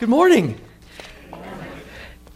Good 0.00 0.08
morning. 0.08 0.58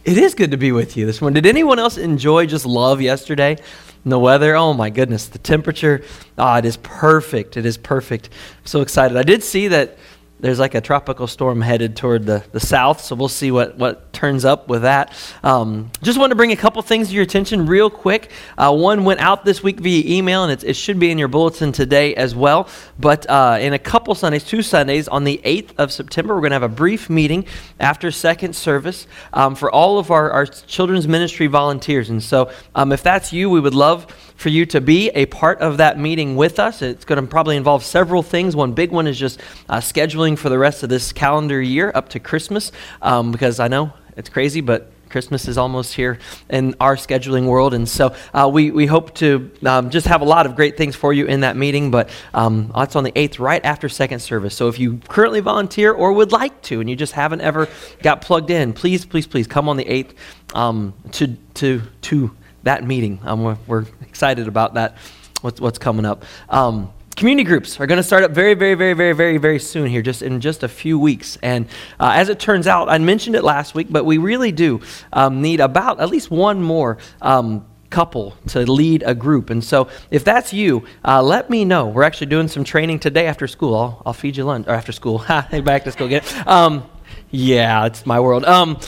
It 0.03 0.19
is 0.19 0.35
good 0.35 0.51
to 0.51 0.57
be 0.57 0.71
with 0.71 0.95
you 0.95 1.07
this 1.07 1.19
morning. 1.19 1.41
Did 1.41 1.49
anyone 1.49 1.79
else 1.79 1.97
enjoy 1.97 2.45
just 2.45 2.63
love 2.63 3.01
yesterday? 3.01 3.57
And 4.03 4.11
the 4.11 4.19
weather, 4.19 4.55
oh 4.55 4.75
my 4.75 4.91
goodness, 4.91 5.25
the 5.25 5.39
temperature, 5.39 6.03
ah, 6.37 6.59
it 6.59 6.65
is 6.65 6.77
perfect. 6.77 7.57
It 7.57 7.65
is 7.65 7.75
perfect. 7.75 8.29
I'm 8.59 8.67
so 8.67 8.81
excited. 8.81 9.17
I 9.17 9.23
did 9.23 9.41
see 9.41 9.67
that 9.69 9.97
there's 10.39 10.59
like 10.59 10.75
a 10.75 10.81
tropical 10.81 11.27
storm 11.27 11.61
headed 11.61 11.95
toward 11.95 12.25
the, 12.25 12.43
the 12.51 12.59
south, 12.59 13.01
so 13.01 13.15
we'll 13.15 13.29
see 13.29 13.51
what, 13.51 13.77
what 13.77 14.11
turns 14.11 14.43
up 14.43 14.67
with 14.67 14.81
that. 14.81 15.13
Um, 15.43 15.91
just 16.01 16.19
want 16.19 16.31
to 16.31 16.35
bring 16.35 16.51
a 16.51 16.57
couple 16.57 16.81
things 16.81 17.07
to 17.07 17.13
your 17.13 17.23
attention 17.23 17.65
real 17.65 17.89
quick. 17.89 18.31
Uh, 18.57 18.75
one 18.75 19.05
went 19.05 19.21
out 19.21 19.45
this 19.45 19.63
week 19.63 19.79
via 19.79 20.03
email, 20.17 20.43
and 20.43 20.63
it 20.63 20.75
should 20.75 20.99
be 20.99 21.09
in 21.09 21.17
your 21.17 21.29
bulletin 21.29 21.71
today 21.71 22.15
as 22.15 22.35
well. 22.35 22.67
But 22.99 23.29
uh, 23.29 23.59
in 23.61 23.73
a 23.73 23.79
couple 23.79 24.13
Sundays, 24.13 24.43
two 24.43 24.61
Sundays, 24.61 25.07
on 25.07 25.23
the 25.23 25.39
8th 25.45 25.71
of 25.77 25.91
September, 25.91 26.35
we're 26.35 26.41
going 26.41 26.51
to 26.51 26.55
have 26.55 26.63
a 26.63 26.69
brief 26.69 27.09
meeting 27.09 27.45
after 27.79 28.11
second 28.11 28.55
service 28.55 29.07
um, 29.31 29.55
for 29.55 29.71
all 29.71 29.99
of 29.99 30.11
our, 30.11 30.31
our 30.31 30.45
children's 30.45 31.07
ministry 31.07 31.47
volunteers. 31.47 32.09
And 32.09 32.21
so 32.21 32.51
um, 32.75 32.91
if 32.91 33.01
that's 33.01 33.31
you, 33.31 33.49
we 33.49 33.61
would 33.61 33.75
love 33.75 34.05
for 34.35 34.49
you 34.49 34.65
to 34.67 34.81
be 34.81 35.09
a 35.09 35.25
part 35.27 35.59
of 35.59 35.77
that 35.77 35.99
meeting 35.99 36.35
with 36.35 36.59
us. 36.59 36.81
It's 36.81 37.05
going 37.05 37.21
to 37.21 37.27
probably 37.27 37.57
involve 37.57 37.83
several 37.83 38.23
things. 38.23 38.55
One 38.55 38.73
big 38.73 38.91
one 38.91 39.07
is 39.07 39.17
just 39.17 39.39
uh, 39.69 39.77
scheduling 39.77 40.37
for 40.37 40.49
the 40.49 40.57
rest 40.57 40.83
of 40.83 40.89
this 40.89 41.11
calendar 41.11 41.61
year 41.61 41.91
up 41.95 42.09
to 42.09 42.19
Christmas, 42.19 42.71
um, 43.01 43.31
because 43.31 43.59
I 43.59 43.67
know 43.67 43.93
it's 44.17 44.29
crazy, 44.29 44.61
but 44.61 44.91
Christmas 45.09 45.47
is 45.47 45.57
almost 45.57 45.93
here 45.93 46.19
in 46.49 46.75
our 46.81 46.95
scheduling 46.95 47.45
world. 47.45 47.73
And 47.73 47.87
so 47.87 48.15
uh, 48.33 48.49
we, 48.51 48.71
we 48.71 48.85
hope 48.85 49.15
to 49.15 49.49
um, 49.65 49.89
just 49.89 50.07
have 50.07 50.21
a 50.21 50.25
lot 50.25 50.45
of 50.45 50.55
great 50.55 50.77
things 50.77 50.95
for 50.95 51.13
you 51.13 51.25
in 51.25 51.41
that 51.41 51.55
meeting. 51.55 51.91
But 51.91 52.09
um, 52.33 52.71
that's 52.75 52.95
on 52.95 53.03
the 53.03 53.11
8th, 53.13 53.39
right 53.39 53.63
after 53.63 53.87
second 53.87 54.19
service. 54.19 54.55
So 54.55 54.67
if 54.67 54.79
you 54.79 54.99
currently 55.07 55.39
volunteer 55.39 55.93
or 55.93 56.11
would 56.13 56.31
like 56.31 56.61
to 56.63 56.81
and 56.81 56.89
you 56.89 56.95
just 56.95 57.13
haven't 57.13 57.41
ever 57.41 57.69
got 58.01 58.21
plugged 58.21 58.49
in, 58.49 58.73
please, 58.73 59.05
please, 59.05 59.27
please 59.27 59.47
come 59.47 59.69
on 59.69 59.77
the 59.77 59.85
8th 59.85 60.11
um, 60.53 60.93
to, 61.13 61.27
to, 61.55 61.81
to 62.01 62.35
that 62.63 62.83
meeting. 62.83 63.19
Um, 63.23 63.43
we're, 63.43 63.57
we're, 63.67 63.85
excited 64.15 64.47
about 64.47 64.75
that, 64.75 64.95
what's, 65.41 65.59
what's 65.59 65.77
coming 65.77 66.05
up. 66.05 66.23
Um, 66.47 66.93
community 67.17 67.43
groups 67.43 67.81
are 67.81 67.85
going 67.85 67.97
to 67.97 68.03
start 68.03 68.23
up 68.23 68.31
very, 68.31 68.53
very, 68.53 68.73
very, 68.73 68.93
very, 68.93 69.11
very, 69.11 69.37
very 69.37 69.59
soon 69.59 69.87
here, 69.87 70.01
just 70.01 70.21
in 70.21 70.39
just 70.39 70.63
a 70.63 70.69
few 70.69 70.97
weeks. 70.97 71.37
And 71.43 71.67
uh, 71.99 72.13
as 72.15 72.29
it 72.29 72.39
turns 72.39 72.65
out, 72.65 72.87
I 72.87 72.97
mentioned 72.97 73.35
it 73.35 73.43
last 73.43 73.75
week, 73.75 73.87
but 73.89 74.05
we 74.05 74.17
really 74.17 74.53
do 74.53 74.79
um, 75.11 75.41
need 75.41 75.59
about 75.59 75.99
at 75.99 76.07
least 76.07 76.31
one 76.31 76.61
more. 76.63 76.97
Um, 77.21 77.65
couple 77.91 78.35
to 78.47 78.69
lead 78.69 79.03
a 79.05 79.15
group. 79.15 79.49
And 79.49 79.63
so, 79.63 79.87
if 80.11 80.25
that's 80.25 80.51
you, 80.51 80.85
uh, 81.05 81.21
let 81.21 81.49
me 81.49 81.63
know. 81.63 81.87
We're 81.87 82.03
actually 82.03 82.27
doing 82.27 82.49
some 82.49 82.65
training 82.65 82.99
today 82.99 83.27
after 83.27 83.47
school. 83.47 83.73
I'll, 83.73 84.01
I'll 84.07 84.13
feed 84.13 84.35
you 84.35 84.43
lunch, 84.43 84.67
or 84.67 84.73
after 84.73 84.91
school. 84.91 85.19
Back 85.27 85.85
to 85.85 85.91
school 85.93 86.07
again. 86.07 86.23
Um, 86.45 86.83
yeah, 87.31 87.85
it's 87.85 88.05
my 88.05 88.19
world. 88.19 88.43
Um, 88.43 88.79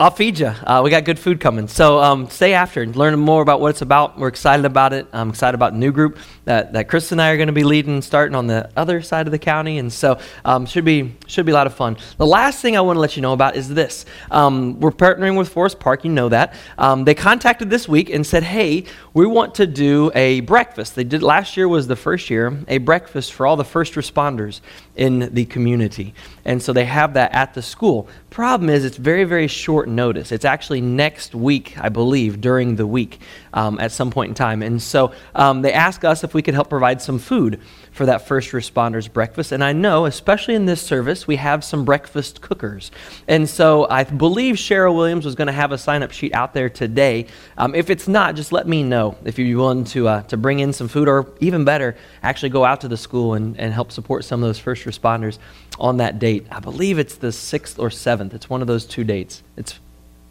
I'll 0.00 0.10
feed 0.10 0.38
you. 0.38 0.46
Uh, 0.46 0.80
we 0.82 0.88
got 0.88 1.04
good 1.04 1.18
food 1.18 1.40
coming. 1.40 1.68
So 1.68 1.98
um, 2.00 2.30
stay 2.30 2.54
after 2.54 2.80
and 2.80 2.96
learn 2.96 3.18
more 3.18 3.42
about 3.42 3.60
what 3.60 3.68
it's 3.68 3.82
about. 3.82 4.18
We're 4.18 4.28
excited 4.28 4.64
about 4.64 4.94
it. 4.94 5.06
I'm 5.12 5.28
excited 5.28 5.54
about 5.54 5.74
new 5.74 5.92
group 5.92 6.16
that, 6.50 6.72
that 6.72 6.88
Chris 6.88 7.12
and 7.12 7.22
I 7.22 7.30
are 7.30 7.36
going 7.36 7.46
to 7.46 7.52
be 7.52 7.62
leading, 7.62 8.02
starting 8.02 8.34
on 8.34 8.48
the 8.48 8.68
other 8.76 9.02
side 9.02 9.28
of 9.28 9.30
the 9.30 9.38
county. 9.38 9.78
And 9.78 9.92
so 9.92 10.18
um, 10.44 10.66
should 10.66 10.84
be 10.84 11.14
should 11.28 11.46
be 11.46 11.52
a 11.52 11.54
lot 11.54 11.68
of 11.68 11.74
fun. 11.74 11.96
The 12.16 12.26
last 12.26 12.60
thing 12.60 12.76
I 12.76 12.80
want 12.80 12.96
to 12.96 13.00
let 13.00 13.14
you 13.14 13.22
know 13.22 13.32
about 13.32 13.54
is 13.54 13.68
this. 13.68 14.04
Um, 14.32 14.80
we're 14.80 14.90
partnering 14.90 15.38
with 15.38 15.48
Forest 15.48 15.78
Park. 15.78 16.02
You 16.04 16.10
know 16.10 16.28
that. 16.28 16.54
Um, 16.76 17.04
they 17.04 17.14
contacted 17.14 17.70
this 17.70 17.88
week 17.88 18.10
and 18.10 18.26
said, 18.26 18.42
hey, 18.42 18.84
we 19.14 19.26
want 19.26 19.54
to 19.56 19.66
do 19.66 20.10
a 20.16 20.40
breakfast. 20.40 20.96
They 20.96 21.04
did 21.04 21.22
last 21.22 21.56
year 21.56 21.68
was 21.68 21.86
the 21.86 21.96
first 21.96 22.30
year, 22.30 22.58
a 22.66 22.78
breakfast 22.78 23.32
for 23.32 23.46
all 23.46 23.56
the 23.56 23.64
first 23.64 23.94
responders 23.94 24.60
in 24.96 25.32
the 25.32 25.44
community. 25.44 26.14
And 26.44 26.60
so 26.60 26.72
they 26.72 26.84
have 26.84 27.14
that 27.14 27.32
at 27.32 27.54
the 27.54 27.62
school. 27.62 28.08
Problem 28.30 28.70
is, 28.70 28.84
it's 28.84 28.96
very, 28.96 29.24
very 29.24 29.46
short 29.46 29.88
notice. 29.88 30.32
It's 30.32 30.44
actually 30.44 30.80
next 30.80 31.34
week, 31.34 31.76
I 31.78 31.88
believe, 31.88 32.40
during 32.40 32.76
the 32.76 32.86
week 32.86 33.20
um, 33.52 33.78
at 33.80 33.92
some 33.92 34.10
point 34.10 34.30
in 34.30 34.34
time. 34.34 34.62
And 34.62 34.80
so 34.82 35.12
um, 35.34 35.62
they 35.62 35.72
asked 35.72 36.04
us 36.04 36.24
if 36.24 36.34
we 36.34 36.42
could 36.42 36.54
help 36.54 36.68
provide 36.68 37.02
some 37.02 37.18
food 37.18 37.60
for 37.92 38.06
that 38.06 38.26
first 38.26 38.52
responders 38.52 39.12
breakfast. 39.12 39.52
And 39.52 39.64
I 39.64 39.72
know, 39.72 40.06
especially 40.06 40.54
in 40.54 40.66
this 40.66 40.80
service, 40.80 41.26
we 41.26 41.36
have 41.36 41.64
some 41.64 41.84
breakfast 41.84 42.40
cookers. 42.40 42.90
And 43.26 43.48
so 43.48 43.86
I 43.90 44.04
believe 44.04 44.56
Cheryl 44.56 44.94
Williams 44.94 45.24
was 45.24 45.34
going 45.34 45.46
to 45.46 45.52
have 45.52 45.72
a 45.72 45.78
sign 45.78 46.02
up 46.02 46.12
sheet 46.12 46.34
out 46.34 46.54
there 46.54 46.70
today. 46.70 47.26
Um, 47.58 47.74
if 47.74 47.90
it's 47.90 48.08
not, 48.08 48.36
just 48.36 48.52
let 48.52 48.68
me 48.68 48.82
know 48.82 49.16
if 49.24 49.38
you're 49.38 49.58
willing 49.58 49.84
to, 49.84 50.08
uh, 50.08 50.22
to 50.24 50.36
bring 50.36 50.60
in 50.60 50.72
some 50.72 50.88
food, 50.88 51.08
or 51.08 51.26
even 51.40 51.64
better, 51.64 51.96
actually 52.22 52.50
go 52.50 52.64
out 52.64 52.80
to 52.82 52.88
the 52.88 52.96
school 52.96 53.34
and, 53.34 53.58
and 53.58 53.72
help 53.72 53.92
support 53.92 54.24
some 54.24 54.42
of 54.42 54.48
those 54.48 54.58
first 54.58 54.84
responders 54.84 55.38
on 55.78 55.96
that 55.96 56.18
date. 56.18 56.46
I 56.50 56.60
believe 56.60 56.98
it's 56.98 57.16
the 57.16 57.28
6th 57.28 57.78
or 57.78 57.88
7th. 57.88 58.34
It's 58.34 58.48
one 58.48 58.60
of 58.60 58.66
those 58.66 58.84
two 58.84 59.04
dates. 59.04 59.42
It's 59.56 59.80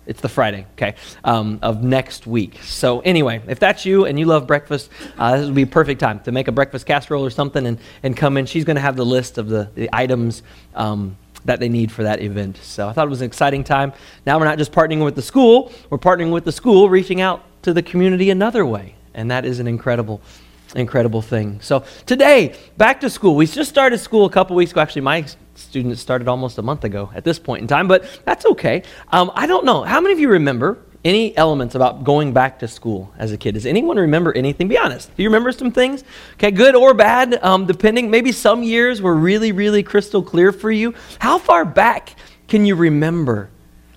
it's 0.09 0.22
the 0.22 0.28
Friday, 0.28 0.66
okay, 0.74 0.96
um, 1.24 1.59
of 1.62 1.84
next 1.84 2.25
week. 2.25 2.59
So 2.64 3.00
anyway, 3.02 3.44
if 3.47 3.59
that's 3.59 3.86
you 3.86 4.06
and 4.06 4.20
you 4.20 4.25
love 4.25 4.47
breakfast, 4.47 4.90
uh, 5.20 5.38
this 5.38 5.46
would 5.46 5.53
be 5.53 5.62
a 5.62 5.68
perfect 5.68 6.00
time 6.00 6.20
to 6.22 6.31
make 6.31 6.47
a 6.47 6.52
breakfast 6.52 6.88
casserole 6.88 7.24
or 7.24 7.30
something 7.30 7.66
and, 7.68 7.78
and 8.02 8.18
come 8.18 8.36
in. 8.36 8.48
She's 8.48 8.66
going 8.66 8.75
to 8.75 8.81
have 8.81 8.96
the 8.96 9.06
list 9.06 9.38
of 9.38 9.50
the, 9.50 9.69
the 9.75 9.88
items 9.94 10.42
um, 10.74 11.16
that 11.46 11.59
they 11.59 11.69
need 11.69 11.92
for 11.92 12.02
that 12.03 12.22
event. 12.24 12.58
So 12.58 12.90
I 12.90 12.94
thought 12.94 13.06
it 13.06 13.12
was 13.12 13.22
an 13.22 13.28
exciting 13.28 13.64
time. 13.64 13.94
Now 14.25 14.40
we're 14.40 14.46
not 14.46 14.58
just 14.58 14.72
partnering 14.72 15.06
with 15.06 15.16
the 15.16 15.22
school, 15.22 15.72
we're 15.92 16.00
partnering 16.00 16.31
with 16.31 16.44
the 16.44 16.52
school, 16.52 16.90
reaching 16.90 17.22
out 17.22 17.44
to 17.62 17.72
the 17.72 17.84
community 17.84 18.31
another 18.31 18.66
way. 18.66 18.96
And 19.14 19.30
that 19.30 19.46
is 19.46 19.59
an 19.59 19.68
incredible 19.68 20.22
incredible 20.75 21.22
thing. 21.22 21.59
So 21.62 21.84
today, 22.06 22.56
back 22.78 23.02
to 23.02 23.09
school. 23.09 23.35
We 23.35 23.46
just 23.46 23.69
started 23.69 23.97
school 23.97 24.25
a 24.25 24.30
couple 24.30 24.56
weeks 24.56 24.72
ago. 24.72 24.81
Actually, 24.81 25.02
my 25.03 25.25
students 25.56 26.02
started 26.02 26.28
almost 26.28 26.57
a 26.57 26.62
month 26.62 26.84
ago 26.84 27.12
at 27.13 27.24
this 27.24 27.40
point 27.40 27.62
in 27.62 27.68
time, 27.68 27.88
but 27.88 28.06
that's 28.25 28.46
okay. 28.46 28.84
Um, 29.12 29.31
I 29.34 29.47
don't 29.47 29.66
know. 29.66 29.84
How 29.84 30.00
many 30.00 30.13
of 30.13 30.19
you 30.19 30.30
remember 30.30 30.78
any 31.06 31.35
elements 31.38 31.75
about 31.75 32.03
going 32.03 32.34
back 32.34 32.59
to 32.59 32.68
school 32.68 33.13
as 33.18 33.31
a 33.31 33.38
kid? 33.38 33.53
Does 33.53 33.66
anyone 33.66 33.97
remember 33.97 34.35
anything? 34.35 34.68
Be 34.68 34.78
honest. 34.78 35.16
Do 35.16 35.24
you 35.24 35.30
remember 35.30 35.52
some 35.52 35.72
things? 35.72 36.03
Okay, 36.34 36.52
good 36.52 36.75
or 36.75 36.94
bad, 36.94 37.44
um, 37.44 37.66
depending. 37.66 38.09
Maybe 38.09 38.31
some 38.31 38.63
years 38.63 39.01
were 39.01 39.16
really, 39.16 39.51
really 39.51 39.84
crystal 39.84 40.22
clear 40.22 40.51
for 40.51 40.72
you. 40.72 40.94
How 41.19 41.38
far 41.38 41.66
back 41.66 42.16
can 42.47 42.66
you 42.66 42.75
remember? 42.75 43.50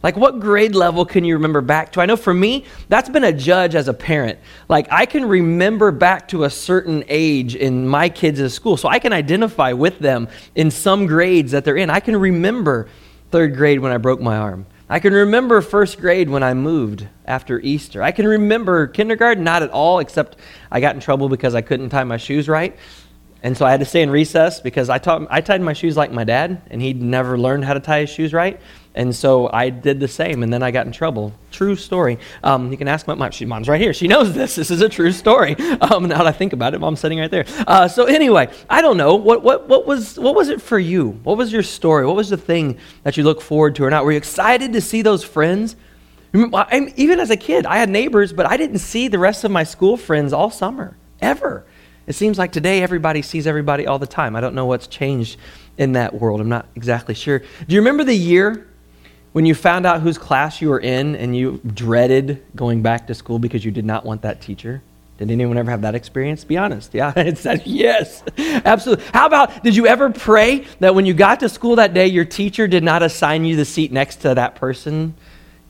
Like, 0.02 0.16
what 0.16 0.40
grade 0.40 0.74
level 0.74 1.04
can 1.04 1.24
you 1.24 1.34
remember 1.34 1.60
back 1.60 1.92
to? 1.92 2.00
I 2.00 2.06
know 2.06 2.16
for 2.16 2.34
me, 2.34 2.64
that's 2.88 3.08
been 3.08 3.24
a 3.24 3.32
judge 3.32 3.74
as 3.74 3.86
a 3.86 3.94
parent. 3.94 4.38
Like, 4.68 4.88
I 4.90 5.06
can 5.06 5.24
remember 5.24 5.92
back 5.92 6.28
to 6.28 6.44
a 6.44 6.50
certain 6.50 7.04
age 7.08 7.54
in 7.54 7.86
my 7.86 8.08
kids' 8.08 8.52
school, 8.52 8.76
so 8.76 8.88
I 8.88 8.98
can 8.98 9.12
identify 9.12 9.72
with 9.72 10.00
them 10.00 10.28
in 10.54 10.70
some 10.70 11.06
grades 11.06 11.52
that 11.52 11.64
they're 11.64 11.76
in. 11.76 11.88
I 11.88 12.00
can 12.00 12.16
remember 12.16 12.88
third 13.30 13.56
grade 13.56 13.78
when 13.80 13.92
I 13.92 13.98
broke 13.98 14.20
my 14.20 14.36
arm. 14.36 14.66
I 14.88 14.98
can 14.98 15.14
remember 15.14 15.62
first 15.62 15.98
grade 15.98 16.28
when 16.28 16.42
I 16.42 16.52
moved 16.52 17.06
after 17.24 17.60
Easter. 17.60 18.02
I 18.02 18.10
can 18.10 18.26
remember 18.26 18.88
kindergarten, 18.88 19.42
not 19.42 19.62
at 19.62 19.70
all, 19.70 20.00
except 20.00 20.36
I 20.70 20.80
got 20.80 20.94
in 20.94 21.00
trouble 21.00 21.28
because 21.28 21.54
I 21.54 21.62
couldn't 21.62 21.88
tie 21.90 22.04
my 22.04 22.18
shoes 22.18 22.48
right. 22.48 22.76
And 23.42 23.56
so 23.56 23.64
I 23.64 23.70
had 23.70 23.80
to 23.80 23.86
stay 23.86 24.02
in 24.02 24.10
recess 24.10 24.60
because 24.60 24.90
I, 24.90 24.98
taught, 24.98 25.26
I 25.30 25.40
tied 25.40 25.62
my 25.62 25.72
shoes 25.72 25.96
like 25.96 26.12
my 26.12 26.24
dad, 26.24 26.62
and 26.70 26.82
he'd 26.82 27.00
never 27.00 27.38
learned 27.38 27.64
how 27.64 27.74
to 27.74 27.80
tie 27.80 28.00
his 28.00 28.10
shoes 28.10 28.32
right. 28.32 28.60
And 28.94 29.14
so 29.16 29.48
I 29.50 29.70
did 29.70 30.00
the 30.00 30.08
same, 30.08 30.42
and 30.42 30.52
then 30.52 30.62
I 30.62 30.70
got 30.70 30.84
in 30.84 30.92
trouble. 30.92 31.32
True 31.50 31.76
story. 31.76 32.18
Um, 32.44 32.70
you 32.70 32.76
can 32.76 32.88
ask 32.88 33.06
my 33.06 33.14
mom. 33.14 33.30
She, 33.30 33.46
mom's 33.46 33.66
right 33.68 33.80
here. 33.80 33.94
She 33.94 34.06
knows 34.06 34.34
this. 34.34 34.54
This 34.54 34.70
is 34.70 34.82
a 34.82 34.88
true 34.88 35.12
story. 35.12 35.56
Um, 35.82 36.06
now 36.06 36.18
that 36.18 36.26
I 36.26 36.32
think 36.32 36.52
about 36.52 36.74
it, 36.74 36.78
mom's 36.78 37.00
sitting 37.00 37.18
right 37.18 37.30
there. 37.30 37.44
Uh, 37.66 37.88
so 37.88 38.04
anyway, 38.04 38.48
I 38.70 38.82
don't 38.82 38.96
know. 38.96 39.16
What, 39.16 39.42
what, 39.42 39.68
what, 39.68 39.84
was, 39.84 40.18
what 40.18 40.34
was 40.34 40.48
it 40.48 40.62
for 40.62 40.78
you? 40.78 41.10
What 41.24 41.36
was 41.36 41.52
your 41.52 41.62
story? 41.62 42.06
What 42.06 42.14
was 42.14 42.30
the 42.30 42.36
thing 42.36 42.78
that 43.02 43.16
you 43.16 43.24
look 43.24 43.40
forward 43.40 43.74
to 43.76 43.84
or 43.84 43.90
not? 43.90 44.04
Were 44.04 44.12
you 44.12 44.18
excited 44.18 44.72
to 44.74 44.80
see 44.80 45.02
those 45.02 45.24
friends? 45.24 45.76
Even 46.34 47.20
as 47.20 47.30
a 47.30 47.36
kid, 47.36 47.66
I 47.66 47.78
had 47.78 47.90
neighbors, 47.90 48.32
but 48.32 48.46
I 48.46 48.56
didn't 48.56 48.78
see 48.78 49.08
the 49.08 49.18
rest 49.18 49.44
of 49.44 49.50
my 49.50 49.64
school 49.64 49.96
friends 49.96 50.32
all 50.32 50.50
summer, 50.50 50.96
ever. 51.20 51.64
It 52.06 52.14
seems 52.14 52.38
like 52.38 52.52
today 52.52 52.82
everybody 52.82 53.22
sees 53.22 53.46
everybody 53.46 53.86
all 53.86 53.98
the 53.98 54.06
time. 54.06 54.36
I 54.36 54.40
don't 54.40 54.54
know 54.54 54.66
what's 54.66 54.86
changed 54.86 55.38
in 55.78 55.92
that 55.92 56.14
world. 56.14 56.40
I'm 56.40 56.48
not 56.48 56.68
exactly 56.74 57.14
sure. 57.14 57.40
Do 57.40 57.74
you 57.74 57.80
remember 57.80 58.04
the 58.04 58.14
year 58.14 58.66
when 59.32 59.46
you 59.46 59.54
found 59.54 59.86
out 59.86 60.00
whose 60.00 60.18
class 60.18 60.60
you 60.60 60.68
were 60.68 60.80
in 60.80 61.16
and 61.16 61.36
you 61.36 61.60
dreaded 61.66 62.42
going 62.54 62.82
back 62.82 63.06
to 63.06 63.14
school 63.14 63.38
because 63.38 63.64
you 63.64 63.70
did 63.70 63.84
not 63.84 64.04
want 64.04 64.22
that 64.22 64.40
teacher? 64.40 64.82
Did 65.18 65.30
anyone 65.30 65.56
ever 65.56 65.70
have 65.70 65.82
that 65.82 65.94
experience? 65.94 66.44
Be 66.44 66.56
honest. 66.56 66.94
Yeah, 66.94 67.12
it 67.16 67.38
said 67.38 67.62
yes, 67.64 68.22
absolutely. 68.36 69.04
How 69.12 69.26
about, 69.26 69.62
did 69.62 69.76
you 69.76 69.86
ever 69.86 70.10
pray 70.10 70.66
that 70.80 70.94
when 70.94 71.06
you 71.06 71.14
got 71.14 71.40
to 71.40 71.48
school 71.48 71.76
that 71.76 71.94
day, 71.94 72.06
your 72.06 72.24
teacher 72.24 72.66
did 72.66 72.82
not 72.82 73.02
assign 73.02 73.44
you 73.44 73.56
the 73.56 73.64
seat 73.64 73.92
next 73.92 74.16
to 74.22 74.34
that 74.34 74.56
person? 74.56 75.14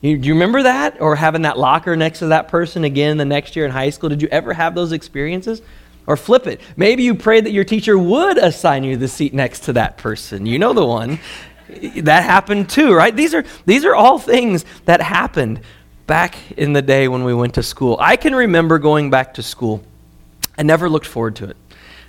You, 0.01 0.17
do 0.17 0.27
you 0.27 0.33
remember 0.33 0.63
that? 0.63 0.99
Or 0.99 1.15
having 1.15 1.43
that 1.43 1.57
locker 1.57 1.95
next 1.95 2.19
to 2.19 2.27
that 2.27 2.49
person 2.49 2.83
again 2.83 3.17
the 3.17 3.25
next 3.25 3.55
year 3.55 3.65
in 3.65 3.71
high 3.71 3.91
school? 3.91 4.09
Did 4.09 4.21
you 4.21 4.27
ever 4.29 4.53
have 4.53 4.75
those 4.75 4.91
experiences? 4.91 5.61
Or 6.05 6.17
flip 6.17 6.47
it. 6.47 6.59
Maybe 6.75 7.03
you 7.03 7.15
prayed 7.15 7.45
that 7.45 7.51
your 7.51 7.63
teacher 7.63 7.97
would 7.97 8.37
assign 8.37 8.83
you 8.83 8.97
the 8.97 9.07
seat 9.07 9.33
next 9.33 9.61
to 9.61 9.73
that 9.73 9.97
person. 9.97 10.45
You 10.45 10.59
know 10.59 10.73
the 10.73 10.85
one 10.85 11.19
that 12.01 12.23
happened 12.23 12.69
too, 12.69 12.93
right? 12.93 13.15
These 13.15 13.33
are, 13.33 13.43
these 13.65 13.85
are 13.85 13.95
all 13.95 14.19
things 14.19 14.65
that 14.85 15.01
happened 15.01 15.61
back 16.07 16.35
in 16.57 16.73
the 16.73 16.81
day 16.81 17.07
when 17.07 17.23
we 17.23 17.33
went 17.33 17.55
to 17.55 17.63
school. 17.63 17.97
I 17.99 18.15
can 18.15 18.35
remember 18.35 18.79
going 18.79 19.09
back 19.09 19.35
to 19.35 19.43
school. 19.43 19.83
I 20.57 20.63
never 20.63 20.89
looked 20.89 21.07
forward 21.07 21.35
to 21.37 21.45
it. 21.45 21.57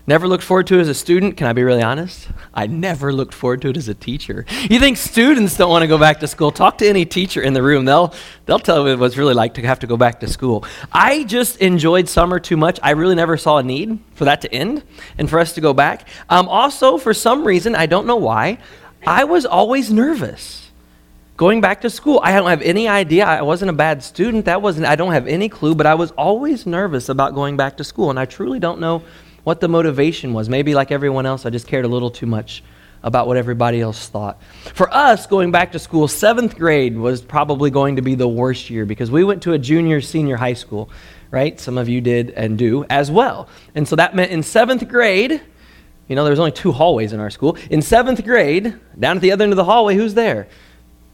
Never 0.06 0.28
looked 0.28 0.44
forward 0.44 0.66
to 0.66 0.76
it 0.76 0.82
as 0.82 0.88
a 0.88 0.94
student. 0.94 1.38
Can 1.38 1.46
I 1.46 1.55
be 1.55 1.62
really 1.62 1.82
honest? 1.82 2.28
I 2.52 2.66
never 2.66 3.11
looked 3.11 3.32
forward 3.32 3.62
to 3.62 3.70
it 3.70 3.76
as 3.78 3.88
a 3.88 3.94
teacher. 3.94 4.44
You 4.69 4.78
think 4.78 4.99
students 4.99 5.56
don't 5.56 5.70
want 5.70 5.81
to 5.81 5.87
go 5.87 5.96
back 5.96 6.20
to 6.20 6.26
school? 6.26 6.50
Talk 6.50 6.76
to 6.78 6.87
any 6.87 7.06
teacher 7.06 7.40
in 7.40 7.55
the 7.55 7.62
room. 7.62 7.87
They'll, 7.87 8.12
they'll 8.44 8.58
tell 8.58 8.87
you 8.87 8.99
what 8.99 9.06
it's 9.06 9.16
really 9.16 9.32
like 9.32 9.55
to 9.55 9.62
have 9.62 9.78
to 9.78 9.87
go 9.87 9.96
back 9.96 10.20
to 10.20 10.28
school. 10.28 10.66
I 10.93 11.25
just 11.25 11.56
enjoyed 11.56 12.11
summer 12.11 12.38
too 12.38 12.58
much. 12.58 12.78
I 12.82 12.90
really 12.90 13.14
never 13.14 13.38
saw 13.38 13.56
a 13.56 13.62
need 13.62 13.99
for 14.12 14.26
that 14.26 14.43
to 14.43 14.52
end 14.52 14.82
and 15.16 15.31
for 15.31 15.38
us 15.38 15.55
to 15.55 15.62
go 15.62 15.72
back. 15.72 16.06
Um, 16.28 16.50
also, 16.50 16.99
for 16.99 17.14
some 17.14 17.43
reason, 17.43 17.75
I 17.75 17.87
don't 17.87 18.06
know 18.06 18.16
why, 18.16 18.58
I 19.06 19.25
was 19.25 19.45
always 19.45 19.93
nervous. 19.93 20.71
Going 21.37 21.61
back 21.61 21.81
to 21.81 21.91
school, 21.91 22.21
I 22.23 22.33
don't 22.33 22.49
have 22.49 22.62
any 22.62 22.87
idea. 22.87 23.25
I 23.25 23.43
wasn't 23.43 23.71
a 23.71 23.75
bad 23.75 24.03
student. 24.03 24.45
That 24.45 24.62
wasn't, 24.62 24.87
I 24.87 24.95
don't 24.95 25.12
have 25.12 25.27
any 25.27 25.49
clue, 25.49 25.75
but 25.75 25.85
I 25.85 25.95
was 25.95 26.12
always 26.12 26.65
nervous 26.65 27.09
about 27.09 27.35
going 27.35 27.56
back 27.56 27.77
to 27.79 27.85
school. 27.85 28.11
And 28.11 28.21
I 28.21 28.25
truly 28.25 28.61
don't 28.61 28.79
know 28.79 29.03
what 29.43 29.61
the 29.61 29.69
motivation 29.69 30.33
was. 30.33 30.49
Maybe, 30.49 30.75
like 30.75 30.93
everyone 30.93 31.27
else, 31.27 31.45
I 31.45 31.51
just 31.51 31.67
cared 31.67 31.85
a 31.85 31.89
little 31.89 32.11
too 32.11 32.27
much 32.27 32.62
about 33.03 33.27
what 33.27 33.37
everybody 33.37 33.81
else 33.81 34.09
thought. 34.09 34.41
For 34.75 34.93
us, 34.95 35.27
going 35.27 35.50
back 35.50 35.73
to 35.73 35.79
school, 35.79 36.09
seventh 36.09 36.57
grade 36.57 36.97
was 36.97 37.21
probably 37.21 37.71
going 37.71 37.97
to 37.97 38.03
be 38.03 38.15
the 38.15 38.29
worst 38.29 38.71
year 38.71 38.87
because 38.87 39.11
we 39.11 39.25
went 39.25 39.43
to 39.43 39.53
a 39.53 39.59
junior, 39.59 40.00
senior 40.00 40.37
high 40.37 40.55
school, 40.55 40.89
right? 41.31 41.61
Some 41.61 41.77
of 41.77 41.89
you 41.89 42.00
did 42.00 42.31
and 42.31 42.57
do 42.57 42.87
as 42.89 43.11
well. 43.11 43.49
And 43.75 43.87
so 43.87 43.97
that 43.97 44.15
meant 44.15 44.31
in 44.31 44.43
seventh 44.43 44.89
grade, 44.89 45.43
you 46.09 46.17
know, 46.17 46.25
there 46.25 46.33
was 46.33 46.41
only 46.41 46.53
two 46.53 46.73
hallways 46.73 47.12
in 47.12 47.21
our 47.21 47.31
school. 47.31 47.56
In 47.71 47.83
seventh 47.83 48.25
grade, 48.25 48.79
down 48.99 49.17
at 49.17 49.23
the 49.23 49.33
other 49.33 49.45
end 49.45 49.53
of 49.53 49.56
the 49.56 49.65
hallway, 49.65 49.95
who's 49.95 50.15
there? 50.15 50.49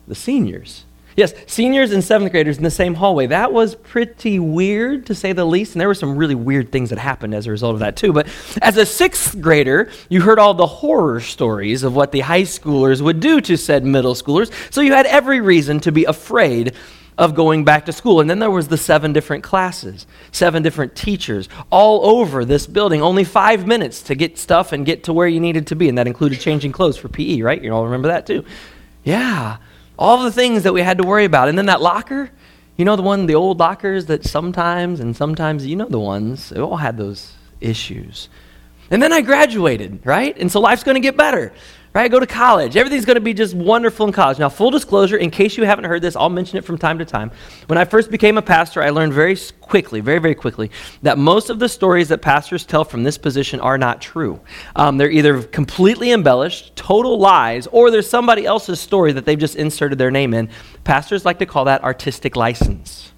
The 0.09 0.15
seniors. 0.15 0.85
Yes, 1.17 1.35
seniors 1.47 1.93
and 1.93 2.03
seventh 2.03 2.31
graders 2.31 2.57
in 2.57 2.63
the 2.63 2.71
same 2.71 2.95
hallway. 2.95 3.27
That 3.27 3.53
was 3.53 3.75
pretty 3.75 4.39
weird, 4.39 5.07
to 5.07 5.15
say 5.15 5.33
the 5.33 5.45
least. 5.45 5.75
And 5.75 5.81
there 5.81 5.89
were 5.89 5.95
some 5.95 6.17
really 6.17 6.35
weird 6.35 6.73
things 6.73 6.91
that 6.91 6.99
happened 6.99 7.35
as 7.35 7.47
a 7.47 7.51
result 7.51 7.75
of 7.75 7.81
that, 7.81 7.97
too. 7.97 8.13
But 8.13 8.29
as 8.63 8.77
a 8.77 8.87
sixth 8.87 9.41
grader, 9.41 9.91
you 10.09 10.23
heard 10.23 10.39
all 10.39 10.55
the 10.55 10.67
horror 10.67 11.21
stories 11.21 11.83
of 11.83 11.95
what 11.95 12.13
the 12.13 12.21
high 12.21 12.43
schoolers 12.43 13.01
would 13.01 13.21
do 13.21 13.41
to 13.43 13.57
said 13.57 13.85
middle 13.85 14.15
schoolers. 14.15 14.53
So 14.73 14.81
you 14.81 14.93
had 14.93 15.07
every 15.07 15.41
reason 15.41 15.81
to 15.81 15.93
be 15.93 16.05
afraid 16.05 16.75
of 17.21 17.37
going 17.37 17.65
back 17.65 17.87
to 17.87 17.93
school. 17.93 18.21
And 18.21 18.29
then 18.29 18.41
there 18.41 18.51
was 18.51 18.67
the 18.67 18.77
seven 18.77 19.13
different 19.13 19.45
classes, 19.45 20.07
seven 20.33 20.65
different 20.65 20.97
teachers 20.97 21.49
all 21.71 22.19
over 22.19 22.45
this 22.45 22.67
building. 22.67 23.01
Only 23.01 23.23
five 23.23 23.65
minutes 23.65 24.03
to 24.03 24.17
get 24.17 24.39
stuff 24.39 24.73
and 24.73 24.85
get 24.85 25.05
to 25.05 25.13
where 25.13 25.29
you 25.29 25.39
needed 25.39 25.69
to 25.69 25.77
be. 25.77 25.89
And 25.89 25.97
that 25.99 26.09
included 26.09 26.41
changing 26.41 26.73
clothes 26.73 26.97
for 26.97 27.09
PE, 27.09 27.43
right? 27.43 27.63
You 27.63 27.73
all 27.73 27.85
remember 27.85 28.09
that, 28.09 28.27
too. 28.27 28.45
Yeah 29.05 29.59
all 30.01 30.25
the 30.25 30.33
things 30.33 30.63
that 30.63 30.73
we 30.73 30.81
had 30.81 30.97
to 30.97 31.05
worry 31.05 31.27
about. 31.27 31.49
And 31.49 31.59
then 31.59 31.67
that 31.67 31.83
locker, 31.83 32.31
you 32.79 32.87
know, 32.87 32.97
the 32.97 33.03
one, 33.03 33.27
the 33.27 33.35
old 33.35 33.59
lockers 33.59 34.07
that 34.07 34.25
sometimes 34.25 34.99
and 34.99 35.15
sometimes, 35.15 35.67
you 35.67 35.77
know, 35.77 35.87
the 35.87 36.01
ones, 36.01 36.49
they 36.49 36.59
all 36.59 36.79
had 36.79 36.97
those 36.97 37.35
issues. 37.61 38.31
And 38.91 39.03
then 39.03 39.13
I 39.13 39.21
graduated, 39.21 40.01
right? 40.05 40.37
And 40.39 40.51
so 40.51 40.59
life's 40.59 40.83
going 40.83 40.95
to 40.95 41.01
get 41.01 41.19
better 41.19 41.53
right? 41.93 42.11
Go 42.11 42.21
to 42.21 42.27
college. 42.27 42.77
Everything's 42.77 43.05
going 43.05 43.17
to 43.17 43.21
be 43.21 43.35
just 43.35 43.55
wonderful 43.55 44.07
in 44.07 44.13
college. 44.13 44.39
Now, 44.39 44.49
full 44.49 44.71
disclosure, 44.71 45.17
in 45.17 45.31
case 45.31 45.57
you 45.57 45.65
haven't 45.65 45.85
heard 45.85 46.03
this, 46.03 46.15
I'll 46.15 46.29
mention 46.29 46.59
it 46.59 46.65
from 46.65 46.79
time 46.79 46.99
to 46.99 47.05
time. 47.05 47.33
When 47.67 47.79
I 47.79 47.85
first 47.85 48.11
became 48.11 48.39
a 48.39 48.43
pastor, 48.43 48.83
I 48.83 48.91
learned 48.91 49.13
very 49.13 49.37
quickly, 49.61 50.01
very, 50.01 50.19
very 50.19 50.35
quickly, 50.35 50.71
that 51.03 51.19
most 51.19 51.51
of 51.51 51.59
the 51.59 51.69
stories 51.69 52.09
that 52.09 52.23
pastors 52.23 52.65
tell 52.65 52.85
from 52.85 53.03
this 53.03 53.19
position 53.19 53.61
are 53.61 53.79
not 53.79 54.01
true. 54.01 54.41
Um, 54.77 54.99
they're 54.99 55.11
either 55.11 55.43
completely 55.43 56.13
embellished, 56.13 56.77
total 56.77 57.19
lies, 57.19 57.67
or 57.69 57.91
there's 57.91 58.09
somebody 58.09 58.47
else's 58.47 58.79
story 58.81 59.13
that 59.13 59.25
they've 59.25 59.39
just 59.39 59.57
inserted 59.57 59.99
their 59.99 60.11
name 60.11 60.33
in. 60.33 60.49
Pastors 60.85 61.25
like 61.25 61.39
to 61.41 61.47
call 61.47 61.65
that 61.65 61.83
artistic 61.83 62.37
license. 62.37 63.13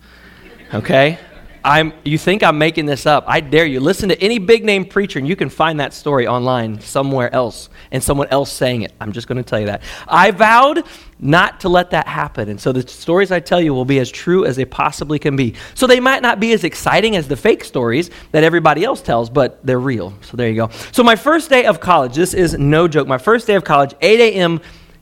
Okay? 0.73 1.19
I'm, 1.65 1.93
you 2.05 2.19
think 2.19 2.43
I'm 2.43 2.59
making 2.59 2.87
this 2.87 3.07
up. 3.07 3.25
I 3.27 3.41
dare 3.41 3.67
you. 3.67 3.81
Listen 3.81 4.09
to 4.09 4.21
any 4.21 4.39
big 4.39 4.65
name 4.65 4.85
preacher, 4.85 5.19
and 5.19 5.29
you 5.29 5.37
can 5.37 5.49
find 5.49 5.79
that 5.81 5.95
story 5.95 6.27
online 6.27 6.81
somewhere 6.81 7.33
else 7.33 7.69
and 7.91 8.03
someone 8.03 8.29
else 8.29 8.51
saying 8.51 8.83
it. 8.83 8.93
I'm 9.01 9.13
just 9.13 9.29
going 9.29 9.37
to 9.37 9.45
tell 9.45 9.61
you 9.61 9.67
that. 9.67 9.83
I 10.09 10.33
vowed 10.33 10.85
not 11.21 11.61
to 11.61 11.69
let 11.69 11.91
that 11.91 12.09
happen. 12.09 12.49
And 12.49 12.61
so 12.61 12.73
the 12.73 12.87
stories 12.87 13.31
I 13.31 13.39
tell 13.39 13.61
you 13.61 13.73
will 13.73 13.85
be 13.85 14.01
as 14.01 14.11
true 14.11 14.45
as 14.45 14.57
they 14.57 14.65
possibly 14.65 15.21
can 15.21 15.37
be. 15.37 15.55
So 15.75 15.87
they 15.87 16.01
might 16.01 16.21
not 16.21 16.41
be 16.41 16.53
as 16.53 16.65
exciting 16.65 17.15
as 17.15 17.29
the 17.29 17.37
fake 17.37 17.63
stories 17.63 18.11
that 18.33 18.43
everybody 18.43 18.85
else 18.85 19.01
tells, 19.01 19.31
but 19.31 19.65
they're 19.65 19.79
real. 19.79 20.13
So 20.23 20.37
there 20.37 20.49
you 20.49 20.57
go. 20.57 20.71
So 20.91 21.05
my 21.05 21.15
first 21.15 21.49
day 21.49 21.65
of 21.65 21.79
college, 21.79 22.17
this 22.17 22.35
is 22.35 22.59
no 22.59 22.89
joke. 22.89 23.07
My 23.07 23.19
first 23.19 23.47
day 23.47 23.55
of 23.55 23.63
college, 23.63 23.95
8 24.01 24.19
a.m. 24.19 24.61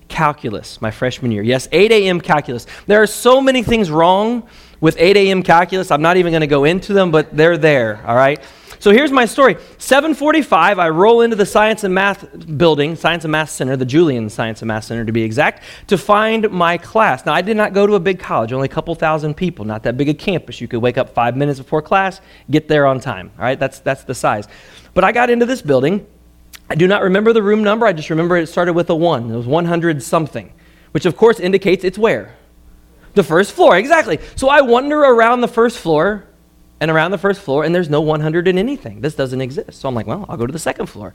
calculus, 0.08 0.82
my 0.82 0.90
freshman 0.90 1.32
year. 1.32 1.42
Yes, 1.42 1.68
8 1.72 1.90
a.m. 1.90 2.20
calculus. 2.20 2.66
There 2.86 3.00
are 3.02 3.06
so 3.06 3.40
many 3.40 3.62
things 3.62 3.90
wrong 3.90 4.46
with 4.80 4.96
8 4.98 5.16
a.m. 5.16 5.42
calculus. 5.42 5.90
I'm 5.90 6.02
not 6.02 6.16
even 6.16 6.32
going 6.32 6.40
to 6.40 6.46
go 6.46 6.64
into 6.64 6.92
them, 6.92 7.10
but 7.10 7.36
they're 7.36 7.58
there, 7.58 8.04
all 8.06 8.16
right? 8.16 8.40
So 8.80 8.92
here's 8.92 9.12
my 9.12 9.26
story. 9.26 9.58
745, 9.76 10.78
I 10.78 10.88
roll 10.88 11.20
into 11.20 11.36
the 11.36 11.44
Science 11.44 11.84
and 11.84 11.94
Math 11.94 12.56
building, 12.56 12.96
Science 12.96 13.24
and 13.24 13.32
Math 13.32 13.50
Center, 13.50 13.76
the 13.76 13.84
Julian 13.84 14.30
Science 14.30 14.62
and 14.62 14.68
Math 14.68 14.84
Center 14.84 15.04
to 15.04 15.12
be 15.12 15.22
exact, 15.22 15.64
to 15.88 15.98
find 15.98 16.50
my 16.50 16.78
class. 16.78 17.26
Now, 17.26 17.34
I 17.34 17.42
did 17.42 17.58
not 17.58 17.74
go 17.74 17.86
to 17.86 17.94
a 17.96 18.00
big 18.00 18.18
college, 18.18 18.54
only 18.54 18.64
a 18.64 18.70
couple 18.70 18.94
thousand 18.94 19.34
people, 19.34 19.66
not 19.66 19.82
that 19.82 19.98
big 19.98 20.08
a 20.08 20.14
campus. 20.14 20.62
You 20.62 20.68
could 20.68 20.80
wake 20.80 20.96
up 20.96 21.10
five 21.10 21.36
minutes 21.36 21.58
before 21.58 21.82
class, 21.82 22.22
get 22.50 22.68
there 22.68 22.86
on 22.86 23.00
time, 23.00 23.30
all 23.36 23.44
right? 23.44 23.60
That's, 23.60 23.80
that's 23.80 24.04
the 24.04 24.14
size. 24.14 24.48
But 24.94 25.04
I 25.04 25.12
got 25.12 25.28
into 25.28 25.44
this 25.44 25.60
building. 25.60 26.06
I 26.70 26.74
do 26.74 26.86
not 26.86 27.02
remember 27.02 27.34
the 27.34 27.42
room 27.42 27.62
number. 27.62 27.84
I 27.84 27.92
just 27.92 28.08
remember 28.08 28.38
it 28.38 28.46
started 28.46 28.72
with 28.72 28.88
a 28.88 28.94
1. 28.94 29.30
It 29.30 29.36
was 29.36 29.46
100 29.46 30.02
something, 30.02 30.54
which 30.92 31.04
of 31.04 31.18
course 31.18 31.38
indicates 31.38 31.84
it's 31.84 31.98
where? 31.98 32.34
The 33.14 33.24
first 33.24 33.52
floor, 33.52 33.76
exactly. 33.76 34.18
So 34.36 34.48
I 34.48 34.60
wander 34.60 34.98
around 34.98 35.40
the 35.40 35.48
first 35.48 35.78
floor 35.78 36.24
and 36.80 36.90
around 36.90 37.10
the 37.10 37.18
first 37.18 37.40
floor, 37.40 37.64
and 37.64 37.74
there's 37.74 37.90
no 37.90 38.00
100 38.00 38.48
in 38.48 38.58
anything. 38.58 39.00
This 39.00 39.14
doesn't 39.14 39.40
exist. 39.40 39.80
So 39.80 39.88
I'm 39.88 39.94
like, 39.94 40.06
well, 40.06 40.24
I'll 40.28 40.36
go 40.36 40.46
to 40.46 40.52
the 40.52 40.58
second 40.58 40.86
floor. 40.86 41.12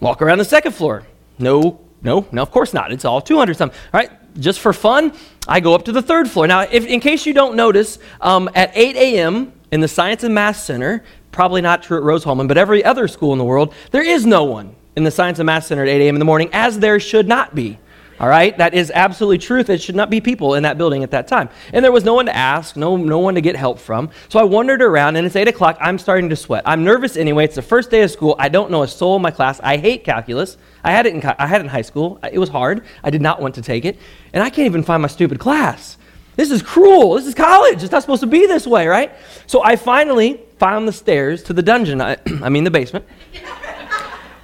Walk 0.00 0.20
around 0.20 0.38
the 0.38 0.44
second 0.44 0.72
floor. 0.72 1.04
No, 1.38 1.80
no, 2.02 2.26
no, 2.32 2.42
of 2.42 2.50
course 2.50 2.74
not. 2.74 2.92
It's 2.92 3.04
all 3.04 3.20
200 3.20 3.56
something. 3.56 3.78
All 3.94 4.00
right, 4.00 4.10
just 4.38 4.60
for 4.60 4.72
fun, 4.72 5.12
I 5.48 5.60
go 5.60 5.74
up 5.74 5.84
to 5.86 5.92
the 5.92 6.02
third 6.02 6.28
floor. 6.28 6.46
Now, 6.46 6.60
if, 6.60 6.84
in 6.86 7.00
case 7.00 7.24
you 7.24 7.32
don't 7.32 7.56
notice, 7.56 7.98
um, 8.20 8.50
at 8.54 8.70
8 8.74 8.96
a.m. 8.96 9.52
in 9.70 9.80
the 9.80 9.88
Science 9.88 10.24
and 10.24 10.34
Math 10.34 10.56
Center, 10.56 11.04
probably 11.30 11.60
not 11.60 11.82
true 11.82 11.96
at 11.96 12.02
Rose-Hulman, 12.02 12.46
but 12.46 12.58
every 12.58 12.84
other 12.84 13.08
school 13.08 13.32
in 13.32 13.38
the 13.38 13.44
world, 13.44 13.74
there 13.92 14.04
is 14.04 14.26
no 14.26 14.44
one 14.44 14.74
in 14.96 15.04
the 15.04 15.10
Science 15.10 15.38
and 15.38 15.46
Math 15.46 15.66
Center 15.66 15.82
at 15.82 15.88
8 15.88 16.02
a.m. 16.02 16.14
in 16.16 16.18
the 16.18 16.24
morning, 16.24 16.50
as 16.52 16.78
there 16.78 17.00
should 17.00 17.28
not 17.28 17.54
be. 17.54 17.78
All 18.22 18.28
right? 18.28 18.56
That 18.56 18.72
is 18.72 18.92
absolutely 18.94 19.38
truth. 19.38 19.68
It 19.68 19.82
should 19.82 19.96
not 19.96 20.08
be 20.08 20.20
people 20.20 20.54
in 20.54 20.62
that 20.62 20.78
building 20.78 21.02
at 21.02 21.10
that 21.10 21.26
time. 21.26 21.48
And 21.72 21.84
there 21.84 21.90
was 21.90 22.04
no 22.04 22.14
one 22.14 22.26
to 22.26 22.36
ask, 22.36 22.76
no, 22.76 22.96
no 22.96 23.18
one 23.18 23.34
to 23.34 23.40
get 23.40 23.56
help 23.56 23.80
from. 23.80 24.10
So 24.28 24.38
I 24.38 24.44
wandered 24.44 24.80
around, 24.80 25.16
and 25.16 25.26
it's 25.26 25.34
8 25.34 25.48
o'clock. 25.48 25.76
I'm 25.80 25.98
starting 25.98 26.30
to 26.30 26.36
sweat. 26.36 26.62
I'm 26.64 26.84
nervous 26.84 27.16
anyway. 27.16 27.44
It's 27.44 27.56
the 27.56 27.62
first 27.62 27.90
day 27.90 28.02
of 28.02 28.12
school. 28.12 28.36
I 28.38 28.48
don't 28.48 28.70
know 28.70 28.84
a 28.84 28.88
soul 28.88 29.16
in 29.16 29.22
my 29.22 29.32
class. 29.32 29.58
I 29.60 29.76
hate 29.76 30.04
calculus. 30.04 30.56
I 30.84 30.92
had 30.92 31.06
it 31.06 31.14
in, 31.14 31.24
I 31.24 31.48
had 31.48 31.62
it 31.62 31.64
in 31.64 31.70
high 31.70 31.82
school. 31.82 32.20
It 32.30 32.38
was 32.38 32.48
hard. 32.48 32.84
I 33.02 33.10
did 33.10 33.22
not 33.22 33.42
want 33.42 33.56
to 33.56 33.62
take 33.62 33.84
it. 33.84 33.98
And 34.32 34.40
I 34.40 34.50
can't 34.50 34.66
even 34.66 34.84
find 34.84 35.02
my 35.02 35.08
stupid 35.08 35.40
class. 35.40 35.98
This 36.36 36.52
is 36.52 36.62
cruel. 36.62 37.14
This 37.14 37.26
is 37.26 37.34
college. 37.34 37.82
It's 37.82 37.90
not 37.90 38.02
supposed 38.02 38.22
to 38.22 38.28
be 38.28 38.46
this 38.46 38.68
way, 38.68 38.86
right? 38.86 39.12
So 39.48 39.64
I 39.64 39.74
finally 39.74 40.40
found 40.58 40.86
the 40.86 40.92
stairs 40.92 41.42
to 41.44 41.52
the 41.52 41.62
dungeon. 41.62 42.00
I, 42.00 42.18
I 42.40 42.50
mean, 42.50 42.62
the 42.62 42.70
basement. 42.70 43.04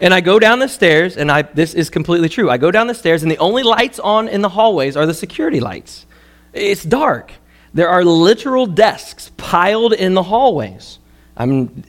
And 0.01 0.15
I 0.15 0.21
go 0.21 0.39
down 0.39 0.61
the 0.61 0.69
stairs, 0.69 1.17
and 1.17 1.31
I, 1.31 1.43
this 1.43 1.75
is 1.75 1.91
completely 1.91 2.29
true. 2.29 2.49
I 2.49 2.57
go 2.57 2.71
down 2.71 2.87
the 2.87 2.95
stairs, 2.95 3.23
and 3.23 3.31
the 3.31 3.39
only 3.39 3.65
lights 3.65 3.99
on 3.99 4.29
in 4.29 4.43
the 4.43 4.49
hallways 4.49 4.97
are 4.97 5.07
the 5.07 5.15
security 5.15 5.59
lights. 5.59 6.07
It's 6.53 6.85
dark. 6.85 7.33
There 7.75 7.89
are 7.89 8.05
literal 8.05 8.67
desks 8.67 9.33
piled 9.37 9.93
in 9.93 10.15
the 10.15 10.23
hallways. 10.23 10.99
I'm, 11.37 11.83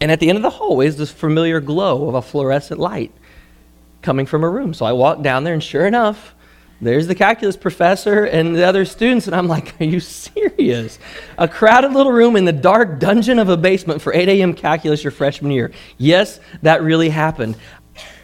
and 0.00 0.10
at 0.10 0.20
the 0.20 0.28
end 0.28 0.36
of 0.36 0.42
the 0.42 0.50
hallway 0.50 0.86
is 0.86 0.96
this 0.96 1.10
familiar 1.10 1.60
glow 1.60 2.08
of 2.08 2.14
a 2.14 2.22
fluorescent 2.22 2.80
light 2.80 3.12
coming 4.00 4.24
from 4.24 4.42
a 4.42 4.48
room. 4.48 4.72
So 4.72 4.86
I 4.86 4.92
walk 4.92 5.22
down 5.22 5.44
there, 5.44 5.54
and 5.54 5.62
sure 5.62 5.86
enough, 5.86 6.34
there's 6.80 7.06
the 7.06 7.14
calculus 7.14 7.56
professor 7.56 8.24
and 8.24 8.56
the 8.56 8.66
other 8.66 8.84
students, 8.84 9.26
and 9.26 9.36
I'm 9.36 9.48
like, 9.48 9.80
Are 9.80 9.84
you 9.84 10.00
serious? 10.00 10.98
A 11.36 11.46
crowded 11.46 11.92
little 11.92 12.12
room 12.12 12.36
in 12.36 12.44
the 12.44 12.52
dark 12.52 12.98
dungeon 12.98 13.38
of 13.38 13.48
a 13.48 13.56
basement 13.56 14.00
for 14.00 14.14
8 14.14 14.28
a.m. 14.28 14.54
calculus 14.54 15.04
your 15.04 15.10
freshman 15.10 15.52
year. 15.52 15.72
Yes, 15.98 16.40
that 16.62 16.82
really 16.82 17.10
happened. 17.10 17.56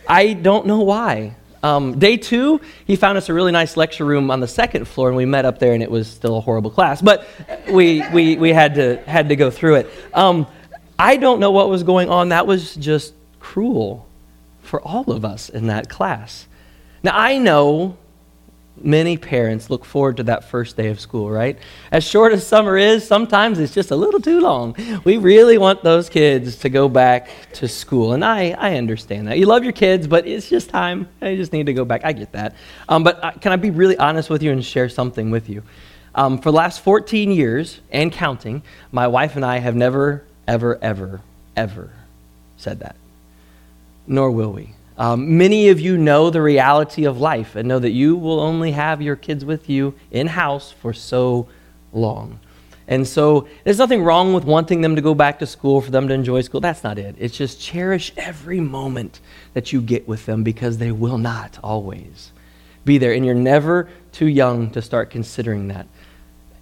I 0.09 0.33
don't 0.33 0.67
know 0.67 0.81
why. 0.81 1.35
Um, 1.63 1.99
day 1.99 2.17
two, 2.17 2.61
he 2.87 2.97
found 2.97 3.19
us 3.19 3.29
a 3.29 3.35
really 3.35 3.51
nice 3.51 3.77
lecture 3.77 4.05
room 4.05 4.31
on 4.31 4.41
the 4.41 4.49
second 4.49 4.87
floor, 4.87 5.09
and 5.09 5.17
we 5.17 5.25
met 5.25 5.45
up 5.45 5.59
there, 5.59 5.75
and 5.75 5.83
it 5.83 5.91
was 5.91 6.07
still 6.07 6.37
a 6.37 6.41
horrible 6.41 6.71
class, 6.71 7.03
but 7.03 7.27
we, 7.71 8.09
we, 8.11 8.37
we 8.37 8.51
had, 8.51 8.77
to, 8.77 8.97
had 9.03 9.29
to 9.31 9.37
go 9.37 9.51
through 9.51 9.77
it. 9.77 9.91
Um, 10.15 10.47
I 10.99 11.17
don't 11.17 11.41
know 11.41 11.51
what 11.51 11.69
was 11.69 11.83
going 11.83 12.09
on. 12.09 12.31
That 12.31 12.47
was 12.47 12.77
just 12.77 13.15
cruel 13.41 14.07
for 14.63 14.81
all 14.81 15.11
of 15.11 15.25
us 15.25 15.49
in 15.49 15.67
that 15.67 15.89
class. 15.89 16.47
Now, 17.03 17.17
I 17.17 17.39
know 17.39 17.97
many 18.83 19.17
parents 19.17 19.71
look 19.71 19.85
forward 19.85 20.19
to 20.19 20.23
that 20.25 20.45
first 20.45 20.77
day 20.77 20.89
of 20.89 21.01
school, 21.01 21.31
right? 21.31 21.59
As 21.91 22.05
short 22.05 22.33
as 22.33 22.47
summer 22.47 22.77
is, 22.77 23.07
sometimes 23.07 23.59
it's 23.59 23.75
just 23.75 23.91
a 23.91 23.97
little 23.97 24.21
too 24.21 24.41
long. 24.41 24.77
We 25.05 25.17
really 25.17 25.59
want 25.59 25.83
those 25.83 26.09
kids 26.09 26.57
to 26.57 26.69
go 26.69 26.89
back 26.89 27.31
to 27.55 27.69
school. 27.69 28.13
And 28.13 28.25
I, 28.25 28.51
I 28.51 28.77
understand 28.77 29.29
that. 29.29 29.39
You 29.39 29.47
love 29.47 29.65
your 29.65 29.73
kids, 29.73 30.07
but 30.07 30.27
it's 30.27 30.49
just 30.49 30.71
time. 30.71 31.09
I 31.21 31.37
just 31.37 31.53
need 31.53 31.67
to 31.67 31.75
go 31.75 31.85
back. 31.85 32.05
I 32.05 32.13
get 32.13 32.33
that. 32.33 32.55
Um, 32.89 33.03
but 33.03 33.23
uh, 33.25 33.33
can 33.33 33.53
I 33.53 33.57
be 33.57 33.71
really 33.71 33.97
honest 33.99 34.31
with 34.31 34.43
you 34.43 34.53
and 34.53 34.65
share 34.65 34.89
something 34.89 35.31
with 35.31 35.49
you? 35.49 35.63
Um, 36.15 36.39
for 36.39 36.51
the 36.51 36.57
last 36.57 36.81
14 36.81 37.31
years 37.31 37.81
and 37.91 38.13
counting, 38.13 38.63
my 38.93 39.07
wife 39.09 39.37
and 39.37 39.45
I 39.45 39.59
have 39.59 39.75
never, 39.75 40.25
ever, 40.47 40.79
ever, 40.81 41.21
ever 41.57 41.91
said 42.57 42.81
that. 42.81 42.97
nor 44.07 44.31
will 44.31 44.53
we. 44.53 44.76
Um, 44.99 45.37
many 45.37 45.69
of 45.69 45.79
you 45.79 45.99
know 45.99 46.31
the 46.31 46.41
reality 46.41 47.05
of 47.05 47.21
life 47.21 47.55
and 47.55 47.69
know 47.69 47.79
that 47.79 47.91
you 47.91 48.17
will 48.17 48.41
only 48.41 48.73
have 48.73 49.03
your 49.03 49.17
kids 49.17 49.45
with 49.45 49.69
you 49.69 49.95
in 50.11 50.27
house 50.27 50.73
for 50.73 50.95
so 50.95 51.49
long. 51.93 52.41
And 52.89 53.07
so 53.07 53.49
there's 53.65 53.79
nothing 53.79 54.03
wrong 54.03 54.33
with 54.33 54.45
wanting 54.45 54.81
them 54.81 54.97
to 54.97 55.03
go 55.03 55.15
back 55.15 55.41
to 55.41 55.47
school, 55.47 55.81
for 55.81 55.91
them 55.91 56.09
to 56.09 56.15
enjoy 56.15 56.41
school. 56.43 56.61
That's 56.61 56.85
not 56.85 56.99
it. 56.99 57.17
It's 57.19 57.37
just 57.37 57.61
cherish 57.61 58.13
every 58.17 58.61
moment 58.61 59.21
that 59.55 59.73
you 59.73 59.81
get 59.81 60.07
with 60.07 60.25
them 60.25 60.45
because 60.45 60.79
they 60.79 60.93
will 60.93 61.19
not 61.19 61.59
always 61.65 62.33
be 62.85 62.99
there. 62.99 63.13
And 63.13 63.27
you're 63.27 63.35
never 63.35 63.89
too 64.13 64.29
young 64.29 64.71
to 64.71 64.81
start 64.81 65.11
considering 65.11 65.69
that. 65.69 65.89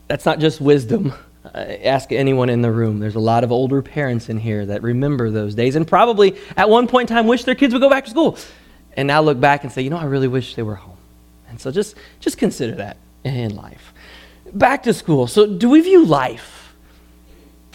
That's 0.08 0.24
not 0.24 0.38
just 0.38 0.60
wisdom. 0.60 1.12
Uh, 1.44 1.58
ask 1.58 2.10
anyone 2.10 2.48
in 2.48 2.62
the 2.62 2.70
room. 2.70 3.00
There's 3.00 3.16
a 3.16 3.20
lot 3.20 3.44
of 3.44 3.52
older 3.52 3.82
parents 3.82 4.28
in 4.28 4.38
here 4.38 4.64
that 4.66 4.82
remember 4.82 5.30
those 5.30 5.54
days 5.54 5.76
and 5.76 5.86
probably 5.86 6.36
at 6.56 6.70
one 6.70 6.86
point 6.86 7.10
in 7.10 7.16
time 7.16 7.26
wish 7.26 7.44
their 7.44 7.54
kids 7.54 7.74
would 7.74 7.80
go 7.80 7.90
back 7.90 8.04
to 8.04 8.10
school 8.10 8.38
and 8.96 9.06
now 9.06 9.20
look 9.20 9.38
back 9.38 9.62
and 9.62 9.72
say, 9.72 9.82
you 9.82 9.90
know, 9.90 9.98
I 9.98 10.04
really 10.04 10.28
wish 10.28 10.54
they 10.54 10.62
were 10.62 10.76
home. 10.76 10.96
And 11.50 11.60
so 11.60 11.70
just, 11.70 11.96
just 12.20 12.38
consider 12.38 12.76
that 12.76 12.96
in 13.24 13.54
life 13.54 13.92
back 14.54 14.84
to 14.84 14.94
school. 14.94 15.26
So, 15.26 15.46
do 15.46 15.68
we 15.68 15.80
view 15.80 16.04
life? 16.04 16.74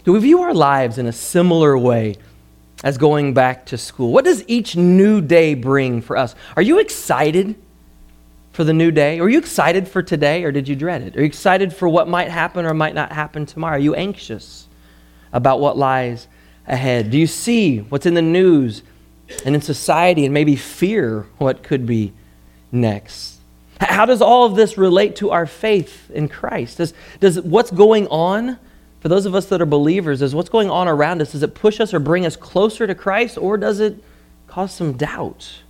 Do 0.04 0.14
we 0.14 0.20
view 0.20 0.42
our 0.42 0.54
lives 0.54 0.98
in 0.98 1.06
a 1.06 1.12
similar 1.12 1.78
way 1.78 2.16
as 2.84 2.98
going 2.98 3.34
back 3.34 3.66
to 3.68 3.78
school? 3.78 4.12
What 4.12 4.26
does 4.26 4.44
each 4.48 4.76
new 4.76 5.22
day 5.22 5.54
bring 5.54 6.02
for 6.02 6.18
us? 6.18 6.36
Are 6.56 6.62
you 6.62 6.80
excited 6.80 7.56
for 8.60 8.66
the 8.66 8.74
new 8.74 8.92
day? 8.92 9.22
Are 9.22 9.30
you 9.30 9.38
excited 9.40 9.88
for 9.88 10.04
today 10.04 10.44
or 10.44 10.52
did 10.52 10.68
you 10.68 10.76
dread 10.76 11.02
it? 11.02 11.16
Are 11.16 11.22
you 11.22 11.26
excited 11.26 11.72
for 11.72 11.88
what 11.88 12.10
might 12.10 12.28
happen 12.28 12.66
or 12.66 12.74
might 12.74 12.94
not 12.94 13.14
happen 13.14 13.46
tomorrow? 13.46 13.78
Are 13.78 13.80
you 13.80 13.96
anxious 13.96 14.68
about 15.32 15.62
what 15.62 15.78
lies 15.78 16.28
ahead? 16.68 17.10
Do 17.10 17.18
you 17.18 17.26
see 17.26 17.78
what's 17.78 18.06
in 18.06 18.16
the 18.16 18.22
news 18.22 18.84
and 19.46 19.56
in 19.56 19.62
society 19.62 20.26
and 20.26 20.34
maybe 20.34 20.58
fear 20.58 21.26
what 21.38 21.64
could 21.64 21.86
be 21.86 22.12
next? 22.70 23.38
How 23.80 24.06
does 24.06 24.22
all 24.22 24.44
of 24.46 24.58
this 24.58 24.78
relate 24.78 25.16
to 25.16 25.32
our 25.32 25.46
faith 25.46 26.12
in 26.12 26.28
Christ? 26.28 26.80
Does, 26.80 26.94
does 27.22 27.40
what's 27.40 27.72
going 27.72 28.10
on, 28.10 28.60
for 29.00 29.08
those 29.08 29.26
of 29.26 29.36
us 29.36 29.46
that 29.46 29.62
are 29.62 29.66
believers, 29.66 30.20
does 30.20 30.36
what's 30.36 30.50
going 30.50 30.70
on 30.70 30.90
around 30.90 31.22
us, 31.22 31.32
does 31.32 31.44
it 31.44 31.56
push 31.56 31.80
us 31.80 31.94
or 31.94 32.00
bring 32.00 32.26
us 32.26 32.36
closer 32.36 32.86
to 32.86 32.94
Christ, 32.94 33.38
or 33.38 33.56
does 33.56 33.80
it 33.80 34.04
cause 34.48 34.74
some 34.74 34.98
doubt 34.98 35.62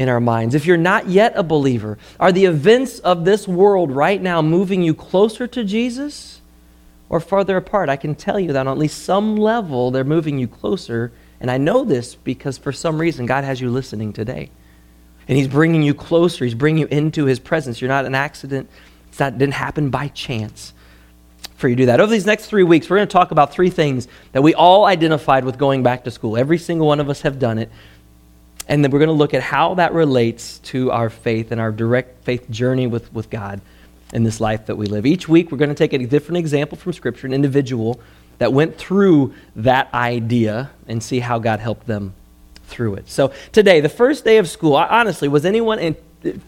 in 0.00 0.08
our 0.08 0.18
minds? 0.18 0.54
If 0.54 0.64
you're 0.64 0.78
not 0.78 1.10
yet 1.10 1.34
a 1.36 1.42
believer, 1.42 1.98
are 2.18 2.32
the 2.32 2.46
events 2.46 3.00
of 3.00 3.26
this 3.26 3.46
world 3.46 3.90
right 3.90 4.20
now 4.20 4.40
moving 4.40 4.82
you 4.82 4.94
closer 4.94 5.46
to 5.48 5.62
Jesus 5.62 6.40
or 7.10 7.20
farther 7.20 7.58
apart? 7.58 7.90
I 7.90 7.96
can 7.96 8.14
tell 8.14 8.40
you 8.40 8.54
that 8.54 8.66
on 8.66 8.72
at 8.72 8.78
least 8.78 9.04
some 9.04 9.36
level, 9.36 9.90
they're 9.90 10.02
moving 10.02 10.38
you 10.38 10.48
closer. 10.48 11.12
And 11.38 11.50
I 11.50 11.58
know 11.58 11.84
this 11.84 12.14
because 12.14 12.56
for 12.56 12.72
some 12.72 12.98
reason, 12.98 13.26
God 13.26 13.44
has 13.44 13.60
you 13.60 13.68
listening 13.68 14.14
today. 14.14 14.50
And 15.28 15.36
he's 15.36 15.48
bringing 15.48 15.82
you 15.82 15.92
closer. 15.92 16.46
He's 16.46 16.54
bringing 16.54 16.80
you 16.80 16.86
into 16.86 17.26
his 17.26 17.38
presence. 17.38 17.82
You're 17.82 17.88
not 17.88 18.06
an 18.06 18.14
accident. 18.14 18.70
It's 19.10 19.20
not, 19.20 19.34
it 19.34 19.38
didn't 19.38 19.52
happen 19.52 19.90
by 19.90 20.08
chance 20.08 20.72
for 21.56 21.68
you 21.68 21.76
to 21.76 21.82
do 21.82 21.86
that. 21.86 22.00
Over 22.00 22.10
these 22.10 22.24
next 22.24 22.46
three 22.46 22.62
weeks, 22.62 22.88
we're 22.88 22.96
going 22.96 23.08
to 23.08 23.12
talk 23.12 23.32
about 23.32 23.52
three 23.52 23.68
things 23.68 24.08
that 24.32 24.40
we 24.40 24.54
all 24.54 24.86
identified 24.86 25.44
with 25.44 25.58
going 25.58 25.82
back 25.82 26.04
to 26.04 26.10
school. 26.10 26.38
Every 26.38 26.56
single 26.56 26.86
one 26.86 27.00
of 27.00 27.10
us 27.10 27.20
have 27.20 27.38
done 27.38 27.58
it. 27.58 27.70
And 28.70 28.84
then 28.84 28.92
we're 28.92 29.00
going 29.00 29.08
to 29.08 29.12
look 29.12 29.34
at 29.34 29.42
how 29.42 29.74
that 29.74 29.92
relates 29.92 30.60
to 30.60 30.92
our 30.92 31.10
faith 31.10 31.50
and 31.50 31.60
our 31.60 31.72
direct 31.72 32.24
faith 32.24 32.48
journey 32.50 32.86
with, 32.86 33.12
with 33.12 33.28
God 33.28 33.60
in 34.12 34.22
this 34.22 34.40
life 34.40 34.66
that 34.66 34.76
we 34.76 34.86
live. 34.86 35.04
Each 35.04 35.28
week, 35.28 35.50
we're 35.50 35.58
going 35.58 35.70
to 35.70 35.74
take 35.74 35.92
a 35.92 35.98
different 35.98 36.38
example 36.38 36.78
from 36.78 36.92
Scripture, 36.92 37.26
an 37.26 37.34
individual 37.34 38.00
that 38.38 38.52
went 38.52 38.78
through 38.78 39.34
that 39.56 39.92
idea, 39.92 40.70
and 40.86 41.02
see 41.02 41.18
how 41.18 41.40
God 41.40 41.58
helped 41.58 41.88
them 41.88 42.14
through 42.66 42.94
it. 42.94 43.10
So 43.10 43.32
today, 43.50 43.80
the 43.80 43.88
first 43.88 44.24
day 44.24 44.38
of 44.38 44.48
school, 44.48 44.76
honestly, 44.76 45.26
was 45.26 45.44
anyone 45.44 45.80
in, 45.80 45.96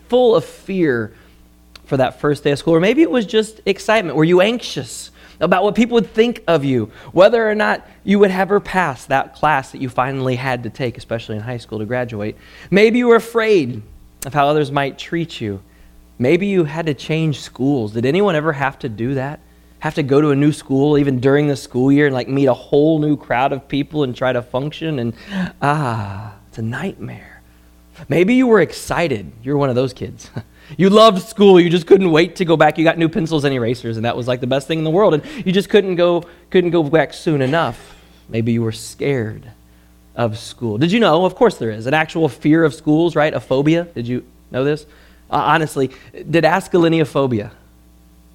full 0.09 0.37
of 0.37 0.45
fear 0.45 1.13
for 1.87 1.97
that 1.97 2.21
first 2.21 2.45
day 2.45 2.53
of 2.53 2.59
school? 2.61 2.77
Or 2.77 2.81
maybe 2.81 3.03
it 3.03 3.11
was 3.11 3.27
just 3.27 3.61
excitement. 3.67 4.17
Were 4.17 4.23
you 4.23 4.41
anxious 4.41 5.11
about 5.43 5.65
what 5.65 5.75
people 5.75 5.97
would 5.97 6.15
think 6.15 6.43
of 6.47 6.65
you, 6.65 6.91
whether 7.13 7.49
or 7.49 7.55
not 7.55 7.87
you 8.05 8.19
would 8.21 8.31
ever 8.31 8.61
pass 8.61 9.05
that 9.07 9.35
class 9.35 9.73
that 9.73 9.81
you 9.81 9.89
finally 9.91 10.37
had 10.37 10.63
to 10.63 10.71
take, 10.71 10.97
especially 10.97 11.37
in 11.37 11.43
high 11.43 11.59
school 11.59 11.81
to 11.81 11.85
graduate? 11.85 12.37
Maybe 12.71 12.99
you 12.99 13.09
were 13.09 13.17
afraid 13.17 13.83
of 14.25 14.33
how 14.33 14.49
others 14.49 14.71
might 14.71 14.99
treat 14.99 15.41
you. 15.41 15.61
Maybe 16.19 16.47
you 16.47 16.65
had 16.65 16.87
to 16.87 16.95
change 16.95 17.41
schools. 17.41 17.93
Did 17.93 18.07
anyone 18.07 18.37
ever 18.37 18.53
have 18.53 18.79
to 18.79 18.89
do 18.89 19.15
that? 19.15 19.41
have 19.83 19.97
to 19.97 20.03
go 20.05 20.21
to 20.21 20.31
a 20.31 20.37
new 20.37 20.53
school 20.53 20.97
even 20.97 21.19
during 21.19 21.49
the 21.49 21.57
school 21.57 21.91
year 21.91 22.07
and 22.07 22.15
like 22.15 22.29
meet 22.29 22.47
a 22.47 22.55
whole 22.55 23.01
new 23.01 23.17
crowd 23.17 23.53
of 23.53 23.67
people 23.67 24.05
and 24.05 24.15
try 24.15 24.33
to 24.33 24.41
function 24.41 25.01
and 25.01 25.13
ah 25.61 26.33
it's 26.47 26.59
a 26.59 26.63
nightmare 26.63 27.32
maybe 28.09 28.35
you 28.35 28.47
were 28.47 28.61
excited. 28.61 29.33
You're 29.43 29.57
one 29.57 29.69
of 29.69 29.75
those 29.75 29.93
kids. 29.93 30.31
You 30.79 30.89
loved 30.89 31.23
school. 31.23 31.61
You 31.61 31.69
just 31.69 31.87
couldn't 31.87 32.11
wait 32.11 32.37
to 32.37 32.45
go 32.45 32.57
back. 32.57 32.79
You 32.79 32.85
got 32.85 32.97
new 32.97 33.09
pencils 33.09 33.45
and 33.45 33.53
erasers 33.53 33.97
and 33.97 34.07
that 34.07 34.17
was 34.17 34.27
like 34.27 34.41
the 34.41 34.47
best 34.47 34.67
thing 34.67 34.79
in 34.79 34.85
the 34.85 34.91
world. 34.91 35.13
And 35.13 35.23
you 35.45 35.53
just 35.53 35.69
couldn't 35.69 35.97
go 35.97 36.25
couldn't 36.51 36.71
go 36.71 36.83
back 36.83 37.13
soon 37.13 37.43
enough. 37.43 37.97
Maybe 38.29 38.53
you 38.53 38.63
were 38.63 38.73
scared 38.73 39.51
of 40.15 40.39
school. 40.39 40.79
Did 40.79 40.93
you 40.93 41.01
know? 41.01 41.25
Of 41.25 41.35
course 41.35 41.59
there 41.59 41.71
is. 41.71 41.87
An 41.87 41.95
actual 41.95 42.29
fear 42.29 42.65
of 42.65 42.75
schools 42.75 43.15
right? 43.17 43.35
A 43.35 43.41
phobia. 43.41 43.85
Did 43.85 44.07
you 44.09 44.25
know 44.51 44.65
this? 44.65 44.87
Uh, 45.31 45.37
honestly 45.37 45.89
phobia. 47.05 47.53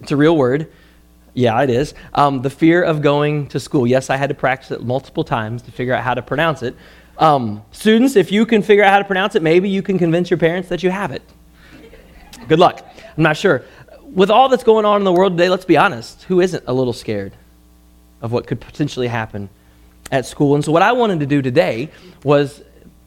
It's 0.01 0.11
a 0.11 0.17
real 0.17 0.37
word. 0.37 0.71
Yeah, 1.33 1.61
it 1.61 1.69
is. 1.69 1.93
Um, 2.13 2.41
the 2.41 2.49
fear 2.49 2.81
of 2.83 3.01
going 3.01 3.47
to 3.49 3.59
school. 3.59 3.85
Yes, 3.85 4.09
I 4.09 4.17
had 4.17 4.29
to 4.29 4.35
practice 4.35 4.71
it 4.71 4.83
multiple 4.83 5.23
times 5.23 5.61
to 5.63 5.71
figure 5.71 5.93
out 5.93 6.03
how 6.03 6.13
to 6.13 6.21
pronounce 6.21 6.63
it. 6.63 6.75
Um, 7.17 7.63
students, 7.71 8.15
if 8.15 8.31
you 8.31 8.45
can 8.45 8.61
figure 8.61 8.83
out 8.83 8.91
how 8.91 8.99
to 8.99 9.05
pronounce 9.05 9.35
it, 9.35 9.41
maybe 9.41 9.69
you 9.69 9.81
can 9.81 9.97
convince 9.97 10.29
your 10.29 10.37
parents 10.37 10.69
that 10.69 10.83
you 10.83 10.91
have 10.91 11.11
it. 11.11 11.23
Good 12.47 12.59
luck. 12.59 12.85
I'm 13.17 13.23
not 13.23 13.37
sure. 13.37 13.63
With 14.03 14.29
all 14.29 14.49
that's 14.49 14.63
going 14.63 14.85
on 14.85 15.01
in 15.01 15.03
the 15.03 15.11
world 15.11 15.33
today, 15.33 15.49
let's 15.49 15.65
be 15.65 15.77
honest, 15.77 16.23
who 16.23 16.39
isn't 16.39 16.63
a 16.67 16.73
little 16.73 16.93
scared 16.93 17.33
of 18.21 18.31
what 18.31 18.47
could 18.47 18.61
potentially 18.61 19.07
happen 19.07 19.49
at 20.11 20.25
school? 20.25 20.55
And 20.55 20.63
so, 20.63 20.71
what 20.71 20.81
I 20.81 20.91
wanted 20.93 21.19
to 21.19 21.25
do 21.25 21.41
today 21.41 21.89
was 22.23 22.61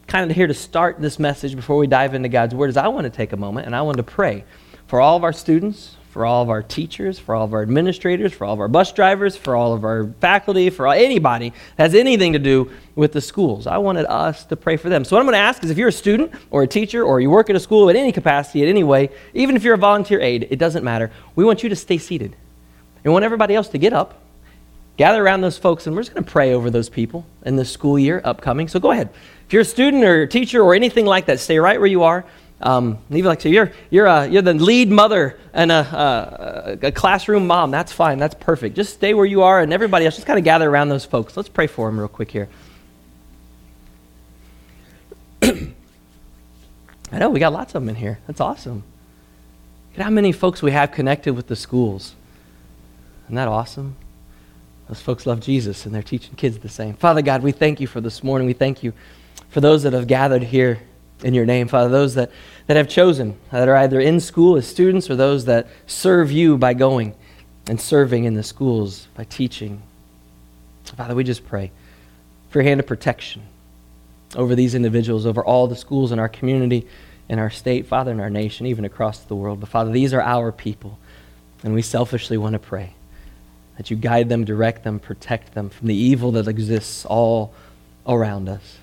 kind 0.07 0.29
of 0.29 0.35
here 0.35 0.47
to 0.47 0.53
start 0.53 0.99
this 0.99 1.17
message 1.17 1.55
before 1.55 1.77
we 1.77 1.87
dive 1.87 2.13
into 2.13 2.29
God's 2.29 2.53
Word, 2.53 2.69
is 2.69 2.77
I 2.77 2.89
want 2.89 3.05
to 3.05 3.09
take 3.09 3.31
a 3.31 3.37
moment 3.37 3.65
and 3.65 3.75
I 3.75 3.81
want 3.81 3.97
to 3.97 4.03
pray 4.03 4.43
for 4.87 4.99
all 4.99 5.15
of 5.15 5.23
our 5.23 5.33
students, 5.33 5.95
for 6.11 6.25
all 6.25 6.43
of 6.43 6.49
our 6.49 6.61
teachers, 6.61 7.17
for 7.17 7.33
all 7.33 7.45
of 7.45 7.53
our 7.53 7.61
administrators, 7.61 8.33
for 8.33 8.43
all 8.43 8.53
of 8.53 8.59
our 8.59 8.67
bus 8.67 8.91
drivers, 8.91 9.37
for 9.37 9.55
all 9.55 9.73
of 9.73 9.85
our 9.85 10.11
faculty, 10.19 10.69
for 10.69 10.85
anybody 10.89 11.53
that 11.77 11.83
has 11.83 11.95
anything 11.95 12.33
to 12.33 12.39
do 12.39 12.69
with 12.95 13.13
the 13.13 13.21
schools. 13.21 13.65
I 13.65 13.77
wanted 13.77 14.05
us 14.07 14.43
to 14.45 14.57
pray 14.57 14.75
for 14.75 14.89
them. 14.89 15.05
So, 15.05 15.15
what 15.15 15.21
I'm 15.21 15.25
going 15.25 15.35
to 15.35 15.39
ask 15.39 15.63
is 15.63 15.69
if 15.69 15.77
you're 15.77 15.87
a 15.87 15.93
student 15.93 16.33
or 16.49 16.63
a 16.63 16.67
teacher 16.67 17.01
or 17.01 17.21
you 17.21 17.29
work 17.29 17.49
at 17.49 17.55
a 17.55 17.61
school 17.61 17.87
in 17.87 17.95
any 17.95 18.11
capacity, 18.11 18.61
in 18.61 18.67
any 18.67 18.83
way, 18.83 19.09
even 19.33 19.55
if 19.55 19.63
you're 19.63 19.75
a 19.75 19.77
volunteer 19.77 20.19
aide, 20.19 20.47
it 20.51 20.59
doesn't 20.59 20.83
matter. 20.83 21.11
We 21.35 21.45
want 21.45 21.63
you 21.63 21.69
to 21.69 21.77
stay 21.77 21.97
seated. 21.97 22.35
We 23.05 23.09
want 23.09 23.23
everybody 23.23 23.55
else 23.55 23.69
to 23.69 23.77
get 23.77 23.93
up, 23.93 24.21
gather 24.97 25.23
around 25.23 25.39
those 25.39 25.57
folks, 25.57 25.87
and 25.87 25.95
we're 25.95 26.01
just 26.01 26.13
going 26.13 26.25
to 26.25 26.29
pray 26.29 26.53
over 26.53 26.69
those 26.69 26.89
people 26.89 27.25
in 27.45 27.55
the 27.55 27.63
school 27.63 27.97
year 27.97 28.21
upcoming. 28.25 28.67
So, 28.67 28.81
go 28.81 28.91
ahead. 28.91 29.09
If 29.47 29.53
you're 29.53 29.61
a 29.61 29.65
student 29.65 30.03
or 30.03 30.23
a 30.23 30.27
teacher 30.27 30.61
or 30.61 30.75
anything 30.75 31.05
like 31.05 31.27
that, 31.27 31.39
stay 31.39 31.57
right 31.57 31.79
where 31.79 31.87
you 31.87 32.03
are. 32.03 32.25
Um, 32.61 32.99
even 33.09 33.25
like, 33.25 33.41
so 33.41 33.49
you're, 33.49 33.71
you're, 33.89 34.07
uh, 34.07 34.25
you're 34.25 34.43
the 34.43 34.53
lead 34.53 34.91
mother 34.91 35.39
and 35.51 35.71
a, 35.71 36.77
a, 36.83 36.87
a, 36.87 36.91
classroom 36.91 37.47
mom. 37.47 37.71
That's 37.71 37.91
fine. 37.91 38.19
That's 38.19 38.35
perfect. 38.35 38.75
Just 38.75 38.93
stay 38.93 39.15
where 39.15 39.25
you 39.25 39.41
are, 39.41 39.61
and 39.61 39.73
everybody 39.73 40.05
else, 40.05 40.15
just 40.15 40.27
kind 40.27 40.37
of 40.37 40.45
gather 40.45 40.69
around 40.69 40.89
those 40.89 41.03
folks. 41.03 41.35
Let's 41.35 41.49
pray 41.49 41.65
for 41.65 41.87
them 41.87 41.99
real 41.99 42.07
quick 42.07 42.29
here. 42.29 42.49
I 45.41 45.73
know, 47.11 47.31
we 47.31 47.39
got 47.39 47.51
lots 47.51 47.73
of 47.73 47.81
them 47.81 47.89
in 47.89 47.95
here. 47.95 48.19
That's 48.27 48.39
awesome. 48.39 48.83
Look 49.91 49.99
at 49.99 50.03
how 50.03 50.11
many 50.11 50.31
folks 50.31 50.61
we 50.61 50.71
have 50.71 50.91
connected 50.91 51.33
with 51.33 51.47
the 51.47 51.55
schools. 51.55 52.13
Isn't 53.25 53.35
that 53.37 53.47
awesome? 53.47 53.95
Those 54.87 55.01
folks 55.01 55.25
love 55.25 55.39
Jesus, 55.39 55.87
and 55.87 55.95
they're 55.95 56.03
teaching 56.03 56.35
kids 56.35 56.59
the 56.59 56.69
same. 56.69 56.93
Father 56.93 57.23
God, 57.23 57.41
we 57.41 57.53
thank 57.53 57.79
you 57.79 57.87
for 57.87 58.01
this 58.01 58.23
morning. 58.23 58.45
We 58.45 58.53
thank 58.53 58.83
you 58.83 58.93
for 59.49 59.61
those 59.61 59.81
that 59.81 59.93
have 59.93 60.05
gathered 60.05 60.43
here 60.43 60.79
in 61.23 61.33
your 61.33 61.45
name, 61.45 61.67
Father, 61.67 61.89
those 61.89 62.15
that, 62.15 62.31
that 62.67 62.77
have 62.77 62.89
chosen, 62.89 63.37
that 63.51 63.67
are 63.67 63.75
either 63.75 63.99
in 63.99 64.19
school 64.19 64.55
as 64.57 64.67
students 64.67 65.09
or 65.09 65.15
those 65.15 65.45
that 65.45 65.67
serve 65.87 66.31
you 66.31 66.57
by 66.57 66.73
going 66.73 67.15
and 67.67 67.79
serving 67.79 68.25
in 68.25 68.33
the 68.33 68.43
schools 68.43 69.07
by 69.15 69.23
teaching. 69.25 69.81
Father, 70.97 71.15
we 71.15 71.23
just 71.23 71.45
pray 71.47 71.71
for 72.49 72.59
your 72.59 72.67
hand 72.67 72.79
of 72.79 72.87
protection 72.87 73.43
over 74.35 74.55
these 74.55 74.75
individuals, 74.75 75.25
over 75.25 75.43
all 75.43 75.67
the 75.67 75.75
schools 75.75 76.11
in 76.11 76.19
our 76.19 76.29
community, 76.29 76.87
in 77.29 77.39
our 77.39 77.49
state, 77.49 77.87
Father, 77.87 78.11
in 78.11 78.19
our 78.19 78.29
nation, 78.29 78.65
even 78.65 78.85
across 78.85 79.19
the 79.19 79.35
world. 79.35 79.59
But 79.59 79.69
Father, 79.69 79.91
these 79.91 80.13
are 80.13 80.21
our 80.21 80.51
people, 80.51 80.97
and 81.63 81.73
we 81.73 81.81
selfishly 81.81 82.37
want 82.37 82.53
to 82.53 82.59
pray 82.59 82.93
that 83.77 83.89
you 83.89 83.95
guide 83.95 84.29
them, 84.29 84.43
direct 84.43 84.83
them, 84.83 84.99
protect 84.99 85.53
them 85.53 85.69
from 85.69 85.87
the 85.87 85.95
evil 85.95 86.31
that 86.33 86.47
exists 86.47 87.05
all 87.05 87.53
around 88.05 88.49
us. 88.49 88.77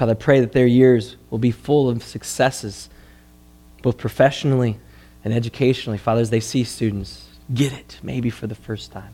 Father, 0.00 0.12
I 0.12 0.14
pray 0.14 0.40
that 0.40 0.52
their 0.52 0.66
years 0.66 1.18
will 1.28 1.38
be 1.38 1.50
full 1.50 1.90
of 1.90 2.02
successes, 2.02 2.88
both 3.82 3.98
professionally 3.98 4.78
and 5.22 5.34
educationally. 5.34 5.98
Father, 5.98 6.22
as 6.22 6.30
they 6.30 6.40
see 6.40 6.64
students 6.64 7.28
get 7.52 7.74
it, 7.74 7.98
maybe 8.02 8.30
for 8.30 8.46
the 8.46 8.54
first 8.54 8.92
time, 8.92 9.12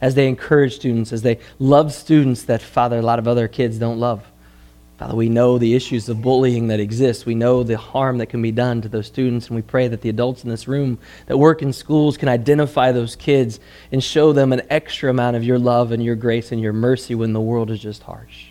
as 0.00 0.16
they 0.16 0.26
encourage 0.26 0.74
students, 0.74 1.12
as 1.12 1.22
they 1.22 1.38
love 1.60 1.92
students 1.92 2.42
that, 2.42 2.60
Father, 2.60 2.98
a 2.98 3.02
lot 3.02 3.20
of 3.20 3.28
other 3.28 3.46
kids 3.46 3.78
don't 3.78 4.00
love. 4.00 4.26
Father, 4.98 5.14
we 5.14 5.28
know 5.28 5.58
the 5.58 5.76
issues 5.76 6.08
of 6.08 6.22
bullying 6.22 6.66
that 6.66 6.80
exist. 6.80 7.24
We 7.24 7.36
know 7.36 7.62
the 7.62 7.78
harm 7.78 8.18
that 8.18 8.26
can 8.26 8.42
be 8.42 8.50
done 8.50 8.82
to 8.82 8.88
those 8.88 9.06
students, 9.06 9.46
and 9.46 9.54
we 9.54 9.62
pray 9.62 9.86
that 9.86 10.00
the 10.00 10.08
adults 10.08 10.42
in 10.42 10.50
this 10.50 10.66
room 10.66 10.98
that 11.26 11.38
work 11.38 11.62
in 11.62 11.72
schools 11.72 12.16
can 12.16 12.28
identify 12.28 12.90
those 12.90 13.14
kids 13.14 13.60
and 13.92 14.02
show 14.02 14.32
them 14.32 14.52
an 14.52 14.62
extra 14.70 15.08
amount 15.08 15.36
of 15.36 15.44
your 15.44 15.60
love 15.60 15.92
and 15.92 16.02
your 16.02 16.16
grace 16.16 16.50
and 16.50 16.60
your 16.60 16.72
mercy 16.72 17.14
when 17.14 17.32
the 17.32 17.40
world 17.40 17.70
is 17.70 17.78
just 17.78 18.02
harsh. 18.02 18.45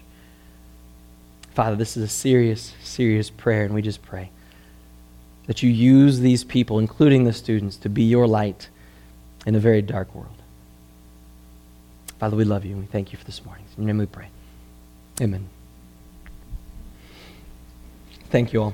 Father, 1.55 1.77
this 1.77 1.95
is 1.95 2.03
a 2.03 2.07
serious, 2.09 2.73
serious 2.83 3.29
prayer, 3.29 3.63
and 3.63 3.73
we 3.73 3.81
just 3.81 4.01
pray 4.01 4.29
that 5.47 5.63
you 5.63 5.69
use 5.69 6.19
these 6.19 6.43
people, 6.43 6.79
including 6.79 7.23
the 7.23 7.31
students, 7.31 7.77
to 7.77 7.87
be 7.87 8.03
your 8.03 8.27
light 8.27 8.67
in 9.45 9.55
a 9.55 9.59
very 9.59 9.81
dark 9.81 10.13
world. 10.13 10.35
Father, 12.19 12.35
we 12.35 12.43
love 12.43 12.65
you, 12.65 12.73
and 12.73 12.81
we 12.81 12.87
thank 12.87 13.13
you 13.13 13.17
for 13.17 13.23
this 13.23 13.45
morning. 13.45 13.63
In 13.77 13.83
your 13.83 13.87
name 13.87 13.99
we 13.99 14.05
pray. 14.05 14.27
Amen. 15.21 15.47
Thank 18.31 18.51
you 18.51 18.61
all. 18.61 18.73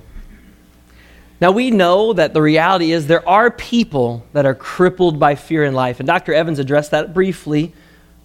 Now, 1.39 1.51
we 1.51 1.69
know 1.69 2.13
that 2.13 2.33
the 2.33 2.41
reality 2.41 2.91
is 2.91 3.05
there 3.05 3.27
are 3.29 3.51
people 3.51 4.25
that 4.33 4.47
are 4.47 4.55
crippled 4.55 5.19
by 5.19 5.35
fear 5.35 5.63
in 5.63 5.75
life. 5.75 5.99
And 5.99 6.07
Dr. 6.07 6.33
Evans 6.33 6.57
addressed 6.57 6.89
that 6.91 7.13
briefly 7.13 7.73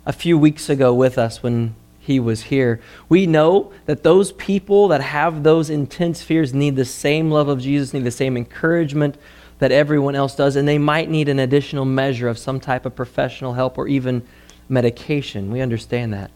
a 0.06 0.14
few 0.14 0.38
weeks 0.38 0.70
ago 0.70 0.94
with 0.94 1.18
us 1.18 1.42
when 1.42 1.74
he 2.06 2.20
was 2.20 2.44
here. 2.44 2.80
We 3.08 3.26
know 3.26 3.72
that 3.86 4.04
those 4.04 4.30
people 4.32 4.88
that 4.88 5.00
have 5.00 5.42
those 5.42 5.70
intense 5.70 6.22
fears 6.22 6.54
need 6.54 6.76
the 6.76 6.84
same 6.84 7.32
love 7.32 7.48
of 7.48 7.60
Jesus, 7.60 7.92
need 7.92 8.04
the 8.04 8.12
same 8.12 8.36
encouragement 8.36 9.16
that 9.58 9.72
everyone 9.72 10.14
else 10.14 10.36
does, 10.36 10.54
and 10.54 10.68
they 10.68 10.78
might 10.78 11.10
need 11.10 11.28
an 11.28 11.40
additional 11.40 11.84
measure 11.84 12.28
of 12.28 12.38
some 12.38 12.60
type 12.60 12.86
of 12.86 12.94
professional 12.94 13.54
help 13.54 13.76
or 13.76 13.88
even 13.88 14.22
medication. 14.68 15.50
We 15.50 15.60
understand 15.60 16.14
that. 16.14 16.30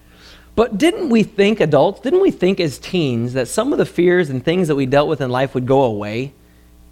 But 0.57 0.77
didn't 0.77 1.09
we 1.09 1.23
think, 1.23 1.61
adults, 1.61 2.01
didn't 2.01 2.21
we 2.21 2.33
think 2.33 2.59
as 2.59 2.79
teens 2.79 3.35
that 3.35 3.47
some 3.47 3.73
of 3.73 3.79
the 3.79 3.87
fears 3.87 4.29
and 4.29 4.45
things 4.45 4.67
that 4.67 4.75
we 4.75 4.87
dealt 4.87 5.09
with 5.09 5.21
in 5.21 5.31
life 5.31 5.55
would 5.55 5.67
go 5.67 5.83
away 5.83 6.33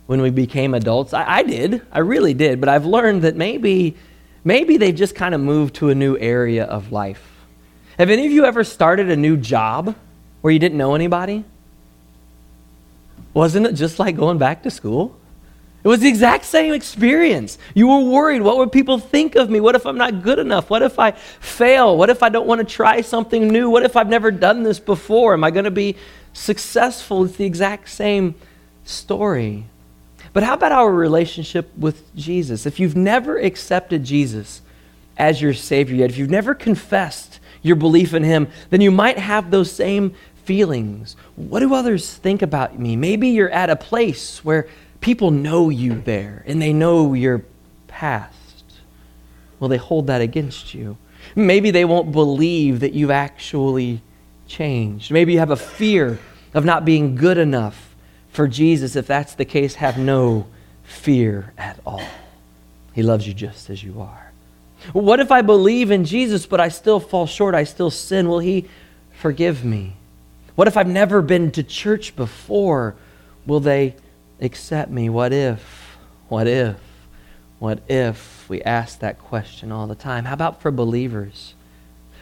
when 0.06 0.22
we 0.22 0.30
became 0.30 0.72
adults? 0.72 1.12
I, 1.12 1.38
I 1.38 1.42
did. 1.42 1.82
I 1.90 1.98
really 1.98 2.32
did. 2.32 2.60
But 2.60 2.68
I've 2.68 2.86
learned 2.86 3.22
that 3.22 3.34
maybe, 3.34 3.96
maybe 4.44 4.76
they've 4.76 4.94
just 4.94 5.16
kind 5.16 5.34
of 5.34 5.40
moved 5.40 5.74
to 5.76 5.90
a 5.90 5.96
new 5.96 6.16
area 6.16 6.64
of 6.64 6.92
life. 6.92 7.37
Have 7.98 8.10
any 8.10 8.26
of 8.26 8.32
you 8.32 8.44
ever 8.44 8.62
started 8.62 9.10
a 9.10 9.16
new 9.16 9.36
job 9.36 9.96
where 10.40 10.52
you 10.52 10.60
didn't 10.60 10.78
know 10.78 10.94
anybody? 10.94 11.44
Wasn't 13.34 13.66
it 13.66 13.72
just 13.72 13.98
like 13.98 14.16
going 14.16 14.38
back 14.38 14.62
to 14.62 14.70
school? 14.70 15.16
It 15.82 15.88
was 15.88 16.00
the 16.00 16.08
exact 16.08 16.44
same 16.44 16.74
experience. 16.74 17.58
You 17.74 17.88
were 17.88 18.00
worried. 18.00 18.42
What 18.42 18.56
would 18.58 18.70
people 18.70 18.98
think 18.98 19.34
of 19.34 19.50
me? 19.50 19.58
What 19.58 19.74
if 19.74 19.84
I'm 19.84 19.98
not 19.98 20.22
good 20.22 20.38
enough? 20.38 20.70
What 20.70 20.82
if 20.82 20.98
I 20.98 21.12
fail? 21.12 21.96
What 21.96 22.08
if 22.08 22.22
I 22.22 22.28
don't 22.28 22.46
want 22.46 22.60
to 22.60 22.64
try 22.64 23.00
something 23.00 23.48
new? 23.48 23.68
What 23.68 23.84
if 23.84 23.96
I've 23.96 24.08
never 24.08 24.30
done 24.30 24.62
this 24.62 24.78
before? 24.78 25.34
Am 25.34 25.42
I 25.42 25.50
going 25.50 25.64
to 25.64 25.70
be 25.70 25.96
successful? 26.32 27.24
It's 27.24 27.36
the 27.36 27.46
exact 27.46 27.88
same 27.88 28.36
story. 28.84 29.64
But 30.32 30.44
how 30.44 30.54
about 30.54 30.72
our 30.72 30.92
relationship 30.92 31.76
with 31.76 32.14
Jesus? 32.14 32.64
If 32.64 32.78
you've 32.78 32.96
never 32.96 33.38
accepted 33.38 34.04
Jesus 34.04 34.62
as 35.16 35.42
your 35.42 35.54
Savior 35.54 35.96
yet, 35.96 36.10
if 36.10 36.16
you've 36.16 36.30
never 36.30 36.54
confessed 36.54 37.40
your 37.62 37.76
belief 37.76 38.14
in 38.14 38.22
Him, 38.22 38.48
then 38.70 38.80
you 38.80 38.90
might 38.90 39.18
have 39.18 39.50
those 39.50 39.70
same 39.70 40.14
feelings. 40.44 41.16
What 41.36 41.60
do 41.60 41.74
others 41.74 42.14
think 42.14 42.42
about 42.42 42.78
me? 42.78 42.96
Maybe 42.96 43.28
you're 43.28 43.50
at 43.50 43.70
a 43.70 43.76
place 43.76 44.44
where 44.44 44.66
people 45.00 45.30
know 45.30 45.68
you 45.68 46.00
there 46.00 46.42
and 46.46 46.60
they 46.60 46.72
know 46.72 47.14
your 47.14 47.44
past. 47.86 48.34
Will 49.60 49.68
they 49.68 49.76
hold 49.76 50.06
that 50.06 50.20
against 50.20 50.74
you? 50.74 50.96
Maybe 51.34 51.70
they 51.70 51.84
won't 51.84 52.12
believe 52.12 52.80
that 52.80 52.92
you've 52.92 53.10
actually 53.10 54.00
changed. 54.46 55.10
Maybe 55.10 55.34
you 55.34 55.38
have 55.38 55.50
a 55.50 55.56
fear 55.56 56.18
of 56.54 56.64
not 56.64 56.84
being 56.84 57.14
good 57.14 57.38
enough 57.38 57.94
for 58.30 58.48
Jesus. 58.48 58.96
If 58.96 59.06
that's 59.06 59.34
the 59.34 59.44
case, 59.44 59.74
have 59.76 59.98
no 59.98 60.46
fear 60.84 61.52
at 61.58 61.78
all. 61.84 62.02
He 62.94 63.02
loves 63.02 63.26
you 63.26 63.34
just 63.34 63.68
as 63.68 63.82
you 63.82 64.00
are. 64.00 64.27
What 64.92 65.20
if 65.20 65.30
I 65.30 65.42
believe 65.42 65.90
in 65.90 66.04
Jesus, 66.04 66.46
but 66.46 66.60
I 66.60 66.68
still 66.68 67.00
fall 67.00 67.26
short? 67.26 67.54
I 67.54 67.64
still 67.64 67.90
sin? 67.90 68.28
Will 68.28 68.38
He 68.38 68.68
forgive 69.12 69.64
me? 69.64 69.94
What 70.54 70.68
if 70.68 70.76
I've 70.76 70.88
never 70.88 71.22
been 71.22 71.50
to 71.52 71.62
church 71.62 72.16
before? 72.16 72.96
Will 73.46 73.60
they 73.60 73.96
accept 74.40 74.90
me? 74.90 75.08
What 75.08 75.32
if? 75.32 75.96
What 76.28 76.46
if? 76.46 76.76
What 77.58 77.80
if? 77.88 78.48
We 78.48 78.62
ask 78.62 79.00
that 79.00 79.18
question 79.18 79.72
all 79.72 79.86
the 79.86 79.94
time. 79.94 80.24
How 80.24 80.34
about 80.34 80.62
for 80.62 80.70
believers? 80.70 81.54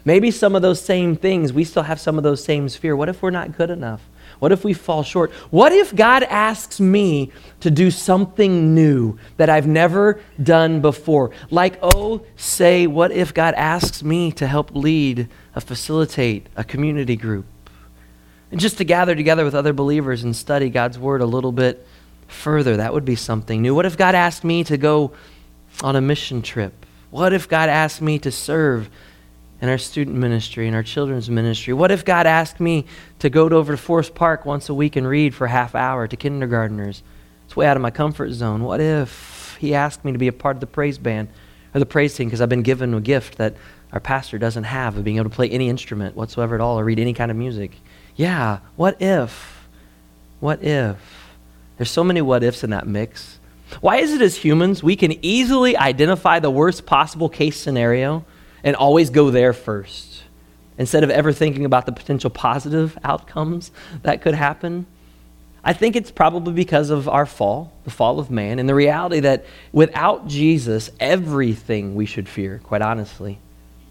Maybe 0.05 0.31
some 0.31 0.55
of 0.55 0.63
those 0.63 0.81
same 0.81 1.17
things, 1.17 1.53
we 1.53 1.65
still 1.65 1.83
have 1.83 2.01
some 2.01 2.17
of 2.17 2.23
those 2.25 2.43
same 2.43 2.69
fear. 2.69 2.95
What 2.95 3.09
if 3.09 3.23
we're 3.23 3.31
not 3.31 3.57
good 3.57 3.71
enough? 3.71 4.03
What 4.39 4.53
if 4.53 4.65
we 4.65 4.75
fall 4.75 5.03
short? 5.03 5.31
What 5.51 5.73
if 5.73 5.95
God 5.95 6.23
asks 6.25 6.79
me 6.79 7.33
to 7.61 7.71
do 7.71 7.91
something 7.91 8.75
new 8.75 9.19
that 9.37 9.49
I've 9.49 9.67
never 9.67 10.21
done 10.43 10.81
before? 10.81 11.31
Like, 11.51 11.79
oh, 11.83 12.25
say, 12.37 12.87
what 12.87 13.13
if 13.13 13.33
God 13.33 13.55
asks 13.55 14.03
me 14.03 14.33
to 14.33 14.47
help 14.47 14.75
lead, 14.75 15.29
a 15.55 15.61
facilitate 15.61 16.49
a 16.57 16.65
community 16.65 17.17
group? 17.17 17.47
And 18.51 18.61
just 18.61 18.79
to 18.79 18.85
gather 18.85 19.15
together 19.15 19.45
with 19.45 19.55
other 19.55 19.73
believers 19.73 20.23
and 20.23 20.37
study 20.37 20.71
God's 20.71 20.99
word 20.99 21.21
a 21.21 21.27
little 21.27 21.53
bit 21.53 21.87
further. 22.29 22.77
That 22.77 22.93
would 22.93 23.05
be 23.05 23.17
something 23.17 23.63
new. 23.63 23.75
What 23.75 23.87
if 23.87 23.97
God 23.97 24.15
asked 24.15 24.45
me 24.45 24.65
to 24.65 24.77
go 24.77 25.13
on 25.83 25.97
a 25.97 26.01
mission 26.01 26.43
trip? 26.43 26.87
What 27.11 27.33
if 27.33 27.49
God 27.49 27.69
asked 27.69 28.03
me 28.03 28.19
to 28.21 28.31
serve 28.31 28.91
in 29.61 29.69
our 29.69 29.79
student 29.79 30.17
ministry 30.17 30.67
and 30.67 30.77
our 30.77 30.83
children's 30.83 31.31
ministry? 31.31 31.73
What 31.73 31.91
if 31.91 32.05
God 32.05 32.27
asked 32.27 32.61
me 32.61 32.87
to 33.21 33.31
go 33.31 33.49
over 33.49 33.73
to 33.73 33.77
Forest 33.77 34.15
Park 34.15 34.45
once 34.45 34.69
a 34.69 34.75
week 34.75 34.97
and 34.97 35.09
read 35.09 35.35
for 35.35 35.47
a 35.47 35.51
half 35.51 35.75
hour 35.75 36.07
to 36.07 36.17
kindergarteners? 36.17 37.03
It's 37.47 37.57
way 37.57 37.67
out 37.67 37.77
of 37.77 37.83
my 37.83 37.91
comfort 37.91 38.33
zone. 38.33 38.63
What 38.63 38.81
if 38.81 39.57
He 39.61 39.75
asked 39.75 40.05
me 40.05 40.13
to 40.13 40.19
be 40.19 40.29
a 40.29 40.33
part 40.33 40.57
of 40.57 40.61
the 40.61 40.67
praise 40.67 40.99
band 40.99 41.29
or 41.75 41.81
the 41.81 41.87
praise 41.87 42.15
team 42.15 42.29
because 42.29 42.41
I've 42.41 42.49
been 42.49 42.63
given 42.63 42.93
a 42.95 43.01
gift 43.01 43.39
that 43.39 43.55
our 43.93 44.01
pastor 44.01 44.39
doesn't 44.39 44.65
have 44.65 44.97
of 44.97 45.05
being 45.05 45.17
able 45.17 45.31
to 45.31 45.35
play 45.35 45.49
any 45.49 45.69
instrument 45.69 46.17
whatsoever 46.17 46.55
at 46.55 46.61
all 46.61 46.79
or 46.79 46.85
read 46.85 46.99
any 46.99 47.15
kind 47.15 47.31
of 47.31 47.37
music? 47.37 47.73
Yeah, 48.17 48.59
what 48.77 49.01
if? 49.01 49.69
What 50.41 50.63
if? 50.63 50.99
There's 51.77 51.91
so 51.91 52.05
many 52.05 52.21
what 52.21 52.43
ifs 52.43 52.65
in 52.65 52.71
that 52.71 52.87
mix. 52.87 53.39
Why 53.81 53.97
is 53.97 54.13
it 54.13 54.23
as 54.23 54.37
humans 54.37 54.83
we 54.83 54.97
can 54.97 55.25
easily 55.25 55.77
identify 55.77 56.39
the 56.39 56.51
worst 56.51 56.87
possible 56.87 57.29
case 57.29 57.59
scenario 57.59 58.25
and 58.65 58.77
always 58.77 59.11
go 59.11 59.31
there 59.31 59.53
first 59.53 60.23
instead 60.79 61.05
of 61.05 61.11
ever 61.11 61.33
thinking 61.33 61.65
about 61.65 61.87
the 61.87 61.93
potential 61.93 62.31
positive 62.31 62.99
outcomes 63.05 63.71
that 64.03 64.23
could 64.23 64.35
happen? 64.35 64.87
I 65.67 65.73
think 65.73 65.97
it's 65.97 66.13
probably 66.13 66.53
because 66.53 66.91
of 66.91 67.09
our 67.09 67.27
fall, 67.27 67.73
the 67.83 67.91
fall 67.91 68.21
of 68.21 68.31
man, 68.31 68.61
and 68.61 68.69
the 68.69 68.75
reality 68.75 69.19
that 69.21 69.45
without 69.73 70.29
Jesus, 70.29 70.91
everything 71.01 71.97
we 71.97 72.07
should 72.07 72.29
fear, 72.29 72.61
quite 72.63 72.83
honestly, 72.83 73.41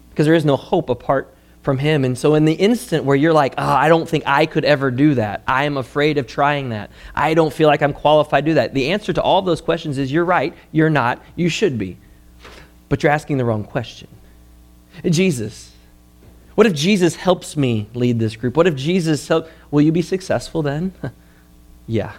because 0.08 0.24
there 0.24 0.34
is 0.34 0.46
no 0.46 0.56
hope 0.56 0.88
apart 0.88 1.34
from 1.60 1.76
Him. 1.76 2.06
And 2.06 2.16
so, 2.16 2.34
in 2.34 2.46
the 2.46 2.54
instant 2.54 3.04
where 3.04 3.14
you're 3.14 3.34
like, 3.34 3.52
oh, 3.58 3.62
I 3.62 3.90
don't 3.90 4.08
think 4.08 4.24
I 4.26 4.46
could 4.46 4.64
ever 4.64 4.90
do 4.90 5.16
that, 5.16 5.42
I 5.46 5.64
am 5.64 5.76
afraid 5.76 6.16
of 6.16 6.26
trying 6.26 6.70
that, 6.70 6.90
I 7.14 7.34
don't 7.34 7.52
feel 7.52 7.68
like 7.68 7.82
I'm 7.82 7.92
qualified 7.92 8.46
to 8.46 8.52
do 8.52 8.54
that, 8.54 8.72
the 8.72 8.92
answer 8.92 9.12
to 9.12 9.20
all 9.20 9.42
those 9.42 9.60
questions 9.60 9.98
is 9.98 10.10
you're 10.10 10.24
right, 10.24 10.54
you're 10.72 10.88
not, 10.88 11.22
you 11.34 11.50
should 11.50 11.76
be. 11.76 11.98
But 12.88 13.02
you're 13.02 13.12
asking 13.12 13.36
the 13.36 13.44
wrong 13.44 13.64
question. 13.64 14.08
Jesus, 15.04 15.72
what 16.54 16.66
if 16.66 16.72
Jesus 16.72 17.16
helps 17.16 17.56
me 17.56 17.88
lead 17.94 18.18
this 18.18 18.34
group? 18.34 18.56
What 18.56 18.66
if 18.66 18.74
Jesus 18.74 19.26
helps? 19.28 19.50
Will 19.70 19.82
you 19.82 19.92
be 19.92 20.02
successful 20.02 20.62
then? 20.62 20.92
yeah. 21.86 22.14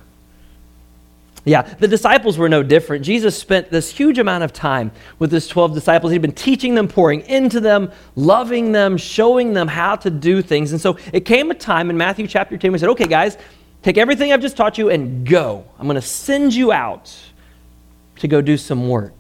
Yeah, 1.48 1.62
the 1.62 1.88
disciples 1.88 2.38
were 2.38 2.50
no 2.50 2.62
different. 2.62 3.06
Jesus 3.06 3.38
spent 3.38 3.72
this 3.72 3.90
huge 3.90 4.20
amount 4.20 4.44
of 4.44 4.52
time 4.52 4.92
with 5.18 5.32
his 5.32 5.48
12 5.48 5.74
disciples. 5.74 6.12
He'd 6.12 6.22
been 6.22 6.34
teaching 6.34 6.76
them, 6.76 6.90
pouring 6.90 7.22
into 7.22 7.62
them, 7.62 7.90
loving 8.18 8.74
them, 8.74 8.98
showing 8.98 9.54
them 9.54 9.70
how 9.70 9.96
to 9.96 10.10
do 10.10 10.42
things. 10.42 10.74
And 10.74 10.82
so 10.82 10.98
it 11.14 11.22
came 11.22 11.50
a 11.50 11.54
time 11.54 11.90
in 11.90 11.98
Matthew 11.98 12.28
chapter 12.28 12.58
10 12.58 12.74
we 12.74 12.78
said, 12.78 12.90
okay, 12.90 13.08
guys, 13.08 13.38
take 13.82 13.98
everything 13.98 14.34
I've 14.34 14.42
just 14.42 14.58
taught 14.58 14.78
you 14.78 14.90
and 14.90 15.26
go. 15.26 15.64
I'm 15.80 15.88
going 15.88 15.96
to 15.96 16.02
send 16.02 16.54
you 16.54 16.74
out 16.74 17.16
to 18.18 18.28
go 18.28 18.42
do 18.42 18.58
some 18.58 18.90
work. 18.90 19.17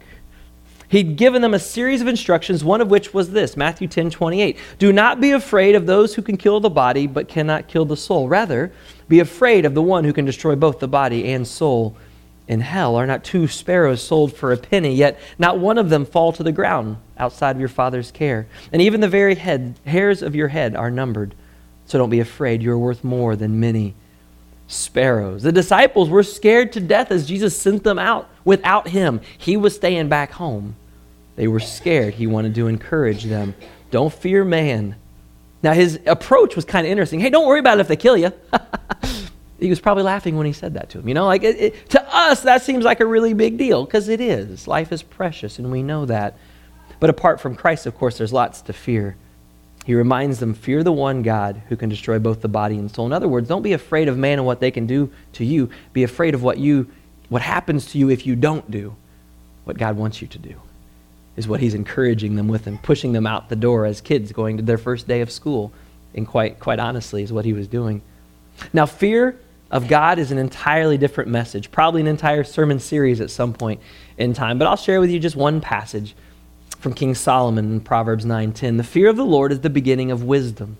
He'd 0.89 1.17
given 1.17 1.41
them 1.41 1.53
a 1.53 1.59
series 1.59 2.01
of 2.01 2.07
instructions, 2.07 2.63
one 2.63 2.79
of 2.79 2.89
which 2.89 3.13
was 3.13 3.31
this 3.31 3.57
Matthew 3.57 3.87
10 3.87 4.09
28. 4.09 4.57
Do 4.79 4.93
not 4.93 5.19
be 5.19 5.31
afraid 5.31 5.75
of 5.75 5.85
those 5.85 6.15
who 6.15 6.21
can 6.21 6.37
kill 6.37 6.59
the 6.59 6.69
body 6.69 7.07
but 7.07 7.27
cannot 7.27 7.67
kill 7.67 7.83
the 7.83 7.97
soul. 7.97 8.29
Rather, 8.29 8.71
be 9.09 9.19
afraid 9.19 9.65
of 9.65 9.73
the 9.73 9.81
one 9.81 10.05
who 10.05 10.13
can 10.13 10.23
destroy 10.23 10.55
both 10.55 10.79
the 10.79 10.87
body 10.87 11.33
and 11.33 11.45
soul 11.45 11.97
in 12.47 12.61
hell? 12.61 12.95
Are 12.95 13.05
not 13.05 13.25
two 13.25 13.47
sparrows 13.47 14.01
sold 14.01 14.33
for 14.33 14.53
a 14.53 14.57
penny, 14.57 14.95
yet 14.95 15.19
not 15.37 15.59
one 15.59 15.77
of 15.77 15.89
them 15.89 16.05
fall 16.05 16.31
to 16.31 16.43
the 16.43 16.53
ground 16.53 16.97
outside 17.17 17.55
of 17.55 17.59
your 17.59 17.69
Father's 17.69 18.11
care? 18.11 18.47
And 18.71 18.81
even 18.81 19.01
the 19.01 19.09
very 19.09 19.35
head, 19.35 19.77
hairs 19.85 20.21
of 20.21 20.35
your 20.35 20.47
head 20.47 20.73
are 20.73 20.89
numbered. 20.89 21.35
So 21.85 21.97
don't 21.97 22.09
be 22.09 22.21
afraid. 22.21 22.63
You 22.63 22.71
are 22.71 22.77
worth 22.77 23.03
more 23.03 23.35
than 23.35 23.59
many 23.59 23.93
sparrows. 24.67 25.43
The 25.43 25.51
disciples 25.51 26.09
were 26.09 26.23
scared 26.23 26.73
to 26.73 26.79
death 26.79 27.11
as 27.11 27.27
Jesus 27.27 27.59
sent 27.59 27.83
them 27.83 27.97
out 27.97 28.29
without 28.43 28.89
him. 28.89 29.21
He 29.37 29.57
was 29.57 29.75
staying 29.75 30.09
back 30.09 30.31
home. 30.31 30.75
They 31.35 31.47
were 31.47 31.59
scared. 31.59 32.15
He 32.15 32.27
wanted 32.27 32.55
to 32.55 32.67
encourage 32.67 33.23
them. 33.23 33.55
Don't 33.89 34.13
fear 34.13 34.43
man, 34.43 34.95
Now, 35.63 35.73
his 35.73 35.99
approach 36.05 36.55
was 36.55 36.65
kind 36.65 36.85
of 36.85 36.91
interesting. 36.91 37.19
Hey, 37.19 37.29
don't 37.29 37.47
worry 37.47 37.59
about 37.59 37.77
it 37.77 37.81
if 37.81 37.87
they 37.87 37.95
kill 37.95 38.17
you. 38.17 38.33
he 39.59 39.69
was 39.69 39.79
probably 39.79 40.03
laughing 40.03 40.37
when 40.37 40.45
he 40.45 40.53
said 40.53 40.73
that 40.73 40.89
to 40.89 40.99
him. 40.99 41.07
You 41.07 41.13
know, 41.13 41.25
like 41.25 41.43
it, 41.43 41.59
it, 41.59 41.89
to 41.91 42.15
us, 42.15 42.41
that 42.41 42.63
seems 42.63 42.83
like 42.83 42.99
a 42.99 43.05
really 43.05 43.33
big 43.33 43.57
deal 43.57 43.85
because 43.85 44.09
it 44.09 44.19
is. 44.19 44.67
Life 44.67 44.91
is 44.91 45.01
precious, 45.01 45.57
and 45.57 45.71
we 45.71 45.81
know 45.81 46.05
that. 46.05 46.37
But 46.99 47.09
apart 47.09 47.39
from 47.39 47.55
Christ, 47.55 47.85
of 47.85 47.95
course, 47.97 48.17
there's 48.17 48.33
lots 48.33 48.61
to 48.63 48.73
fear. 48.73 49.15
He 49.87 49.95
reminds 49.95 50.41
them, 50.41 50.53
Fear 50.53 50.83
the 50.83 50.91
one 50.91 51.21
God 51.21 51.61
who 51.69 51.77
can 51.77 51.87
destroy 51.87 52.19
both 52.19 52.41
the 52.41 52.49
body 52.49 52.77
and 52.77 52.93
soul. 52.93 53.05
In 53.05 53.13
other 53.13 53.29
words, 53.29 53.47
don't 53.47 53.61
be 53.61 53.71
afraid 53.71 54.09
of 54.09 54.17
man 54.17 54.37
and 54.37 54.45
what 54.45 54.59
they 54.59 54.69
can 54.69 54.85
do 54.85 55.09
to 55.31 55.45
you. 55.45 55.69
Be 55.93 56.03
afraid 56.03 56.33
of 56.33 56.43
what, 56.43 56.57
you, 56.57 56.91
what 57.29 57.41
happens 57.41 57.85
to 57.93 57.97
you 57.97 58.09
if 58.09 58.27
you 58.27 58.35
don't 58.35 58.69
do 58.69 58.97
what 59.63 59.77
God 59.77 59.95
wants 59.95 60.21
you 60.21 60.27
to 60.27 60.37
do, 60.37 60.55
is 61.37 61.47
what 61.47 61.61
he's 61.61 61.73
encouraging 61.73 62.35
them 62.35 62.49
with 62.49 62.67
and 62.67 62.83
pushing 62.83 63.13
them 63.13 63.25
out 63.25 63.47
the 63.47 63.55
door 63.55 63.85
as 63.85 64.01
kids 64.01 64.33
going 64.33 64.57
to 64.57 64.63
their 64.63 64.77
first 64.77 65.07
day 65.07 65.21
of 65.21 65.31
school. 65.31 65.71
And 66.13 66.27
quite, 66.27 66.59
quite 66.59 66.79
honestly, 66.79 67.23
is 67.23 67.31
what 67.31 67.45
he 67.45 67.53
was 67.53 67.69
doing. 67.69 68.01
Now, 68.73 68.87
fear 68.87 69.39
of 69.71 69.87
God 69.87 70.19
is 70.19 70.31
an 70.31 70.37
entirely 70.37 70.97
different 70.97 71.29
message, 71.29 71.71
probably 71.71 72.01
an 72.01 72.07
entire 72.07 72.43
sermon 72.43 72.81
series 72.81 73.21
at 73.21 73.29
some 73.31 73.53
point 73.53 73.79
in 74.17 74.33
time. 74.33 74.59
But 74.59 74.67
I'll 74.67 74.75
share 74.75 74.99
with 74.99 75.11
you 75.11 75.19
just 75.21 75.37
one 75.37 75.61
passage 75.61 76.13
from 76.79 76.93
King 76.93 77.15
Solomon 77.15 77.71
in 77.71 77.79
Proverbs 77.79 78.25
9:10. 78.25 78.77
The 78.77 78.83
fear 78.83 79.09
of 79.09 79.17
the 79.17 79.25
Lord 79.25 79.51
is 79.51 79.61
the 79.61 79.69
beginning 79.69 80.11
of 80.11 80.23
wisdom. 80.23 80.77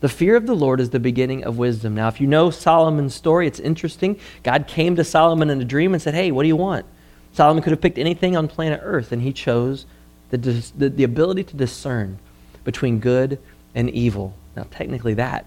The 0.00 0.08
fear 0.08 0.36
of 0.36 0.46
the 0.46 0.54
Lord 0.54 0.80
is 0.80 0.90
the 0.90 1.00
beginning 1.00 1.44
of 1.44 1.58
wisdom. 1.58 1.94
Now, 1.94 2.08
if 2.08 2.20
you 2.20 2.26
know 2.26 2.50
Solomon's 2.50 3.14
story, 3.14 3.46
it's 3.46 3.60
interesting. 3.60 4.18
God 4.42 4.66
came 4.66 4.96
to 4.96 5.04
Solomon 5.04 5.50
in 5.50 5.60
a 5.60 5.64
dream 5.64 5.92
and 5.92 6.02
said, 6.02 6.14
Hey, 6.14 6.30
what 6.30 6.42
do 6.42 6.48
you 6.48 6.56
want? 6.56 6.86
Solomon 7.32 7.62
could 7.62 7.70
have 7.70 7.80
picked 7.80 7.98
anything 7.98 8.36
on 8.36 8.48
planet 8.48 8.80
Earth, 8.82 9.12
and 9.12 9.22
he 9.22 9.32
chose 9.32 9.84
the, 10.30 10.38
the, 10.38 10.88
the 10.88 11.04
ability 11.04 11.44
to 11.44 11.56
discern 11.56 12.18
between 12.64 12.98
good 12.98 13.38
and 13.74 13.90
evil. 13.90 14.34
Now, 14.56 14.66
technically, 14.70 15.14
that 15.14 15.46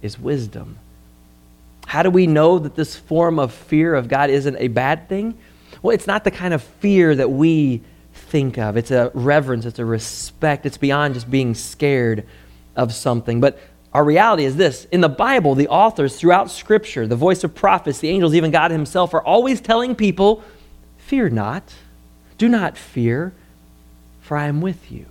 is 0.00 0.18
wisdom. 0.18 0.78
How 1.86 2.02
do 2.02 2.10
we 2.10 2.26
know 2.26 2.58
that 2.58 2.76
this 2.76 2.96
form 2.96 3.38
of 3.38 3.52
fear 3.52 3.94
of 3.94 4.08
God 4.08 4.30
isn't 4.30 4.56
a 4.56 4.68
bad 4.68 5.08
thing? 5.08 5.36
Well, 5.82 5.94
it's 5.94 6.06
not 6.06 6.24
the 6.24 6.30
kind 6.30 6.54
of 6.54 6.62
fear 6.62 7.14
that 7.14 7.30
we 7.30 7.82
think 8.12 8.58
of. 8.58 8.76
It's 8.76 8.90
a 8.90 9.10
reverence, 9.14 9.66
it's 9.66 9.78
a 9.78 9.84
respect. 9.84 10.66
It's 10.66 10.78
beyond 10.78 11.14
just 11.14 11.30
being 11.30 11.54
scared 11.54 12.26
of 12.76 12.92
something. 12.92 13.40
But 13.40 13.58
our 13.92 14.04
reality 14.04 14.44
is 14.44 14.56
this 14.56 14.86
in 14.86 15.00
the 15.00 15.08
Bible, 15.08 15.54
the 15.54 15.68
authors 15.68 16.16
throughout 16.16 16.50
Scripture, 16.50 17.06
the 17.06 17.16
voice 17.16 17.44
of 17.44 17.54
prophets, 17.54 17.98
the 17.98 18.08
angels, 18.08 18.34
even 18.34 18.50
God 18.50 18.70
Himself, 18.70 19.12
are 19.14 19.22
always 19.22 19.60
telling 19.60 19.94
people, 19.94 20.42
Fear 20.98 21.30
not, 21.30 21.74
do 22.38 22.48
not 22.48 22.78
fear, 22.78 23.34
for 24.22 24.36
I 24.36 24.46
am 24.46 24.60
with 24.60 24.90
you. 24.90 25.06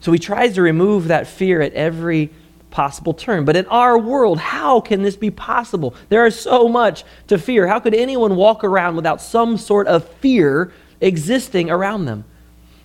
So 0.00 0.10
He 0.10 0.18
tries 0.18 0.54
to 0.54 0.62
remove 0.62 1.08
that 1.08 1.26
fear 1.26 1.60
at 1.60 1.72
every 1.74 2.30
possible 2.70 3.14
turn. 3.14 3.44
But 3.44 3.56
in 3.56 3.66
our 3.66 3.96
world, 3.98 4.38
how 4.38 4.80
can 4.80 5.02
this 5.02 5.16
be 5.16 5.30
possible? 5.30 5.94
There 6.08 6.26
is 6.26 6.38
so 6.38 6.68
much 6.68 7.04
to 7.28 7.38
fear. 7.38 7.66
How 7.66 7.80
could 7.80 7.94
anyone 7.94 8.36
walk 8.36 8.64
around 8.64 8.96
without 8.96 9.20
some 9.20 9.56
sort 9.56 9.86
of 9.86 10.06
fear 10.06 10.72
existing 11.00 11.70
around 11.70 12.04
them. 12.06 12.24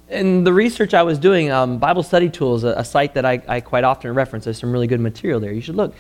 And 0.10 0.46
the 0.46 0.54
research 0.54 0.94
I 0.94 1.04
was 1.04 1.18
doing, 1.18 1.50
um, 1.50 1.80
Bible 1.80 2.04
Study 2.04 2.30
Tools, 2.30 2.64
a, 2.64 2.70
a 2.70 2.86
site 2.86 3.16
that 3.16 3.26
I, 3.26 3.42
I 3.48 3.62
quite 3.62 3.84
often 3.84 4.14
reference, 4.14 4.46
there's 4.46 4.60
some 4.60 4.72
really 4.72 4.88
good 4.88 5.00
material 5.00 5.40
there. 5.40 5.52
You 5.52 5.62
should 5.62 5.76
look. 5.76 5.96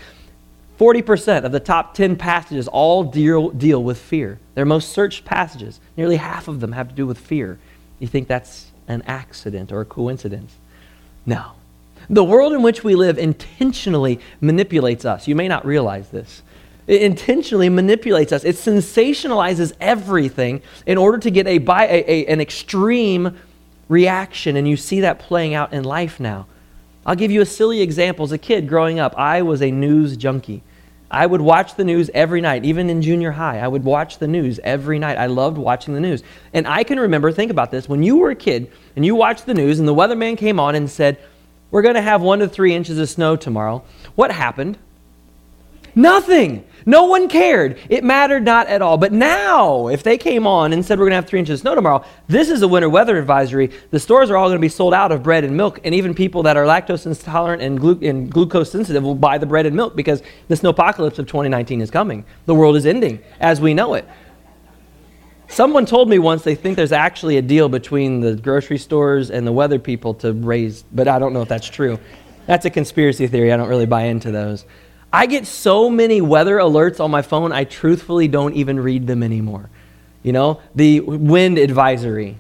40% 0.80 1.46
of 1.46 1.52
the 1.52 1.60
top 1.60 1.94
10 1.94 2.16
passages 2.16 2.68
all 2.68 3.04
deal, 3.04 3.50
deal 3.50 3.84
with 3.84 3.98
fear. 3.98 4.40
They're 4.56 4.66
most 4.66 4.92
searched 4.92 5.24
passages. 5.24 5.80
Nearly 5.96 6.18
half 6.18 6.48
of 6.48 6.60
them 6.60 6.72
have 6.72 6.90
to 6.90 6.96
do 6.96 7.08
with 7.08 7.18
fear. 7.18 7.60
You 8.00 8.08
think 8.08 8.28
that's 8.28 8.72
an 8.88 9.04
accident 9.04 9.72
or 9.72 9.82
a 9.82 9.86
coincidence? 9.86 10.56
No. 11.26 11.52
The 12.10 12.24
world 12.24 12.54
in 12.54 12.62
which 12.64 12.84
we 12.84 12.96
live 12.96 13.18
intentionally 13.18 14.20
manipulates 14.42 15.06
us. 15.06 15.28
You 15.28 15.36
may 15.36 15.48
not 15.48 15.66
realize 15.66 16.10
this. 16.10 16.42
It 16.88 17.02
intentionally 17.02 17.70
manipulates 17.70 18.32
us. 18.32 18.44
It 18.44 18.56
sensationalizes 18.56 19.74
everything 19.80 20.62
in 20.86 20.98
order 20.98 21.18
to 21.20 21.32
get 21.32 21.48
a, 21.48 21.58
a, 21.58 22.12
a, 22.12 22.26
an 22.26 22.42
extreme 22.42 23.38
reaction. 23.88 24.58
And 24.58 24.68
you 24.68 24.76
see 24.76 25.02
that 25.02 25.20
playing 25.20 25.54
out 25.54 25.74
in 25.74 25.84
life 25.84 26.20
now. 26.20 26.48
I'll 27.06 27.16
give 27.16 27.32
you 27.32 27.42
a 27.42 27.46
silly 27.46 27.82
example. 27.82 28.26
As 28.26 28.32
a 28.32 28.38
kid 28.38 28.68
growing 28.68 29.00
up, 29.00 29.14
I 29.18 29.42
was 29.42 29.62
a 29.62 29.72
news 29.72 30.18
junkie. 30.18 30.64
I 31.14 31.28
would 31.28 31.42
watch 31.42 31.76
the 31.76 31.84
news 31.84 32.10
every 32.14 32.42
night, 32.42 32.66
even 32.66 32.90
in 32.90 33.02
junior 33.04 33.32
high. 33.32 33.60
I 33.60 33.68
would 33.68 33.84
watch 33.84 34.18
the 34.18 34.28
news 34.28 34.60
every 34.64 34.98
night. 34.98 35.18
I 35.18 35.28
loved 35.28 35.60
watching 35.60 35.94
the 35.94 36.00
news. 36.00 36.24
And 36.54 36.68
I 36.68 36.84
can 36.84 37.00
remember, 37.00 37.32
think 37.32 37.52
about 37.52 37.70
this, 37.70 37.88
when 37.88 38.02
you 38.02 38.18
were 38.18 38.32
a 38.32 38.36
kid 38.36 38.72
and 38.96 39.06
you 39.06 39.14
watched 39.14 39.46
the 39.46 39.54
news 39.54 39.78
and 39.78 39.88
the 39.88 39.94
weatherman 39.94 40.38
came 40.38 40.60
on 40.60 40.74
and 40.74 40.90
said, 40.90 41.20
We're 41.70 41.84
going 41.84 41.96
to 41.96 42.02
have 42.02 42.24
one 42.24 42.40
to 42.40 42.48
three 42.48 42.74
inches 42.74 42.98
of 42.98 43.10
snow 43.10 43.36
tomorrow. 43.36 43.84
What 44.16 44.32
happened? 44.32 44.80
Nothing. 45.96 46.66
No 46.86 47.06
one 47.06 47.30
cared. 47.30 47.80
It 47.88 48.04
mattered 48.04 48.44
not 48.44 48.68
at 48.68 48.82
all. 48.82 48.98
But 48.98 49.14
now, 49.14 49.88
if 49.88 50.04
they 50.04 50.18
came 50.18 50.46
on 50.48 50.74
and 50.74 50.84
said 50.84 50.98
we're 50.98 51.06
going 51.06 51.12
to 51.12 51.16
have 51.18 51.28
three 51.28 51.40
inches 51.40 51.60
of 51.60 51.62
snow 51.62 51.76
tomorrow, 51.76 52.04
this 52.28 52.50
is 52.50 52.62
a 52.62 52.68
winter 52.68 52.90
weather 52.90 53.18
advisory. 53.18 53.72
The 53.92 54.00
stores 54.00 54.30
are 54.30 54.38
all 54.38 54.48
going 54.50 54.58
to 54.58 54.62
be 54.62 54.70
sold 54.70 54.94
out 54.94 55.12
of 55.12 55.24
bread 55.24 55.44
and 55.44 55.56
milk, 55.56 55.80
and 55.84 55.94
even 55.94 56.14
people 56.14 56.44
that 56.44 56.58
are 56.58 56.66
lactose 56.66 57.06
intolerant 57.06 57.62
and, 57.62 57.80
glu- 57.80 58.00
and 58.02 58.30
glucose 58.30 58.72
sensitive 58.72 59.04
will 59.04 59.16
buy 59.16 59.38
the 59.38 59.46
bread 59.46 59.66
and 59.66 59.76
milk 59.76 59.96
because 59.96 60.24
the 60.48 60.56
snowpocalypse 60.56 61.20
of 61.20 61.28
2019 61.28 61.80
is 61.82 61.92
coming. 61.92 62.26
The 62.48 62.56
world 62.56 62.76
is 62.76 62.86
ending 62.86 63.22
as 63.40 63.62
we 63.62 63.74
know 63.74 63.94
it. 63.94 64.08
Someone 65.48 65.86
told 65.86 66.10
me 66.10 66.18
once 66.18 66.44
they 66.44 66.56
think 66.56 66.76
there's 66.76 66.92
actually 66.92 67.38
a 67.38 67.42
deal 67.42 67.70
between 67.70 68.22
the 68.22 68.36
grocery 68.36 68.80
stores 68.80 69.30
and 69.30 69.46
the 69.46 69.52
weather 69.52 69.78
people 69.78 70.16
to 70.16 70.34
raise, 70.34 70.84
but 70.92 71.08
I 71.08 71.20
don't 71.20 71.32
know 71.32 71.44
if 71.44 71.50
that's 71.50 71.70
true. 71.70 72.00
That's 72.48 72.66
a 72.66 72.70
conspiracy 72.70 73.28
theory. 73.28 73.54
I 73.54 73.58
don't 73.58 73.70
really 73.70 73.86
buy 73.86 74.06
into 74.06 74.32
those. 74.32 74.66
I 75.14 75.28
get 75.28 75.46
so 75.46 75.92
many 75.92 76.22
weather 76.22 76.58
alerts 76.58 77.00
on 77.00 77.12
my 77.12 77.22
phone, 77.22 77.52
I 77.52 77.66
truthfully 77.66 78.28
don't 78.28 78.56
even 78.56 78.80
read 78.80 79.06
them 79.06 79.22
anymore. 79.22 79.70
You 80.24 80.34
know, 80.34 80.60
the 80.74 81.02
wind 81.02 81.60
advisory. 81.60 82.38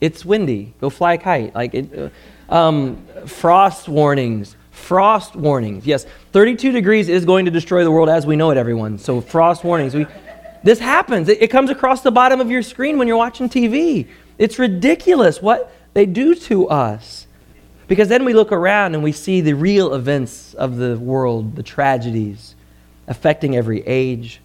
It's 0.00 0.24
windy. 0.24 0.72
Go 0.80 0.88
fly 0.88 1.14
a 1.14 1.18
kite. 1.18 1.54
Like 1.54 1.74
it, 1.74 2.12
uh, 2.48 2.54
um, 2.54 3.04
frost 3.26 3.88
warnings. 3.88 4.56
Frost 4.70 5.36
warnings. 5.36 5.86
Yes, 5.86 6.06
32 6.32 6.72
degrees 6.72 7.10
is 7.10 7.26
going 7.26 7.44
to 7.44 7.50
destroy 7.50 7.84
the 7.84 7.90
world 7.90 8.08
as 8.08 8.24
we 8.24 8.36
know 8.36 8.50
it, 8.50 8.56
everyone. 8.56 8.98
So 8.98 9.20
frost 9.20 9.62
warnings. 9.62 9.94
We, 9.94 10.06
this 10.64 10.78
happens. 10.78 11.28
It, 11.28 11.42
it 11.42 11.48
comes 11.48 11.68
across 11.68 12.00
the 12.00 12.12
bottom 12.12 12.40
of 12.40 12.50
your 12.50 12.62
screen 12.62 12.96
when 12.96 13.06
you're 13.06 13.18
watching 13.18 13.50
TV. 13.50 14.08
It's 14.38 14.58
ridiculous 14.58 15.42
what 15.42 15.70
they 15.92 16.06
do 16.06 16.34
to 16.34 16.68
us. 16.68 17.26
Because 17.88 18.08
then 18.08 18.24
we 18.26 18.34
look 18.34 18.52
around 18.52 18.94
and 18.94 19.02
we 19.02 19.12
see 19.12 19.40
the 19.40 19.54
real 19.54 19.94
events 19.94 20.52
of 20.54 20.76
the 20.76 20.98
world, 20.98 21.56
the 21.56 21.62
tragedies 21.62 22.54
affecting 23.08 23.56
every 23.56 23.80
age, 23.86 24.40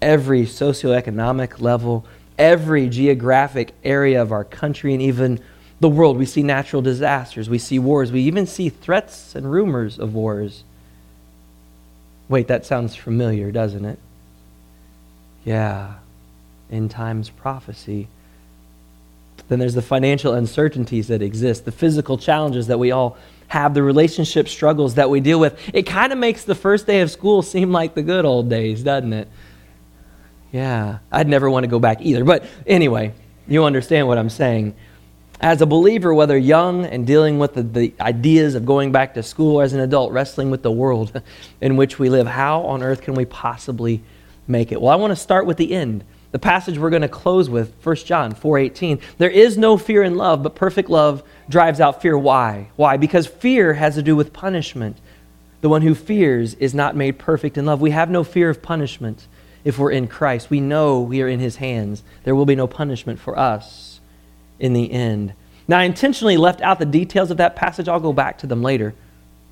every 0.00 0.42
socioeconomic 0.46 1.60
level, 1.60 2.06
every 2.38 2.88
geographic 2.88 3.74
area 3.84 4.20
of 4.20 4.32
our 4.32 4.44
country, 4.44 4.94
and 4.94 5.02
even 5.02 5.38
the 5.80 5.88
world. 5.90 6.16
We 6.16 6.24
see 6.24 6.42
natural 6.42 6.80
disasters, 6.80 7.50
we 7.50 7.58
see 7.58 7.78
wars, 7.78 8.10
we 8.10 8.22
even 8.22 8.46
see 8.46 8.70
threats 8.70 9.34
and 9.34 9.50
rumors 9.50 9.98
of 9.98 10.14
wars. 10.14 10.64
Wait, 12.28 12.48
that 12.48 12.64
sounds 12.64 12.96
familiar, 12.96 13.52
doesn't 13.52 13.84
it? 13.84 13.98
Yeah, 15.44 15.94
end 16.72 16.90
times 16.90 17.28
prophecy. 17.28 18.08
Then 19.48 19.58
there's 19.58 19.74
the 19.74 19.82
financial 19.82 20.34
uncertainties 20.34 21.08
that 21.08 21.22
exist, 21.22 21.64
the 21.64 21.72
physical 21.72 22.18
challenges 22.18 22.66
that 22.66 22.78
we 22.78 22.90
all 22.90 23.16
have, 23.48 23.74
the 23.74 23.82
relationship 23.82 24.48
struggles 24.48 24.96
that 24.96 25.08
we 25.08 25.20
deal 25.20 25.38
with. 25.38 25.58
It 25.72 25.84
kind 25.84 26.12
of 26.12 26.18
makes 26.18 26.44
the 26.44 26.54
first 26.54 26.86
day 26.86 27.00
of 27.00 27.10
school 27.10 27.42
seem 27.42 27.70
like 27.70 27.94
the 27.94 28.02
good 28.02 28.24
old 28.24 28.50
days, 28.50 28.82
doesn't 28.82 29.12
it? 29.12 29.28
Yeah, 30.52 30.98
I'd 31.12 31.28
never 31.28 31.50
want 31.50 31.64
to 31.64 31.68
go 31.68 31.78
back 31.78 32.00
either. 32.00 32.24
But 32.24 32.44
anyway, 32.66 33.12
you 33.46 33.64
understand 33.64 34.08
what 34.08 34.18
I'm 34.18 34.30
saying. 34.30 34.74
As 35.40 35.60
a 35.60 35.66
believer, 35.66 36.14
whether 36.14 36.36
young 36.36 36.86
and 36.86 37.06
dealing 37.06 37.38
with 37.38 37.54
the, 37.54 37.62
the, 37.62 37.94
ideas 38.00 38.54
of 38.54 38.64
going 38.64 38.90
back 38.90 39.14
to 39.14 39.22
school, 39.22 39.56
or 39.56 39.62
as 39.62 39.74
an 39.74 39.80
adult 39.80 40.12
wrestling 40.12 40.50
with 40.50 40.62
the 40.62 40.70
world 40.70 41.20
in 41.60 41.76
which 41.76 41.98
we 41.98 42.08
live, 42.08 42.26
how 42.26 42.62
on 42.62 42.82
earth 42.82 43.02
can 43.02 43.14
we 43.14 43.26
possibly 43.26 44.02
make 44.48 44.72
it? 44.72 44.80
Well, 44.80 44.90
I 44.90 44.96
want 44.96 45.10
to 45.10 45.16
start 45.16 45.44
with 45.44 45.58
the 45.58 45.72
end. 45.72 46.04
The 46.36 46.40
passage 46.40 46.76
we're 46.76 46.90
going 46.90 47.00
to 47.00 47.08
close 47.08 47.48
with, 47.48 47.72
1 47.82 47.96
John 48.04 48.34
4:18. 48.34 49.00
There 49.16 49.30
is 49.30 49.56
no 49.56 49.78
fear 49.78 50.02
in 50.02 50.16
love, 50.16 50.42
but 50.42 50.54
perfect 50.54 50.90
love 50.90 51.22
drives 51.48 51.80
out 51.80 52.02
fear. 52.02 52.18
Why? 52.18 52.68
Why? 52.76 52.98
Because 52.98 53.26
fear 53.26 53.72
has 53.72 53.94
to 53.94 54.02
do 54.02 54.14
with 54.14 54.34
punishment. 54.34 54.98
The 55.62 55.70
one 55.70 55.80
who 55.80 55.94
fears 55.94 56.52
is 56.56 56.74
not 56.74 56.94
made 56.94 57.18
perfect 57.18 57.56
in 57.56 57.64
love. 57.64 57.80
We 57.80 57.92
have 57.92 58.10
no 58.10 58.22
fear 58.22 58.50
of 58.50 58.60
punishment 58.60 59.26
if 59.64 59.78
we're 59.78 59.92
in 59.92 60.08
Christ. 60.08 60.50
We 60.50 60.60
know 60.60 61.00
we 61.00 61.22
are 61.22 61.28
in 61.28 61.40
his 61.40 61.56
hands. 61.56 62.02
There 62.24 62.34
will 62.34 62.44
be 62.44 62.54
no 62.54 62.66
punishment 62.66 63.18
for 63.18 63.38
us 63.38 64.00
in 64.58 64.74
the 64.74 64.92
end. 64.92 65.32
Now, 65.66 65.78
I 65.78 65.84
intentionally 65.84 66.36
left 66.36 66.60
out 66.60 66.78
the 66.78 66.84
details 66.84 67.30
of 67.30 67.38
that 67.38 67.56
passage. 67.56 67.88
I'll 67.88 67.98
go 67.98 68.12
back 68.12 68.36
to 68.40 68.46
them 68.46 68.62
later. 68.62 68.94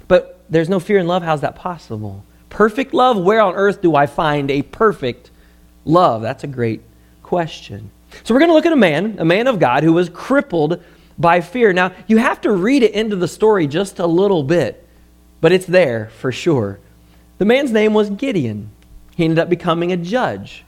But 0.07 0.44
there's 0.51 0.68
no 0.68 0.81
fear 0.81 0.99
in 0.99 1.07
love. 1.07 1.23
How's 1.23 1.40
that 1.40 1.57
possible? 1.57 2.27
Perfect 2.51 2.92
love, 2.92 3.16
where 3.16 3.40
on 3.40 3.55
earth 3.55 3.81
do 3.81 3.97
I 3.97 4.05
find 4.05 4.51
a 4.51 4.61
perfect 4.61 5.31
love? 5.85 6.23
That's 6.23 6.44
a 6.44 6.49
great 6.49 6.83
question. 7.23 7.90
So 8.23 8.35
we're 8.35 8.40
going 8.40 8.51
to 8.51 8.55
look 8.55 8.66
at 8.66 8.73
a 8.73 8.77
man, 8.77 9.16
a 9.18 9.25
man 9.25 9.47
of 9.47 9.59
God, 9.59 9.83
who 9.83 9.92
was 9.92 10.09
crippled 10.09 10.83
by 11.18 11.40
fear. 11.40 11.73
Now, 11.73 11.92
you 12.07 12.18
have 12.18 12.40
to 12.42 12.53
read 12.53 12.83
it 12.83 12.92
into 12.92 13.16
the 13.16 13.29
story 13.29 13.66
just 13.66 13.99
a 13.99 14.07
little 14.07 14.42
bit 14.42 14.85
but 15.44 15.53
it's 15.53 15.66
there 15.66 16.09
for 16.20 16.33
sure. 16.33 16.81
The 17.37 17.44
man's 17.44 17.70
name 17.70 17.92
was 17.92 18.09
Gideon. 18.09 18.70
He 19.14 19.25
ended 19.25 19.38
up 19.38 19.51
becoming 19.51 19.92
a 19.92 19.97
judge 19.99 20.64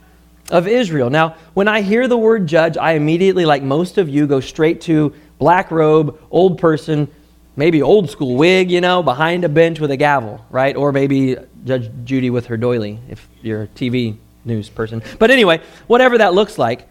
of 0.51 0.67
Israel. 0.67 1.09
Now, 1.09 1.35
when 1.55 1.67
I 1.67 1.81
hear 1.81 2.07
the 2.07 2.15
word 2.15 2.45
judge, 2.45 2.77
I 2.77 2.91
immediately, 2.91 3.43
like 3.43 3.63
most 3.63 3.97
of 3.97 4.07
you, 4.07 4.27
go 4.27 4.39
straight 4.39 4.81
to 4.81 5.15
black 5.39 5.71
robe, 5.71 6.21
old 6.29 6.59
person, 6.59 7.07
maybe 7.55 7.81
old 7.81 8.11
school 8.11 8.35
wig, 8.35 8.69
you 8.69 8.79
know, 8.79 9.01
behind 9.01 9.43
a 9.43 9.49
bench 9.49 9.79
with 9.79 9.89
a 9.89 9.97
gavel, 9.97 10.45
right? 10.51 10.75
Or 10.75 10.91
maybe 10.91 11.37
Judge 11.65 11.89
Judy 12.03 12.29
with 12.29 12.45
her 12.45 12.55
doily, 12.55 12.99
if 13.09 13.27
you're 13.41 13.65
TV 13.65 14.19
news 14.47 14.69
person. 14.69 15.03
But 15.19 15.29
anyway, 15.29 15.61
whatever 15.87 16.17
that 16.17 16.33
looks 16.33 16.57
like, 16.57 16.87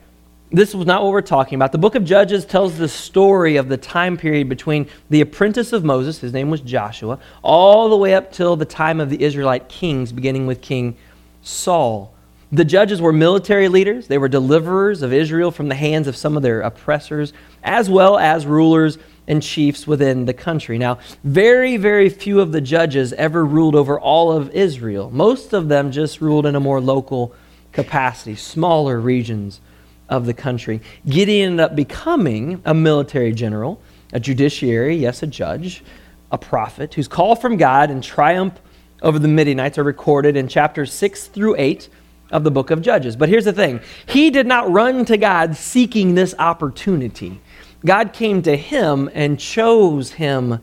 this 0.53 0.75
was 0.75 0.87
not 0.87 1.03
what 1.03 1.11
we're 1.11 1.23
talking 1.23 1.57
about. 1.57 1.73
The 1.73 1.79
book 1.79 1.97
of 1.97 2.05
Judges 2.05 2.45
tells 2.45 2.79
the 2.79 2.89
story 2.89 3.57
of 3.57 3.69
the 3.69 3.77
time 3.77 4.17
period 4.17 4.49
between 4.49 4.89
the 5.11 5.21
apprentice 5.21 5.73
of 5.73 5.83
Moses, 5.83 6.21
his 6.21 6.33
name 6.33 6.51
was 6.51 6.61
Joshua, 6.61 7.19
all 7.43 7.89
the 7.89 7.97
way 7.97 8.15
up 8.15 8.31
till 8.31 8.55
the 8.55 8.65
time 8.65 9.01
of 9.01 9.11
the 9.11 9.23
Israelite 9.23 9.69
kings, 9.69 10.13
beginning 10.13 10.47
with 10.47 10.61
King 10.61 10.97
Saul. 11.43 12.15
The 12.53 12.65
judges 12.65 13.03
were 13.03 13.13
military 13.13 13.67
leaders, 13.69 14.07
they 14.07 14.19
were 14.19 14.29
deliverers 14.29 15.03
of 15.03 15.13
Israel 15.13 15.51
from 15.51 15.69
the 15.69 15.75
hands 15.75 16.07
of 16.07 16.17
some 16.17 16.37
of 16.37 16.45
their 16.45 16.61
oppressors, 16.61 17.33
as 17.65 17.91
well 17.91 18.17
as 18.17 18.47
rulers 18.47 18.99
and 19.27 19.43
chiefs 19.43 19.85
within 19.85 20.27
the 20.27 20.33
country. 20.33 20.79
Now, 20.79 20.99
very, 21.25 21.77
very 21.77 22.09
few 22.09 22.39
of 22.41 22.53
the 22.53 22.61
judges 22.61 23.13
ever 23.15 23.45
ruled 23.45 23.75
over 23.75 23.99
all 23.99 24.31
of 24.31 24.51
Israel. 24.51 25.11
Most 25.11 25.53
of 25.53 25.67
them 25.67 25.91
just 25.91 26.21
ruled 26.21 26.47
in 26.47 26.55
a 26.55 26.61
more 26.61 26.81
local 26.81 27.35
capacity, 27.77 28.35
smaller 28.35 28.99
regions 28.99 29.61
of 30.09 30.25
the 30.27 30.35
country. 30.35 30.81
Gideon 31.07 31.53
ended 31.53 31.61
up 31.61 31.77
becoming 31.77 32.63
a 32.65 32.73
military 32.73 33.33
general, 33.33 33.81
a 34.13 34.19
judiciary, 34.19 34.97
yes, 34.97 35.23
a 35.23 35.27
judge, 35.27 35.85
a 36.33 36.39
prophet, 36.39 36.95
whose 36.95 37.07
call 37.07 37.37
from 37.37 37.59
God 37.59 37.91
and 37.91 38.03
triumph 38.03 38.59
over 39.03 39.19
the 39.19 39.29
Midianites 39.29 39.77
are 39.77 39.85
recorded 39.85 40.37
in 40.37 40.49
chapters 40.49 40.91
6 40.93 41.27
through 41.27 41.55
8 41.59 41.89
of 42.31 42.45
the 42.45 42.51
book 42.51 42.71
of 42.71 42.81
Judges. 42.81 43.15
But 43.15 43.29
here's 43.29 43.45
the 43.45 43.53
thing 43.53 43.81
he 44.07 44.31
did 44.31 44.47
not 44.47 44.71
run 44.73 45.05
to 45.05 45.19
God 45.19 45.55
seeking 45.55 46.15
this 46.15 46.35
opportunity. 46.39 47.41
God 47.85 48.15
came 48.15 48.41
to 48.43 48.57
him 48.57 49.11
and 49.13 49.39
chose 49.39 50.13
him 50.13 50.61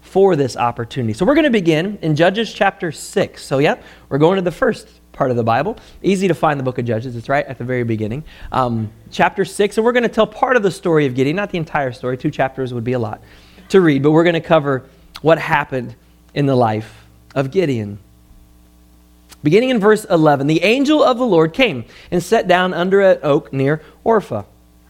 for 0.00 0.34
this 0.34 0.56
opportunity. 0.56 1.12
So 1.12 1.26
we're 1.26 1.34
going 1.34 1.44
to 1.44 1.50
begin 1.50 1.98
in 2.00 2.16
Judges 2.16 2.54
chapter 2.54 2.90
6. 2.90 3.44
So, 3.44 3.58
yep, 3.58 3.84
we're 4.08 4.18
going 4.18 4.36
to 4.36 4.42
the 4.42 4.50
first 4.50 4.88
part 5.14 5.30
of 5.30 5.36
the 5.36 5.44
Bible. 5.44 5.78
Easy 6.02 6.28
to 6.28 6.34
find 6.34 6.60
the 6.60 6.64
book 6.64 6.78
of 6.78 6.84
Judges. 6.84 7.16
It's 7.16 7.28
right 7.28 7.46
at 7.46 7.56
the 7.56 7.64
very 7.64 7.84
beginning. 7.84 8.24
Um, 8.52 8.90
chapter 9.10 9.44
6, 9.46 9.78
and 9.78 9.84
we're 9.84 9.92
going 9.92 10.02
to 10.02 10.08
tell 10.10 10.26
part 10.26 10.56
of 10.56 10.62
the 10.62 10.70
story 10.70 11.06
of 11.06 11.14
Gideon, 11.14 11.36
not 11.36 11.50
the 11.50 11.58
entire 11.58 11.92
story. 11.92 12.18
Two 12.18 12.30
chapters 12.30 12.74
would 12.74 12.84
be 12.84 12.92
a 12.92 12.98
lot 12.98 13.22
to 13.70 13.80
read, 13.80 14.02
but 14.02 14.10
we're 14.10 14.24
going 14.24 14.34
to 14.34 14.40
cover 14.40 14.84
what 15.22 15.38
happened 15.38 15.94
in 16.34 16.44
the 16.44 16.56
life 16.56 17.06
of 17.34 17.50
Gideon. 17.50 17.98
Beginning 19.42 19.70
in 19.70 19.78
verse 19.78 20.04
11, 20.04 20.46
the 20.46 20.62
angel 20.62 21.02
of 21.02 21.18
the 21.18 21.26
Lord 21.26 21.52
came 21.52 21.84
and 22.10 22.22
sat 22.22 22.48
down 22.48 22.74
under 22.74 23.00
an 23.00 23.18
oak 23.22 23.52
near 23.52 23.82
Orpha, 24.04 24.46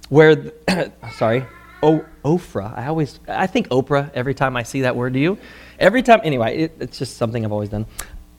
where, 0.08 0.52
sorry, 1.16 1.44
o- 1.82 2.04
Ophrah. 2.24 2.76
I 2.76 2.86
always, 2.86 3.20
I 3.28 3.46
think 3.46 3.68
Oprah 3.68 4.10
every 4.14 4.34
time 4.34 4.56
I 4.56 4.62
see 4.62 4.82
that 4.82 4.96
word. 4.96 5.12
Do 5.12 5.18
you? 5.18 5.38
Every 5.78 6.02
time, 6.02 6.20
anyway, 6.24 6.56
it, 6.56 6.76
it's 6.80 6.98
just 6.98 7.16
something 7.16 7.44
I've 7.44 7.52
always 7.52 7.68
done. 7.68 7.86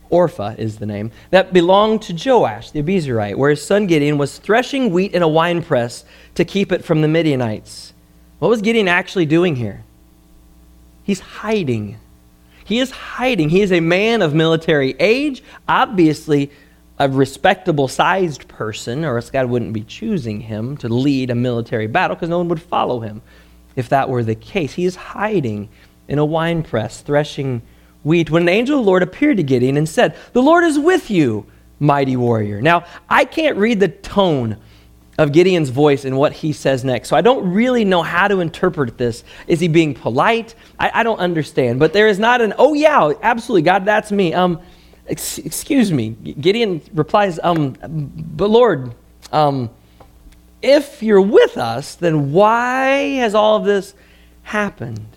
Orpha 0.09 0.57
is 0.57 0.77
the 0.77 0.85
name, 0.85 1.11
that 1.31 1.53
belonged 1.53 2.01
to 2.03 2.13
Joash 2.13 2.71
the 2.71 2.81
Abiezrite, 2.81 3.35
where 3.35 3.49
his 3.49 3.65
son 3.65 3.87
Gideon 3.87 4.17
was 4.17 4.37
threshing 4.37 4.91
wheat 4.91 5.13
in 5.13 5.21
a 5.21 5.27
winepress 5.27 6.05
to 6.35 6.45
keep 6.45 6.71
it 6.71 6.83
from 6.83 7.01
the 7.01 7.07
Midianites. 7.07 7.93
What 8.39 8.49
was 8.49 8.61
Gideon 8.61 8.87
actually 8.87 9.25
doing 9.25 9.55
here? 9.55 9.83
He's 11.03 11.19
hiding. 11.19 11.97
He 12.65 12.79
is 12.79 12.91
hiding. 12.91 13.49
He 13.49 13.61
is 13.61 13.71
a 13.71 13.79
man 13.79 14.21
of 14.21 14.33
military 14.33 14.95
age, 14.99 15.43
obviously 15.67 16.51
a 16.97 17.09
respectable 17.09 17.87
sized 17.87 18.47
person, 18.47 19.05
or 19.05 19.17
else 19.17 19.29
God 19.29 19.49
wouldn't 19.49 19.73
be 19.73 19.83
choosing 19.83 20.41
him 20.41 20.77
to 20.77 20.89
lead 20.89 21.29
a 21.29 21.35
military 21.35 21.87
battle 21.87 22.15
because 22.15 22.29
no 22.29 22.37
one 22.37 22.47
would 22.47 22.61
follow 22.61 23.01
him 23.01 23.21
if 23.75 23.89
that 23.89 24.09
were 24.09 24.23
the 24.23 24.35
case. 24.35 24.73
He 24.73 24.85
is 24.85 24.95
hiding 24.95 25.69
in 26.07 26.19
a 26.19 26.25
winepress, 26.25 27.01
threshing 27.01 27.61
wheat, 28.05 28.29
when 28.29 28.43
an 28.43 28.49
angel 28.49 28.79
of 28.79 28.85
the 28.85 28.87
Lord 28.87 29.03
appeared 29.03 29.37
to 29.37 29.43
Gideon 29.43 29.75
and 29.75 29.89
said, 29.89 30.15
The 30.31 30.41
Lord 30.41 30.63
is 30.63 30.79
with 30.79 31.09
you, 31.09 31.45
mighty 31.79 32.15
warrior. 32.15 32.61
Now, 32.61 32.85
I 33.09 33.25
can't 33.25 33.57
read 33.57 33.81
the 33.81 33.89
tone 33.89 34.57
of 35.17 35.31
Gideon's 35.31 35.69
voice 35.69 36.05
and 36.05 36.17
what 36.17 36.33
he 36.33 36.53
says 36.53 36.83
next. 36.83 37.09
So 37.09 37.15
I 37.15 37.21
don't 37.21 37.51
really 37.51 37.83
know 37.83 38.03
how 38.03 38.27
to 38.27 38.41
interpret 38.41 38.97
this. 38.97 39.23
Is 39.47 39.59
he 39.59 39.67
being 39.67 39.93
polite? 39.93 40.55
I, 40.79 40.91
I 40.93 41.03
don't 41.03 41.19
understand. 41.19 41.79
But 41.79 41.93
there 41.93 42.07
is 42.07 42.19
not 42.19 42.41
an, 42.41 42.53
oh, 42.57 42.73
yeah, 42.73 43.11
absolutely, 43.21 43.63
God, 43.63 43.85
that's 43.85 44.11
me. 44.11 44.33
Um, 44.33 44.61
ex- 45.07 45.39
excuse 45.39 45.91
me. 45.91 46.09
Gideon 46.09 46.81
replies, 46.93 47.39
um, 47.41 47.75
but 47.81 48.49
Lord, 48.49 48.93
um, 49.31 49.69
if 50.61 51.01
you're 51.01 51.21
with 51.21 51.57
us, 51.57 51.95
then 51.95 52.31
why 52.31 53.15
has 53.15 53.33
all 53.33 53.57
of 53.57 53.65
this 53.65 53.95
happened? 54.43 55.14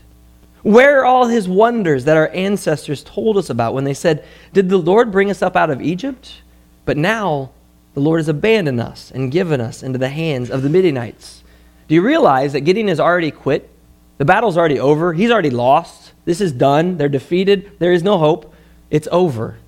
Where 0.62 1.00
are 1.00 1.04
all 1.04 1.26
his 1.26 1.48
wonders 1.48 2.04
that 2.04 2.16
our 2.16 2.28
ancestors 2.30 3.04
told 3.04 3.36
us 3.36 3.50
about 3.50 3.74
when 3.74 3.84
they 3.84 3.94
said, 3.94 4.24
Did 4.52 4.68
the 4.68 4.78
Lord 4.78 5.12
bring 5.12 5.30
us 5.30 5.42
up 5.42 5.56
out 5.56 5.70
of 5.70 5.80
Egypt? 5.80 6.42
But 6.84 6.96
now 6.96 7.50
the 7.94 8.00
Lord 8.00 8.18
has 8.18 8.28
abandoned 8.28 8.80
us 8.80 9.10
and 9.10 9.30
given 9.30 9.60
us 9.60 9.82
into 9.82 9.98
the 9.98 10.08
hands 10.08 10.50
of 10.50 10.62
the 10.62 10.68
Midianites. 10.68 11.42
Do 11.86 11.94
you 11.94 12.02
realize 12.02 12.52
that 12.52 12.60
Gideon 12.62 12.88
has 12.88 13.00
already 13.00 13.30
quit? 13.30 13.70
The 14.18 14.24
battle's 14.24 14.56
already 14.56 14.80
over. 14.80 15.12
He's 15.12 15.30
already 15.30 15.50
lost. 15.50 16.12
This 16.24 16.40
is 16.40 16.52
done. 16.52 16.96
They're 16.96 17.08
defeated. 17.08 17.72
There 17.78 17.92
is 17.92 18.02
no 18.02 18.18
hope. 18.18 18.52
It's 18.90 19.08
over. 19.12 19.58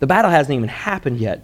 The 0.00 0.06
battle 0.06 0.30
hasn't 0.30 0.54
even 0.54 0.68
happened 0.68 1.18
yet. 1.18 1.40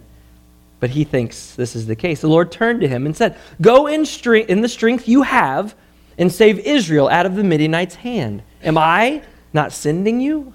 But 0.79 0.91
he 0.91 1.03
thinks 1.03 1.55
this 1.55 1.75
is 1.75 1.87
the 1.87 1.95
case. 1.95 2.21
The 2.21 2.27
Lord 2.27 2.51
turned 2.51 2.81
to 2.81 2.87
him 2.87 3.05
and 3.05 3.15
said, 3.15 3.37
Go 3.61 3.87
in, 3.87 4.05
strength, 4.05 4.49
in 4.49 4.61
the 4.61 4.69
strength 4.69 5.07
you 5.07 5.23
have 5.23 5.75
and 6.17 6.31
save 6.31 6.59
Israel 6.59 7.07
out 7.09 7.25
of 7.25 7.35
the 7.35 7.43
Midianites' 7.43 7.95
hand. 7.95 8.43
Am 8.63 8.77
I 8.77 9.21
not 9.53 9.71
sending 9.71 10.19
you? 10.21 10.53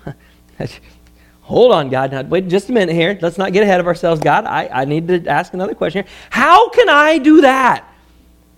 Hold 1.43 1.73
on, 1.73 1.89
God. 1.89 2.13
Now, 2.13 2.23
wait 2.23 2.49
just 2.49 2.69
a 2.69 2.73
minute 2.73 2.95
here. 2.95 3.19
Let's 3.23 3.39
not 3.39 3.53
get 3.53 3.63
ahead 3.63 3.81
of 3.81 3.87
ourselves. 3.87 4.21
God, 4.21 4.45
I, 4.45 4.69
I 4.71 4.85
need 4.85 5.09
to 5.09 5.27
ask 5.27 5.55
another 5.55 5.75
question 5.75 6.05
here. 6.05 6.13
How 6.31 6.69
can 6.71 6.89
I 6.91 7.19
do 7.19 7.41
that? 7.41 7.91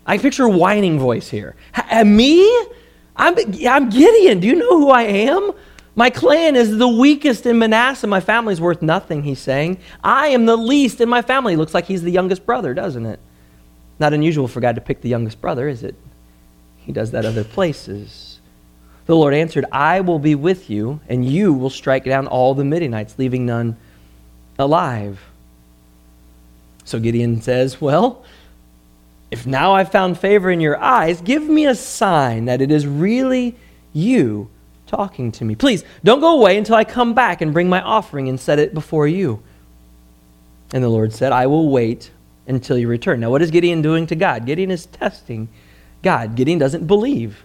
I 0.07 0.19
picture 0.19 0.45
a 0.45 0.49
whining 0.49 0.99
voice 0.99 1.29
here. 1.29 1.55
H- 1.77 1.85
uh, 1.91 2.05
me? 2.05 2.45
I'm, 3.15 3.37
I'm 3.69 3.91
Gideon. 3.91 4.41
Do 4.41 4.49
you 4.49 4.57
know 4.57 4.79
who 4.79 4.91
I 4.91 5.03
am? 5.03 5.53
My 5.95 6.11
clan 6.11 6.57
is 6.57 6.79
the 6.79 6.89
weakest 6.89 7.47
in 7.47 7.59
Manasseh. 7.59 8.07
My 8.07 8.21
family's 8.21 8.61
worth 8.61 8.81
nothing, 8.81 9.23
he's 9.23 9.41
saying. 9.41 9.79
I 10.03 10.29
am 10.29 10.47
the 10.47 10.57
least 10.57 11.01
in 11.01 11.09
my 11.09 11.21
family. 11.21 11.57
Looks 11.57 11.75
like 11.75 11.85
he's 11.85 12.03
the 12.03 12.11
youngest 12.11 12.47
brother, 12.47 12.75
doesn't 12.75 13.05
it? 13.05 13.21
Not 13.99 14.15
unusual 14.15 14.49
for 14.49 14.61
God 14.61 14.77
to 14.77 14.81
pick 14.81 15.03
the 15.03 15.09
youngest 15.09 15.41
brother, 15.41 15.69
is 15.69 15.83
it? 15.83 15.95
He 16.77 16.93
does 16.93 17.11
that 17.11 17.27
other 17.27 17.45
places. 17.45 18.30
The 19.07 19.17
Lord 19.17 19.35
answered, 19.35 19.67
I 19.73 20.01
will 20.01 20.19
be 20.19 20.35
with 20.35 20.71
you, 20.71 21.01
and 21.09 21.25
you 21.25 21.53
will 21.53 21.71
strike 21.71 22.05
down 22.05 22.27
all 22.27 22.55
the 22.55 22.65
Midianites, 22.65 23.19
leaving 23.19 23.47
none 23.47 23.77
alive. 24.59 25.21
So 26.85 27.01
Gideon 27.01 27.41
says, 27.41 27.81
Well, 27.81 28.25
if 29.31 29.47
now 29.47 29.75
I've 29.75 29.93
found 29.93 30.19
favor 30.19 30.51
in 30.51 30.61
your 30.61 30.79
eyes, 30.79 31.21
give 31.21 31.43
me 31.43 31.67
a 31.67 31.75
sign 31.75 32.47
that 32.47 32.61
it 32.61 32.71
is 32.71 32.87
really 32.87 33.57
you 33.93 34.49
talking 34.87 35.31
to 35.33 35.45
me. 35.45 35.55
Please 35.55 35.85
don't 36.03 36.21
go 36.21 36.39
away 36.39 36.59
until 36.59 36.75
I 36.75 36.85
come 36.85 37.15
back 37.15 37.41
and 37.41 37.53
bring 37.53 37.69
my 37.69 37.81
offering 37.81 38.29
and 38.29 38.41
set 38.41 38.59
it 38.59 38.75
before 38.75 39.07
you. 39.07 39.43
And 40.73 40.83
the 40.83 40.89
Lord 40.89 41.13
said, 41.13 41.33
I 41.33 41.47
will 41.47 41.69
wait 41.69 42.11
until 42.47 42.77
you 42.77 42.89
return. 42.89 43.21
Now, 43.21 43.31
what 43.31 43.43
is 43.43 43.51
Gideon 43.51 43.83
doing 43.83 44.07
to 44.09 44.17
God? 44.17 44.47
Gideon 44.47 44.71
is 44.71 44.87
testing 44.87 45.49
God. 46.03 46.35
Gideon 46.35 46.59
doesn't 46.59 46.87
believe 46.87 47.45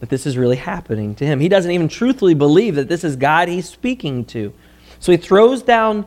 that 0.00 0.08
this 0.08 0.26
is 0.26 0.36
really 0.36 0.56
happening 0.56 1.14
to 1.16 1.26
him. 1.26 1.40
He 1.40 1.48
doesn't 1.48 1.70
even 1.70 1.88
truthfully 1.88 2.34
believe 2.34 2.74
that 2.74 2.88
this 2.88 3.04
is 3.04 3.16
God 3.16 3.48
he's 3.48 3.68
speaking 3.68 4.24
to. 4.26 4.52
So 4.98 5.12
he 5.12 5.18
throws 5.18 5.62
down 5.62 6.06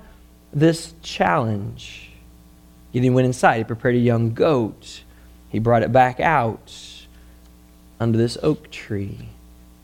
this 0.52 0.94
challenge. 1.02 2.12
Gideon 2.92 3.14
went 3.14 3.26
inside. 3.26 3.58
He 3.58 3.64
prepared 3.64 3.96
a 3.96 4.00
young 4.00 4.34
goat. 4.34 5.04
He 5.50 5.60
brought 5.60 5.84
it 5.84 5.92
back 5.92 6.20
out 6.20 6.74
under 8.00 8.18
this 8.18 8.38
oak 8.44 8.70
tree. 8.72 9.30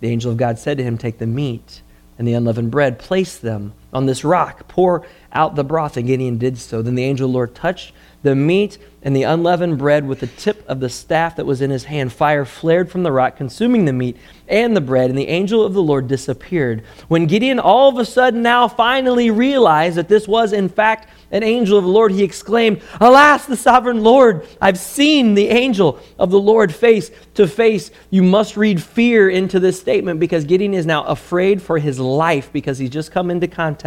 The 0.01 0.09
angel 0.09 0.31
of 0.31 0.37
God 0.37 0.57
said 0.59 0.77
to 0.77 0.83
him, 0.83 0.97
Take 0.97 1.19
the 1.19 1.27
meat 1.27 1.81
and 2.17 2.27
the 2.27 2.33
unleavened 2.33 2.71
bread, 2.71 2.99
place 2.99 3.37
them 3.37 3.73
on 3.93 4.05
this 4.05 4.23
rock. 4.23 4.67
Pour 4.67 5.05
out 5.33 5.55
the 5.55 5.63
broth. 5.63 5.97
And 5.97 6.07
Gideon 6.07 6.37
did 6.37 6.57
so. 6.57 6.81
Then 6.81 6.95
the 6.95 7.03
angel 7.03 7.25
of 7.25 7.31
the 7.31 7.37
Lord 7.37 7.55
touched 7.55 7.93
the 8.21 8.35
meat 8.35 8.77
and 9.01 9.15
the 9.15 9.23
unleavened 9.23 9.77
bread 9.77 10.05
with 10.05 10.19
the 10.19 10.27
tip 10.27 10.67
of 10.67 10.81
the 10.81 10.89
staff 10.89 11.37
that 11.37 11.45
was 11.45 11.61
in 11.61 11.69
his 11.69 11.85
hand. 11.85 12.11
Fire 12.11 12.43
flared 12.43 12.91
from 12.91 13.03
the 13.03 13.11
rock, 13.11 13.37
consuming 13.37 13.85
the 13.85 13.93
meat 13.93 14.17
and 14.49 14.75
the 14.75 14.81
bread, 14.81 15.09
and 15.09 15.17
the 15.17 15.29
angel 15.29 15.63
of 15.63 15.73
the 15.73 15.81
Lord 15.81 16.09
disappeared. 16.09 16.83
When 17.07 17.25
Gideon 17.25 17.59
all 17.59 17.87
of 17.87 17.97
a 17.97 18.03
sudden 18.03 18.41
now 18.41 18.67
finally 18.67 19.31
realized 19.31 19.95
that 19.95 20.09
this 20.09 20.27
was 20.27 20.51
in 20.51 20.67
fact 20.67 21.07
an 21.31 21.43
angel 21.43 21.77
of 21.77 21.85
the 21.85 21.89
Lord, 21.89 22.11
he 22.11 22.23
exclaimed, 22.23 22.81
Alas, 22.99 23.45
the 23.45 23.55
sovereign 23.55 24.03
Lord, 24.03 24.45
I've 24.59 24.79
seen 24.79 25.35
the 25.35 25.47
angel 25.47 25.99
of 26.17 26.31
the 26.31 26.39
Lord 26.39 26.73
face 26.73 27.11
to 27.35 27.47
face. 27.47 27.91
You 28.09 28.23
must 28.23 28.57
read 28.57 28.81
fear 28.81 29.29
into 29.29 29.59
this 29.59 29.79
statement 29.79 30.19
because 30.19 30.43
Gideon 30.43 30.73
is 30.73 30.87
now 30.87 31.03
afraid 31.03 31.61
for 31.61 31.77
his 31.77 31.99
life 31.99 32.51
because 32.51 32.79
he's 32.79 32.89
just 32.89 33.11
come 33.11 33.31
into 33.31 33.47
contact 33.47 33.78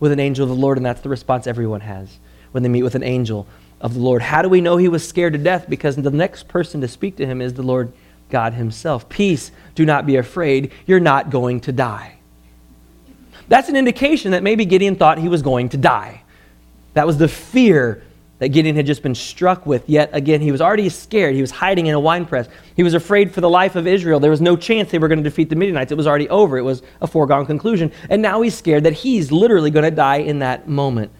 with 0.00 0.12
an 0.12 0.20
angel 0.20 0.44
of 0.44 0.48
the 0.48 0.60
Lord, 0.60 0.76
and 0.76 0.84
that's 0.84 1.00
the 1.00 1.08
response 1.08 1.46
everyone 1.46 1.80
has 1.80 2.18
when 2.52 2.62
they 2.62 2.68
meet 2.68 2.82
with 2.82 2.94
an 2.94 3.02
angel 3.02 3.46
of 3.80 3.94
the 3.94 4.00
Lord. 4.00 4.22
How 4.22 4.42
do 4.42 4.48
we 4.48 4.60
know 4.60 4.76
he 4.76 4.88
was 4.88 5.06
scared 5.06 5.32
to 5.32 5.38
death? 5.38 5.66
Because 5.68 5.96
the 5.96 6.10
next 6.10 6.48
person 6.48 6.80
to 6.80 6.88
speak 6.88 7.16
to 7.16 7.26
him 7.26 7.40
is 7.40 7.54
the 7.54 7.62
Lord 7.62 7.92
God 8.30 8.54
himself. 8.54 9.08
Peace, 9.08 9.50
do 9.74 9.84
not 9.84 10.06
be 10.06 10.16
afraid. 10.16 10.72
You're 10.86 11.00
not 11.00 11.30
going 11.30 11.60
to 11.62 11.72
die. 11.72 12.16
That's 13.48 13.68
an 13.68 13.76
indication 13.76 14.32
that 14.32 14.42
maybe 14.42 14.64
Gideon 14.64 14.96
thought 14.96 15.18
he 15.18 15.28
was 15.28 15.42
going 15.42 15.68
to 15.70 15.76
die. 15.76 16.22
That 16.94 17.06
was 17.06 17.18
the 17.18 17.28
fear 17.28 18.02
that 18.38 18.48
Gideon 18.48 18.76
had 18.76 18.86
just 18.86 19.02
been 19.02 19.14
struck 19.14 19.64
with. 19.64 19.88
Yet 19.88 20.10
again, 20.12 20.40
he 20.40 20.52
was 20.52 20.60
already 20.60 20.88
scared. 20.88 21.34
He 21.34 21.40
was 21.40 21.50
hiding 21.50 21.86
in 21.86 21.94
a 21.94 22.00
wine 22.00 22.26
press. 22.26 22.48
He 22.76 22.82
was 22.82 22.94
afraid 22.94 23.32
for 23.32 23.40
the 23.40 23.48
life 23.48 23.76
of 23.76 23.86
Israel. 23.86 24.20
There 24.20 24.30
was 24.30 24.40
no 24.40 24.56
chance 24.56 24.90
they 24.90 24.98
were 24.98 25.08
going 25.08 25.22
to 25.22 25.28
defeat 25.28 25.50
the 25.50 25.56
Midianites. 25.56 25.92
It 25.92 25.96
was 25.96 26.06
already 26.06 26.28
over. 26.28 26.58
It 26.58 26.62
was 26.62 26.82
a 27.00 27.06
foregone 27.06 27.46
conclusion. 27.46 27.92
And 28.10 28.20
now 28.22 28.42
he's 28.42 28.56
scared 28.56 28.84
that 28.84 28.92
he's 28.92 29.30
literally 29.30 29.70
going 29.70 29.84
to 29.84 29.90
die 29.90 30.18
in 30.18 30.40
that 30.40 30.68
moment. 30.68 31.12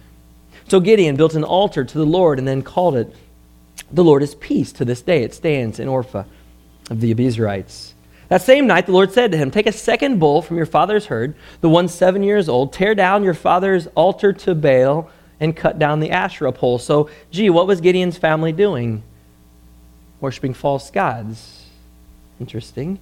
So 0.69 0.81
Gideon 0.81 1.17
built 1.17 1.35
an 1.35 1.45
altar 1.45 1.85
to 1.85 1.99
the 1.99 2.07
Lord 2.07 2.39
and 2.39 2.49
then 2.49 2.63
called 2.63 2.97
it, 2.97 3.15
The 3.93 4.05
Lord 4.05 4.23
is 4.23 4.35
Peace. 4.35 4.73
To 4.73 4.85
this 4.85 5.03
day 5.03 5.23
it 5.23 5.35
stands 5.35 5.79
in 5.79 5.89
Ophrah 5.89 6.27
of 6.91 7.01
the 7.01 7.15
Abiezrites. 7.15 7.93
That 8.29 8.43
same 8.43 8.67
night, 8.67 8.87
the 8.87 8.93
Lord 8.93 9.13
said 9.13 9.31
to 9.33 9.39
him, 9.39 9.51
Take 9.51 9.67
a 9.67 9.73
second 9.73 10.19
bull 10.19 10.43
from 10.43 10.57
your 10.57 10.67
father's 10.67 11.07
herd, 11.07 11.35
the 11.61 11.69
one 11.69 11.89
seven 11.89 12.23
years 12.23 12.49
old, 12.49 12.73
tear 12.73 12.95
down 12.95 13.23
your 13.23 13.35
father's 13.35 13.87
altar 13.89 14.33
to 14.33 14.55
Baal, 14.55 15.11
and 15.45 15.55
cut 15.55 15.79
down 15.79 16.01
the 16.01 16.11
Asherah 16.11 16.53
pole. 16.53 16.79
So, 16.79 17.11
gee, 17.31 17.51
what 17.51 17.67
was 17.67 17.81
Gideon's 17.81 18.17
family 18.17 18.51
doing? 18.51 19.03
Worshipping 20.21 20.55
false 20.55 20.91
gods. 20.91 21.67
Interesting. 22.41 22.99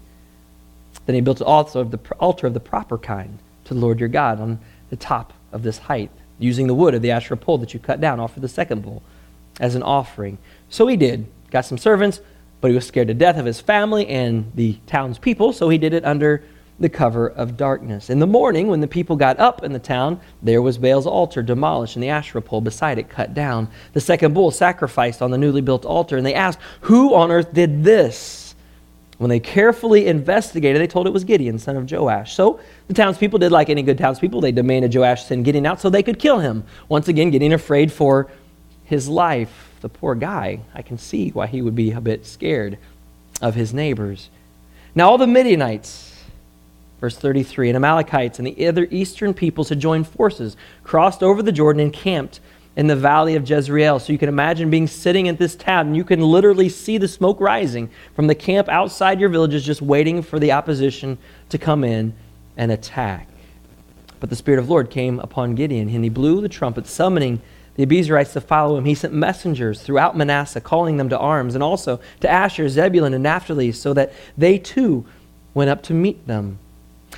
Then 1.06 1.14
he 1.14 1.20
built 1.20 1.40
altar 1.40 1.78
of 1.78 1.90
the, 1.90 1.98
altar 2.18 2.46
of 2.46 2.54
the 2.54 2.60
proper 2.60 2.98
kind 2.98 3.38
to 3.64 3.74
the 3.74 3.80
Lord 3.80 4.00
your 4.00 4.08
God 4.08 4.40
on 4.40 4.58
the 4.90 4.96
top 4.96 5.32
of 5.52 5.62
this 5.62 5.78
height 5.78 6.10
using 6.38 6.66
the 6.66 6.74
wood 6.74 6.94
of 6.94 7.02
the 7.02 7.12
Asherah 7.12 7.36
pole 7.36 7.58
that 7.58 7.72
you 7.72 7.80
cut 7.80 8.00
down, 8.00 8.18
offer 8.18 8.40
the 8.40 8.48
second 8.48 8.82
bull 8.82 9.02
as 9.60 9.74
an 9.74 9.82
offering. 9.82 10.38
So 10.68 10.86
he 10.86 10.96
did. 10.96 11.26
Got 11.50 11.64
some 11.64 11.78
servants, 11.78 12.20
but 12.60 12.68
he 12.68 12.74
was 12.74 12.86
scared 12.86 13.08
to 13.08 13.14
death 13.14 13.38
of 13.38 13.46
his 13.46 13.60
family 13.60 14.08
and 14.08 14.50
the 14.54 14.78
townspeople, 14.86 15.52
so 15.52 15.68
he 15.68 15.78
did 15.78 15.92
it 15.92 16.04
under 16.04 16.42
the 16.80 16.88
cover 16.88 17.28
of 17.28 17.56
darkness. 17.56 18.10
In 18.10 18.18
the 18.18 18.26
morning, 18.26 18.66
when 18.66 18.80
the 18.80 18.88
people 18.88 19.14
got 19.16 19.38
up 19.38 19.62
in 19.62 19.72
the 19.72 19.78
town, 19.78 20.20
there 20.42 20.62
was 20.62 20.78
Baal's 20.78 21.06
altar 21.06 21.42
demolished 21.42 21.96
and 21.96 22.02
the 22.02 22.08
Asherah 22.08 22.42
pole 22.42 22.60
beside 22.60 22.98
it 22.98 23.08
cut 23.08 23.34
down. 23.34 23.68
The 23.92 24.00
second 24.00 24.34
bull 24.34 24.50
sacrificed 24.50 25.22
on 25.22 25.30
the 25.30 25.38
newly 25.38 25.60
built 25.60 25.84
altar, 25.84 26.16
and 26.16 26.26
they 26.26 26.34
asked, 26.34 26.58
Who 26.82 27.14
on 27.14 27.30
earth 27.30 27.52
did 27.52 27.84
this? 27.84 28.42
When 29.18 29.28
they 29.28 29.38
carefully 29.38 30.08
investigated, 30.08 30.82
they 30.82 30.88
told 30.88 31.06
it 31.06 31.12
was 31.12 31.22
Gideon, 31.22 31.56
son 31.56 31.76
of 31.76 31.88
Joash. 31.88 32.34
So 32.34 32.58
the 32.88 32.94
townspeople 32.94 33.38
did 33.38 33.52
like 33.52 33.70
any 33.70 33.82
good 33.82 33.96
townspeople. 33.96 34.40
They 34.40 34.50
demanded 34.50 34.92
Joash 34.92 35.24
send 35.24 35.44
Gideon 35.44 35.64
out 35.64 35.80
so 35.80 35.88
they 35.88 36.02
could 36.02 36.18
kill 36.18 36.40
him. 36.40 36.64
Once 36.88 37.06
again, 37.06 37.30
getting 37.30 37.52
afraid 37.52 37.92
for 37.92 38.28
his 38.84 39.08
life. 39.08 39.70
The 39.80 39.88
poor 39.88 40.16
guy, 40.16 40.60
I 40.74 40.82
can 40.82 40.98
see 40.98 41.30
why 41.30 41.46
he 41.46 41.62
would 41.62 41.76
be 41.76 41.92
a 41.92 42.00
bit 42.00 42.26
scared 42.26 42.78
of 43.40 43.54
his 43.54 43.72
neighbors. 43.72 44.28
Now, 44.94 45.10
all 45.10 45.18
the 45.18 45.26
Midianites, 45.26 46.11
verse 47.02 47.16
33, 47.16 47.68
and 47.68 47.76
Amalekites 47.76 48.38
and 48.38 48.46
the 48.46 48.68
other 48.68 48.86
eastern 48.92 49.34
peoples 49.34 49.70
had 49.70 49.80
joined 49.80 50.06
forces, 50.06 50.56
crossed 50.84 51.20
over 51.20 51.42
the 51.42 51.50
Jordan, 51.50 51.82
and 51.82 51.92
camped 51.92 52.38
in 52.76 52.86
the 52.86 52.94
valley 52.94 53.34
of 53.34 53.50
Jezreel. 53.50 53.98
So 53.98 54.12
you 54.12 54.18
can 54.20 54.28
imagine 54.28 54.70
being 54.70 54.86
sitting 54.86 55.28
at 55.28 55.36
this 55.36 55.56
town, 55.56 55.88
and 55.88 55.96
you 55.96 56.04
can 56.04 56.20
literally 56.20 56.68
see 56.68 56.98
the 56.98 57.08
smoke 57.08 57.40
rising 57.40 57.90
from 58.14 58.28
the 58.28 58.36
camp 58.36 58.68
outside 58.68 59.18
your 59.18 59.30
villages, 59.30 59.66
just 59.66 59.82
waiting 59.82 60.22
for 60.22 60.38
the 60.38 60.52
opposition 60.52 61.18
to 61.48 61.58
come 61.58 61.82
in 61.82 62.14
and 62.56 62.70
attack. 62.70 63.26
But 64.20 64.30
the 64.30 64.36
Spirit 64.36 64.60
of 64.60 64.66
the 64.66 64.70
Lord 64.70 64.88
came 64.88 65.18
upon 65.18 65.56
Gideon, 65.56 65.88
and 65.88 66.04
he 66.04 66.08
blew 66.08 66.40
the 66.40 66.48
trumpet, 66.48 66.86
summoning 66.86 67.42
the 67.74 67.84
Abiezrites 67.84 68.32
to 68.34 68.40
follow 68.40 68.76
him. 68.76 68.84
He 68.84 68.94
sent 68.94 69.12
messengers 69.12 69.82
throughout 69.82 70.16
Manasseh, 70.16 70.60
calling 70.60 70.98
them 70.98 71.08
to 71.08 71.18
arms, 71.18 71.56
and 71.56 71.64
also 71.64 71.98
to 72.20 72.30
Asher, 72.30 72.68
Zebulun, 72.68 73.12
and 73.12 73.24
Naphtali, 73.24 73.72
so 73.72 73.92
that 73.92 74.12
they 74.38 74.56
too 74.56 75.04
went 75.52 75.68
up 75.68 75.82
to 75.82 75.94
meet 75.94 76.28
them. 76.28 76.60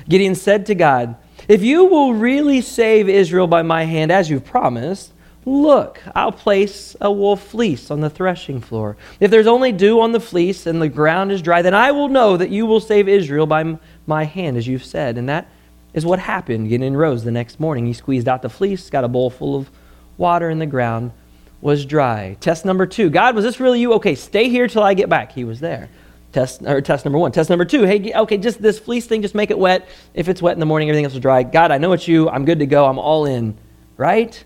Gideon 0.09 0.35
said 0.35 0.67
to 0.67 0.75
God, 0.75 1.17
If 1.49 1.62
you 1.62 1.85
will 1.87 2.14
really 2.14 2.61
save 2.61 3.09
Israel 3.09 3.47
by 3.47 3.62
my 3.62 3.85
hand, 3.85 4.11
as 4.12 4.31
you've 4.31 4.45
promised, 4.45 5.12
Look, 5.47 6.01
I'll 6.14 6.33
place 6.33 6.97
a 7.03 7.12
wool 7.12 7.37
fleece 7.37 7.90
on 7.90 8.01
the 8.01 8.09
threshing 8.09 8.61
floor. 8.61 8.97
If 9.21 9.31
there's 9.31 9.47
only 9.47 9.73
dew 9.73 10.01
on 10.01 10.12
the 10.12 10.21
fleece 10.21 10.67
and 10.67 10.81
the 10.81 10.88
ground 10.88 11.33
is 11.33 11.43
dry, 11.43 11.61
then 11.61 11.75
I 11.75 11.93
will 11.93 12.09
know 12.09 12.38
that 12.38 12.49
you 12.49 12.64
will 12.64 12.81
save 12.81 13.09
Israel 13.09 13.47
by 13.47 13.79
my 14.07 14.25
hand, 14.25 14.57
as 14.57 14.67
you've 14.67 14.85
said. 14.85 15.19
And 15.19 15.29
that 15.29 15.47
is 15.93 16.07
what 16.07 16.19
happened. 16.19 16.71
Gideon 16.71 16.97
rose 16.97 17.25
the 17.25 17.31
next 17.31 17.61
morning. 17.61 17.87
He 17.87 17.93
squeezed 17.93 18.27
out 18.27 18.40
the 18.40 18.49
fleece, 18.49 18.88
got 18.88 19.05
a 19.05 19.09
bowl 19.09 19.29
full 19.29 19.55
of 19.55 19.71
water, 20.17 20.49
and 20.49 20.61
the 20.61 20.67
ground 20.67 21.12
was 21.61 21.85
dry. 21.85 22.38
Test 22.40 22.64
number 22.64 22.87
two 22.87 23.11
God, 23.11 23.35
was 23.35 23.45
this 23.45 23.61
really 23.61 23.81
you? 23.81 23.93
Okay, 23.95 24.14
stay 24.14 24.49
here 24.49 24.67
till 24.67 24.83
I 24.83 24.95
get 24.95 25.11
back. 25.11 25.33
He 25.33 25.45
was 25.45 25.61
there. 25.61 25.90
Test, 26.35 26.62
or 26.66 26.81
test 26.81 27.05
number 27.05 27.16
one. 27.16 27.31
Test 27.31 27.49
number 27.49 27.64
two, 27.64 27.85
hey, 27.85 28.12
okay, 28.12 28.37
just 28.37 28.61
this 28.61 28.77
fleece 28.77 29.07
thing, 29.07 29.23
just 29.23 29.37
make 29.37 29.53
it 29.53 29.59
wet. 29.59 29.88
If 30.14 30.29
it's 30.29 30.42
wet 30.42 30.55
in 30.55 30.59
the 30.59 30.66
morning, 30.66 30.88
everything 30.88 31.05
else 31.05 31.14
is 31.14 31.20
dry. 31.20 31.44
God, 31.44 31.70
I 31.70 31.79
know 31.79 31.92
it's 31.92 32.09
you. 32.09 32.29
I'm 32.29 32.44
good 32.44 32.59
to 32.59 32.66
go. 32.66 32.87
I'm 32.87 32.99
all 32.99 33.25
in. 33.25 33.57
Right? 33.97 34.42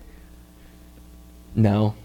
No. 1.55 1.95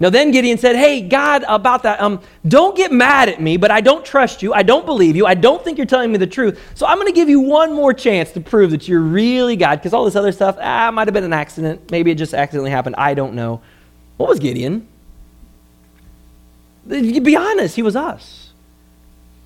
Now 0.00 0.08
then 0.08 0.30
Gideon 0.30 0.56
said, 0.56 0.76
Hey, 0.76 1.02
God, 1.02 1.44
about 1.46 1.82
that, 1.82 2.00
um, 2.00 2.22
don't 2.46 2.74
get 2.74 2.90
mad 2.90 3.28
at 3.28 3.38
me, 3.38 3.58
but 3.58 3.70
I 3.70 3.82
don't 3.82 4.02
trust 4.02 4.42
you. 4.42 4.54
I 4.54 4.62
don't 4.62 4.86
believe 4.86 5.14
you. 5.14 5.26
I 5.26 5.34
don't 5.34 5.62
think 5.62 5.76
you're 5.76 5.86
telling 5.86 6.10
me 6.10 6.16
the 6.16 6.26
truth. 6.26 6.58
So 6.74 6.86
I'm 6.86 6.96
going 6.96 7.08
to 7.08 7.12
give 7.12 7.28
you 7.28 7.40
one 7.40 7.74
more 7.74 7.92
chance 7.92 8.32
to 8.32 8.40
prove 8.40 8.70
that 8.70 8.88
you're 8.88 9.02
really 9.02 9.56
God, 9.56 9.76
because 9.76 9.92
all 9.92 10.06
this 10.06 10.16
other 10.16 10.32
stuff, 10.32 10.56
ah, 10.58 10.90
might 10.90 11.06
have 11.06 11.12
been 11.12 11.24
an 11.24 11.34
accident. 11.34 11.90
Maybe 11.90 12.10
it 12.10 12.14
just 12.14 12.32
accidentally 12.32 12.70
happened. 12.70 12.94
I 12.96 13.12
don't 13.12 13.34
know. 13.34 13.60
What 14.16 14.30
was 14.30 14.38
Gideon? 14.38 14.88
Be 16.86 17.36
honest, 17.36 17.76
he 17.76 17.82
was 17.82 17.94
us. 17.94 18.37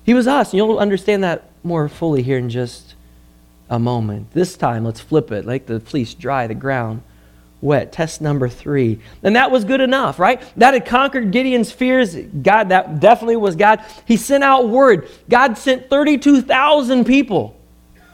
He 0.03 0.13
was 0.13 0.27
us. 0.27 0.51
And 0.51 0.57
you'll 0.57 0.79
understand 0.79 1.23
that 1.23 1.49
more 1.63 1.87
fully 1.89 2.23
here 2.23 2.37
in 2.37 2.49
just 2.49 2.95
a 3.69 3.79
moment. 3.79 4.31
This 4.33 4.55
time, 4.57 4.85
let's 4.85 4.99
flip 4.99 5.31
it. 5.31 5.45
Like 5.45 5.65
the 5.65 5.79
fleece 5.79 6.13
dry, 6.13 6.47
the 6.47 6.55
ground 6.55 7.01
wet. 7.63 7.93
Test 7.93 8.21
number 8.21 8.49
three. 8.49 8.99
And 9.23 9.35
that 9.35 9.49
was 9.49 9.63
good 9.63 9.81
enough, 9.81 10.19
right? 10.19 10.41
That 10.57 10.73
had 10.73 10.85
conquered 10.85 11.31
Gideon's 11.31 11.71
fears. 11.71 12.15
God, 12.15 12.69
that 12.69 12.99
definitely 12.99 13.37
was 13.37 13.55
God. 13.55 13.83
He 14.05 14.17
sent 14.17 14.43
out 14.43 14.67
word. 14.67 15.07
God 15.29 15.57
sent 15.57 15.89
32,000 15.89 17.05
people 17.05 17.57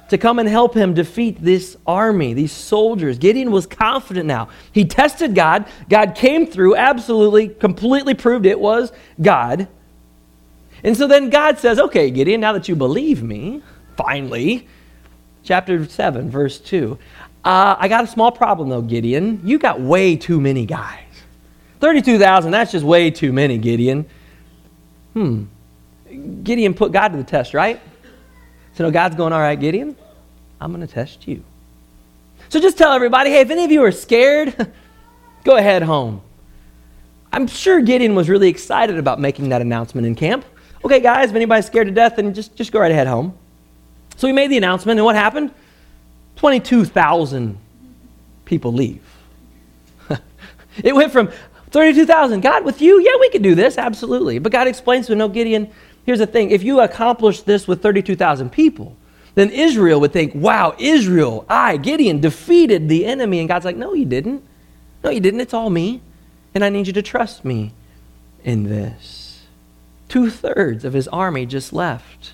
to 0.10 0.18
come 0.18 0.40
and 0.40 0.48
help 0.48 0.76
him 0.76 0.94
defeat 0.94 1.42
this 1.42 1.78
army, 1.86 2.34
these 2.34 2.52
soldiers. 2.52 3.18
Gideon 3.18 3.52
was 3.52 3.66
confident 3.66 4.26
now. 4.26 4.50
He 4.72 4.86
tested 4.86 5.36
God. 5.36 5.66
God 5.90 6.16
came 6.16 6.48
through, 6.48 6.76
absolutely, 6.76 7.50
completely 7.50 8.14
proved 8.14 8.46
it 8.46 8.60
was 8.60 8.92
God. 9.22 9.68
And 10.84 10.96
so 10.96 11.08
then 11.08 11.30
God 11.30 11.60
says, 11.60 11.80
Okay, 11.80 12.10
Gideon, 12.12 12.42
now 12.42 12.54
that 12.54 12.68
you 12.68 12.76
believe 12.76 13.24
me, 13.24 13.62
finally, 13.96 14.68
chapter 15.44 15.86
7, 15.86 16.30
verse 16.30 16.60
2. 16.60 16.98
Uh, 17.44 17.76
I 17.80 17.88
got 17.88 18.04
a 18.04 18.08
small 18.08 18.32
problem 18.32 18.70
though, 18.70 18.82
Gideon. 18.82 19.42
You 19.44 19.60
got 19.60 19.80
way 19.80 20.16
too 20.16 20.40
many 20.42 20.66
guys. 20.66 21.04
32,000, 21.80 22.52
that's 22.52 22.72
just 22.72 22.86
way 22.86 23.10
too 23.10 23.32
many, 23.32 23.58
Gideon. 23.58 24.06
Hmm. 25.14 25.46
Gideon 26.44 26.74
put 26.74 26.92
God 26.92 27.10
to 27.10 27.18
the 27.18 27.24
test, 27.24 27.54
right? 27.54 27.80
So 28.74 28.84
no, 28.84 28.92
God's 28.92 29.16
going, 29.16 29.34
all 29.34 29.40
right, 29.40 29.60
Gideon, 29.60 29.96
I'm 30.60 30.74
going 30.74 30.86
to 30.86 30.94
test 30.94 31.28
you. 31.28 31.44
So 32.50 32.60
just 32.60 32.78
tell 32.78 32.92
everybody, 32.92 33.30
hey, 33.30 33.42
if 33.42 33.50
any 33.50 33.64
of 33.64 33.72
you 33.72 33.84
are 33.84 33.92
scared, 33.92 34.74
go 35.44 35.56
ahead 35.56 35.84
home. 35.84 36.22
I'm 37.32 37.48
sure 37.48 37.80
Gideon 37.82 38.16
was 38.16 38.28
really 38.28 38.50
excited 38.50 38.98
about 38.98 39.20
making 39.20 39.50
that 39.50 39.62
announcement 39.62 40.08
in 40.08 40.16
camp. 40.16 40.46
Okay, 40.84 41.00
guys, 41.00 41.30
if 41.30 41.36
anybody's 41.36 41.66
scared 41.66 41.88
to 41.88 41.94
death, 41.94 42.16
then 42.16 42.34
just, 42.34 42.56
just 42.56 42.72
go 42.72 42.80
right 42.80 42.92
ahead 42.92 43.08
home. 43.08 43.38
So 44.16 44.28
we 44.28 44.34
made 44.34 44.50
the 44.50 44.58
announcement, 44.58 45.00
and 45.00 45.06
what 45.06 45.16
happened? 45.16 45.52
22,000 46.38 47.58
people 48.46 48.72
leave. 48.72 49.04
it 50.84 50.96
went 50.96 51.12
from 51.12 51.30
32,000, 51.72 52.42
God, 52.42 52.66
with 52.66 52.82
you, 52.82 53.00
yeah, 53.02 53.12
we 53.20 53.30
could 53.30 53.44
do 53.44 53.56
this, 53.56 53.78
absolutely. 53.78 54.40
But 54.40 54.52
God 54.52 54.68
explains 54.68 55.08
to 55.08 55.14
him, 55.14 55.20
no, 55.20 55.28
Gideon, 55.28 55.70
here's 56.06 56.20
the 56.20 56.28
thing. 56.28 56.52
If 56.52 56.64
you 56.64 56.80
accomplish 56.80 57.42
this 57.42 57.68
with 57.68 57.82
32,000 57.82 58.50
people, 58.50 58.96
then 59.36 59.52
Israel 59.52 60.00
would 60.00 60.12
think, 60.12 60.34
wow, 60.34 60.76
Israel, 60.80 61.46
I, 61.48 61.78
Gideon, 61.78 62.20
defeated 62.20 62.90
the 62.90 63.06
enemy. 63.06 63.40
And 63.40 63.48
God's 63.48 63.66
like, 63.66 63.78
no, 63.78 63.94
you 63.94 64.06
didn't. 64.06 64.44
No, 65.04 65.12
you 65.12 65.20
didn't. 65.20 65.40
It's 65.40 65.54
all 65.54 65.70
me. 65.70 66.02
And 66.56 66.64
I 66.64 66.70
need 66.70 66.88
you 66.88 66.94
to 66.94 67.02
trust 67.02 67.46
me 67.46 67.74
in 68.44 68.64
this. 68.64 69.19
Two 70.10 70.30
thirds 70.30 70.84
of 70.84 70.94
his 70.94 71.08
army 71.08 71.46
just 71.46 71.72
left. 71.72 72.34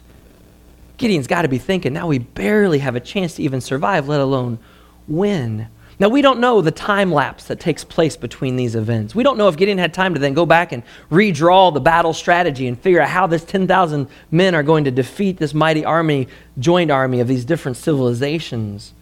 Gideon's 0.97 1.27
got 1.27 1.43
to 1.43 1.47
be 1.47 1.57
thinking, 1.57 1.93
now 1.93 2.07
we 2.07 2.19
barely 2.19 2.79
have 2.79 2.95
a 2.95 3.01
chance 3.01 3.35
to 3.35 3.43
even 3.43 3.61
survive, 3.61 4.07
let 4.07 4.21
alone 4.21 4.59
win. 5.07 5.67
Now, 5.97 6.09
we 6.09 6.21
don't 6.21 6.39
know 6.39 6.61
the 6.61 6.71
time 6.71 7.11
lapse 7.11 7.45
that 7.45 7.59
takes 7.59 7.85
place 7.85 8.17
between 8.17 8.57
these 8.57 8.75
events. 8.75 9.15
We 9.15 9.23
don't 9.23 9.37
know 9.37 9.47
if 9.47 9.55
Gideon 9.55 9.77
had 9.77 9.93
time 9.93 10.13
to 10.13 10.19
then 10.19 10.33
go 10.33 10.45
back 10.45 10.73
and 10.73 10.83
redraw 11.09 11.73
the 11.73 11.79
battle 11.79 12.13
strategy 12.13 12.67
and 12.67 12.77
figure 12.77 12.99
out 12.99 13.09
how 13.09 13.27
this 13.27 13.45
10,000 13.45 14.07
men 14.29 14.55
are 14.55 14.63
going 14.63 14.83
to 14.85 14.91
defeat 14.91 15.37
this 15.37 15.53
mighty 15.53 15.85
army, 15.85 16.27
joint 16.59 16.91
army 16.91 17.21
of 17.21 17.29
these 17.29 17.45
different 17.45 17.77
civilizations. 17.77 18.93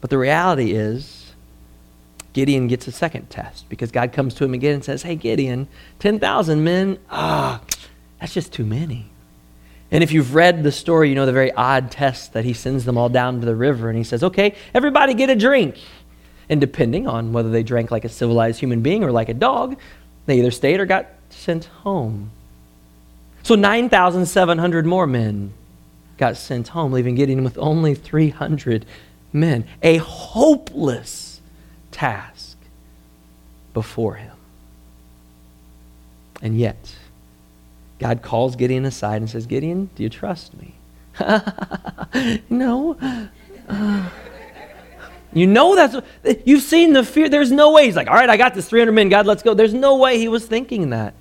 But 0.00 0.10
the 0.10 0.18
reality 0.18 0.72
is, 0.72 1.11
Gideon 2.32 2.66
gets 2.66 2.86
a 2.86 2.92
second 2.92 3.28
test 3.28 3.68
because 3.68 3.90
God 3.90 4.12
comes 4.12 4.34
to 4.34 4.44
him 4.44 4.54
again 4.54 4.74
and 4.74 4.84
says, 4.84 5.02
Hey, 5.02 5.16
Gideon, 5.16 5.68
10,000 5.98 6.64
men, 6.64 6.98
ah, 7.10 7.60
that's 8.20 8.32
just 8.32 8.52
too 8.52 8.64
many. 8.64 9.10
And 9.90 10.02
if 10.02 10.12
you've 10.12 10.34
read 10.34 10.62
the 10.62 10.72
story, 10.72 11.10
you 11.10 11.14
know 11.14 11.26
the 11.26 11.32
very 11.32 11.52
odd 11.52 11.90
test 11.90 12.32
that 12.32 12.46
he 12.46 12.54
sends 12.54 12.86
them 12.86 12.96
all 12.96 13.10
down 13.10 13.40
to 13.40 13.46
the 13.46 13.54
river 13.54 13.90
and 13.90 13.98
he 13.98 14.04
says, 14.04 14.22
okay, 14.22 14.54
everybody 14.72 15.12
get 15.12 15.28
a 15.28 15.36
drink. 15.36 15.78
And 16.48 16.60
depending 16.60 17.06
on 17.06 17.32
whether 17.32 17.50
they 17.50 17.62
drank 17.62 17.90
like 17.90 18.04
a 18.04 18.08
civilized 18.08 18.58
human 18.58 18.80
being 18.80 19.04
or 19.04 19.12
like 19.12 19.28
a 19.28 19.34
dog, 19.34 19.76
they 20.26 20.38
either 20.38 20.50
stayed 20.50 20.80
or 20.80 20.86
got 20.86 21.06
sent 21.28 21.66
home. 21.66 22.30
So 23.42 23.54
9,700 23.54 24.86
more 24.86 25.06
men 25.06 25.52
got 26.16 26.36
sent 26.36 26.68
home, 26.68 26.92
leaving 26.92 27.14
Gideon 27.14 27.44
with 27.44 27.58
only 27.58 27.94
300 27.94 28.86
men. 29.32 29.66
A 29.82 29.96
hopeless 29.98 31.31
task 31.92 32.56
before 33.72 34.14
him. 34.14 34.36
And 36.42 36.58
yet, 36.58 36.96
God 38.00 38.22
calls 38.22 38.56
Gideon 38.56 38.84
aside 38.84 39.22
and 39.22 39.30
says, 39.30 39.46
Gideon, 39.46 39.90
do 39.94 40.02
you 40.02 40.08
trust 40.08 40.54
me? 40.54 40.74
no. 42.50 42.96
Uh, 43.68 44.08
you 45.32 45.46
know 45.46 45.76
that's, 45.76 45.96
you've 46.44 46.62
seen 46.62 46.92
the 46.92 47.04
fear. 47.04 47.28
There's 47.28 47.52
no 47.52 47.72
way. 47.72 47.86
He's 47.86 47.96
like, 47.96 48.08
all 48.08 48.14
right, 48.14 48.28
I 48.28 48.36
got 48.36 48.54
this 48.54 48.68
300 48.68 48.92
men. 48.92 49.08
God, 49.08 49.26
let's 49.26 49.42
go. 49.42 49.54
There's 49.54 49.72
no 49.72 49.96
way 49.96 50.18
he 50.18 50.28
was 50.28 50.44
thinking 50.44 50.90
that. 50.90 51.14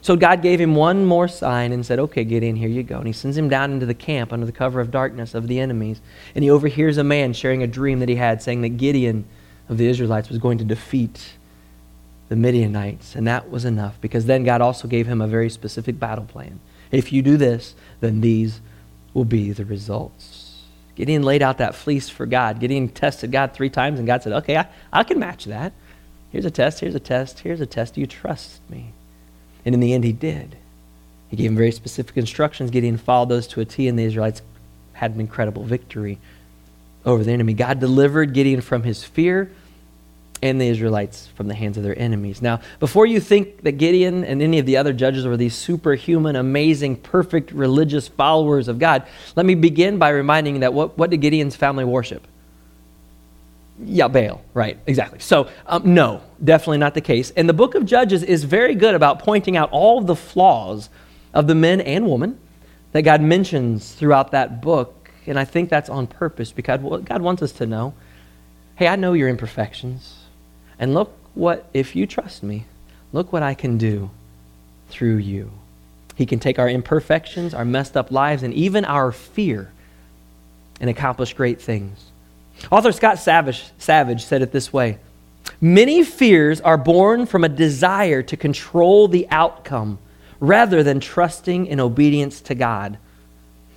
So 0.00 0.16
God 0.16 0.42
gave 0.42 0.60
him 0.60 0.74
one 0.74 1.04
more 1.04 1.28
sign 1.28 1.72
and 1.72 1.84
said, 1.86 1.98
okay, 1.98 2.24
Gideon, 2.24 2.56
here 2.56 2.68
you 2.68 2.82
go. 2.82 2.98
And 2.98 3.06
he 3.06 3.12
sends 3.12 3.36
him 3.36 3.48
down 3.48 3.72
into 3.72 3.86
the 3.86 3.94
camp 3.94 4.32
under 4.32 4.46
the 4.46 4.52
cover 4.52 4.80
of 4.80 4.90
darkness 4.90 5.34
of 5.34 5.48
the 5.48 5.60
enemies. 5.60 6.00
And 6.34 6.42
he 6.42 6.50
overhears 6.50 6.98
a 6.98 7.04
man 7.04 7.32
sharing 7.32 7.62
a 7.62 7.68
dream 7.68 8.00
that 8.00 8.08
he 8.08 8.16
had 8.16 8.42
saying 8.42 8.62
that 8.62 8.70
Gideon 8.70 9.26
of 9.72 9.78
the 9.78 9.88
Israelites 9.88 10.28
was 10.28 10.38
going 10.38 10.58
to 10.58 10.64
defeat 10.64 11.32
the 12.28 12.36
Midianites, 12.36 13.14
and 13.14 13.26
that 13.26 13.50
was 13.50 13.64
enough 13.64 14.00
because 14.00 14.26
then 14.26 14.44
God 14.44 14.60
also 14.60 14.88
gave 14.88 15.06
him 15.06 15.20
a 15.20 15.26
very 15.26 15.50
specific 15.50 15.98
battle 15.98 16.24
plan. 16.24 16.60
If 16.90 17.12
you 17.12 17.22
do 17.22 17.36
this, 17.36 17.74
then 18.00 18.20
these 18.20 18.60
will 19.12 19.24
be 19.24 19.52
the 19.52 19.64
results. 19.64 20.62
Gideon 20.94 21.22
laid 21.22 21.42
out 21.42 21.58
that 21.58 21.74
fleece 21.74 22.08
for 22.08 22.26
God. 22.26 22.60
Gideon 22.60 22.88
tested 22.88 23.32
God 23.32 23.52
three 23.52 23.70
times, 23.70 23.98
and 23.98 24.06
God 24.06 24.22
said, 24.22 24.32
Okay, 24.32 24.56
I, 24.56 24.68
I 24.92 25.04
can 25.04 25.18
match 25.18 25.46
that. 25.46 25.72
Here's 26.30 26.44
a 26.44 26.50
test, 26.50 26.80
here's 26.80 26.94
a 26.94 27.00
test, 27.00 27.40
here's 27.40 27.60
a 27.60 27.66
test. 27.66 27.94
Do 27.94 28.00
you 28.00 28.06
trust 28.06 28.60
me? 28.70 28.92
And 29.64 29.74
in 29.74 29.80
the 29.80 29.92
end, 29.92 30.04
he 30.04 30.12
did. 30.12 30.56
He 31.28 31.36
gave 31.36 31.50
him 31.50 31.56
very 31.56 31.72
specific 31.72 32.16
instructions. 32.16 32.70
Gideon 32.70 32.98
followed 32.98 33.30
those 33.30 33.46
to 33.48 33.60
a 33.60 33.64
T, 33.64 33.88
and 33.88 33.98
the 33.98 34.04
Israelites 34.04 34.42
had 34.92 35.12
an 35.12 35.20
incredible 35.20 35.64
victory 35.64 36.18
over 37.04 37.24
the 37.24 37.32
enemy. 37.32 37.54
God 37.54 37.80
delivered 37.80 38.34
Gideon 38.34 38.60
from 38.60 38.82
his 38.82 39.02
fear 39.04 39.50
and 40.42 40.60
the 40.60 40.66
Israelites 40.66 41.28
from 41.36 41.46
the 41.46 41.54
hands 41.54 41.76
of 41.76 41.84
their 41.84 41.96
enemies. 41.98 42.42
Now, 42.42 42.60
before 42.80 43.06
you 43.06 43.20
think 43.20 43.62
that 43.62 43.72
Gideon 43.72 44.24
and 44.24 44.42
any 44.42 44.58
of 44.58 44.66
the 44.66 44.76
other 44.76 44.92
judges 44.92 45.24
were 45.24 45.36
these 45.36 45.54
superhuman, 45.54 46.34
amazing, 46.34 46.96
perfect 46.96 47.52
religious 47.52 48.08
followers 48.08 48.66
of 48.66 48.80
God, 48.80 49.06
let 49.36 49.46
me 49.46 49.54
begin 49.54 49.98
by 49.98 50.08
reminding 50.10 50.60
that 50.60 50.74
what, 50.74 50.98
what 50.98 51.10
did 51.10 51.18
Gideon's 51.18 51.54
family 51.54 51.84
worship? 51.84 52.26
Yeah, 53.84 54.08
Baal, 54.08 54.42
right, 54.52 54.78
exactly. 54.86 55.20
So, 55.20 55.48
um, 55.66 55.94
no, 55.94 56.20
definitely 56.42 56.78
not 56.78 56.94
the 56.94 57.00
case. 57.00 57.30
And 57.30 57.48
the 57.48 57.54
book 57.54 57.74
of 57.74 57.86
Judges 57.86 58.22
is 58.22 58.44
very 58.44 58.74
good 58.74 58.94
about 58.94 59.20
pointing 59.20 59.56
out 59.56 59.70
all 59.70 60.00
the 60.00 60.16
flaws 60.16 60.90
of 61.32 61.46
the 61.46 61.54
men 61.54 61.80
and 61.80 62.08
women 62.08 62.38
that 62.92 63.02
God 63.02 63.22
mentions 63.22 63.94
throughout 63.94 64.32
that 64.32 64.60
book. 64.60 65.10
And 65.26 65.38
I 65.38 65.44
think 65.44 65.70
that's 65.70 65.88
on 65.88 66.06
purpose 66.06 66.52
because 66.52 66.80
God 67.04 67.22
wants 67.22 67.42
us 67.42 67.52
to 67.52 67.66
know 67.66 67.94
hey, 68.76 68.88
I 68.88 68.96
know 68.96 69.12
your 69.12 69.28
imperfections. 69.28 70.21
And 70.82 70.94
look 70.94 71.16
what, 71.34 71.64
if 71.72 71.94
you 71.94 72.08
trust 72.08 72.42
me, 72.42 72.64
look 73.12 73.32
what 73.32 73.44
I 73.44 73.54
can 73.54 73.78
do 73.78 74.10
through 74.88 75.18
you. 75.18 75.52
He 76.16 76.26
can 76.26 76.40
take 76.40 76.58
our 76.58 76.68
imperfections, 76.68 77.54
our 77.54 77.64
messed 77.64 77.96
up 77.96 78.10
lives, 78.10 78.42
and 78.42 78.52
even 78.52 78.84
our 78.84 79.12
fear 79.12 79.70
and 80.80 80.90
accomplish 80.90 81.34
great 81.34 81.62
things. 81.62 82.04
Author 82.68 82.90
Scott 82.90 83.20
Savage, 83.20 83.70
Savage 83.78 84.24
said 84.24 84.42
it 84.42 84.50
this 84.50 84.72
way 84.72 84.98
Many 85.60 86.02
fears 86.02 86.60
are 86.60 86.76
born 86.76 87.26
from 87.26 87.44
a 87.44 87.48
desire 87.48 88.24
to 88.24 88.36
control 88.36 89.06
the 89.06 89.28
outcome 89.30 90.00
rather 90.40 90.82
than 90.82 90.98
trusting 90.98 91.66
in 91.66 91.78
obedience 91.78 92.40
to 92.40 92.56
God. 92.56 92.98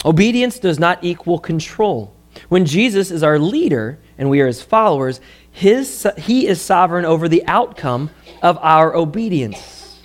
Obedience 0.03 0.58
does 0.58 0.80
not 0.80 1.03
equal 1.03 1.38
control. 1.38 2.16
When 2.49 2.66
Jesus 2.66 3.12
is 3.12 3.22
our 3.22 3.38
leader 3.38 3.99
and 4.18 4.30
we 4.30 4.41
are 4.41 4.47
his 4.47 4.62
followers, 4.62 5.22
his, 5.56 6.06
he 6.18 6.47
is 6.47 6.60
sovereign 6.60 7.06
over 7.06 7.30
the 7.30 7.41
outcome 7.47 8.10
of 8.41 8.58
our 8.62 8.93
obedience. 8.93 10.01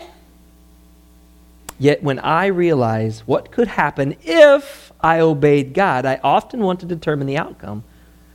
Yet 1.76 2.04
when 2.04 2.20
I 2.20 2.46
realize 2.46 3.26
what 3.26 3.50
could 3.50 3.66
happen 3.66 4.14
if 4.22 4.92
I 5.00 5.18
obeyed 5.18 5.74
God, 5.74 6.06
I 6.06 6.20
often 6.22 6.60
want 6.60 6.78
to 6.80 6.86
determine 6.86 7.26
the 7.26 7.36
outcome 7.36 7.82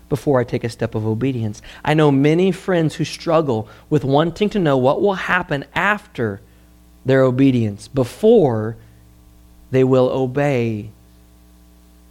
before 0.10 0.42
I 0.42 0.44
take 0.44 0.66
a 0.66 0.70
step 0.70 0.94
of 0.94 1.08
obedience. 1.08 1.62
I 1.86 1.94
know 1.94 2.12
many 2.12 2.52
friends 2.52 2.96
who 2.96 3.06
struggle 3.06 3.70
with 3.90 4.04
wanting 4.04 4.50
to 4.50 4.60
know 4.60 4.78
what 4.78 5.02
will 5.02 5.14
happen 5.14 5.64
after 5.74 6.42
their 7.06 7.24
obedience 7.24 7.88
before 7.88 8.76
they 9.72 9.86
will 9.86 10.10
obey 10.10 10.92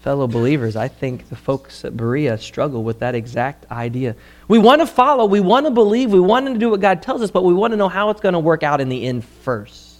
fellow 0.04 0.26
believers, 0.26 0.76
I 0.76 0.88
think 0.88 1.30
the 1.30 1.36
folks 1.36 1.82
at 1.82 1.96
Berea 1.96 2.36
struggle 2.36 2.84
with 2.84 2.98
that 2.98 3.14
exact 3.14 3.70
idea. 3.70 4.14
We 4.48 4.58
want 4.58 4.82
to 4.82 4.86
follow, 4.86 5.24
we 5.24 5.40
want 5.40 5.64
to 5.64 5.70
believe, 5.70 6.12
we 6.12 6.20
want 6.20 6.46
to 6.46 6.58
do 6.58 6.68
what 6.68 6.80
God 6.80 7.00
tells 7.00 7.22
us, 7.22 7.30
but 7.30 7.42
we 7.42 7.54
want 7.54 7.72
to 7.72 7.78
know 7.78 7.88
how 7.88 8.10
it's 8.10 8.20
going 8.20 8.34
to 8.34 8.38
work 8.38 8.62
out 8.62 8.82
in 8.82 8.90
the 8.90 9.06
end 9.06 9.24
first, 9.24 9.96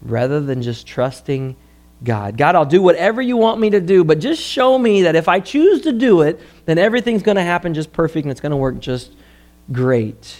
rather 0.00 0.40
than 0.40 0.62
just 0.62 0.86
trusting 0.86 1.56
God. 2.04 2.36
God, 2.36 2.54
I'll 2.54 2.64
do 2.64 2.80
whatever 2.80 3.20
you 3.20 3.36
want 3.36 3.58
me 3.58 3.70
to 3.70 3.80
do, 3.80 4.04
but 4.04 4.20
just 4.20 4.40
show 4.40 4.78
me 4.78 5.02
that 5.02 5.16
if 5.16 5.26
I 5.26 5.40
choose 5.40 5.82
to 5.82 5.92
do 5.92 6.22
it, 6.22 6.40
then 6.64 6.78
everything's 6.78 7.24
going 7.24 7.36
to 7.36 7.42
happen 7.42 7.74
just 7.74 7.92
perfect 7.92 8.24
and 8.24 8.30
it's 8.30 8.40
going 8.40 8.50
to 8.50 8.56
work 8.56 8.78
just 8.78 9.10
great. 9.72 10.36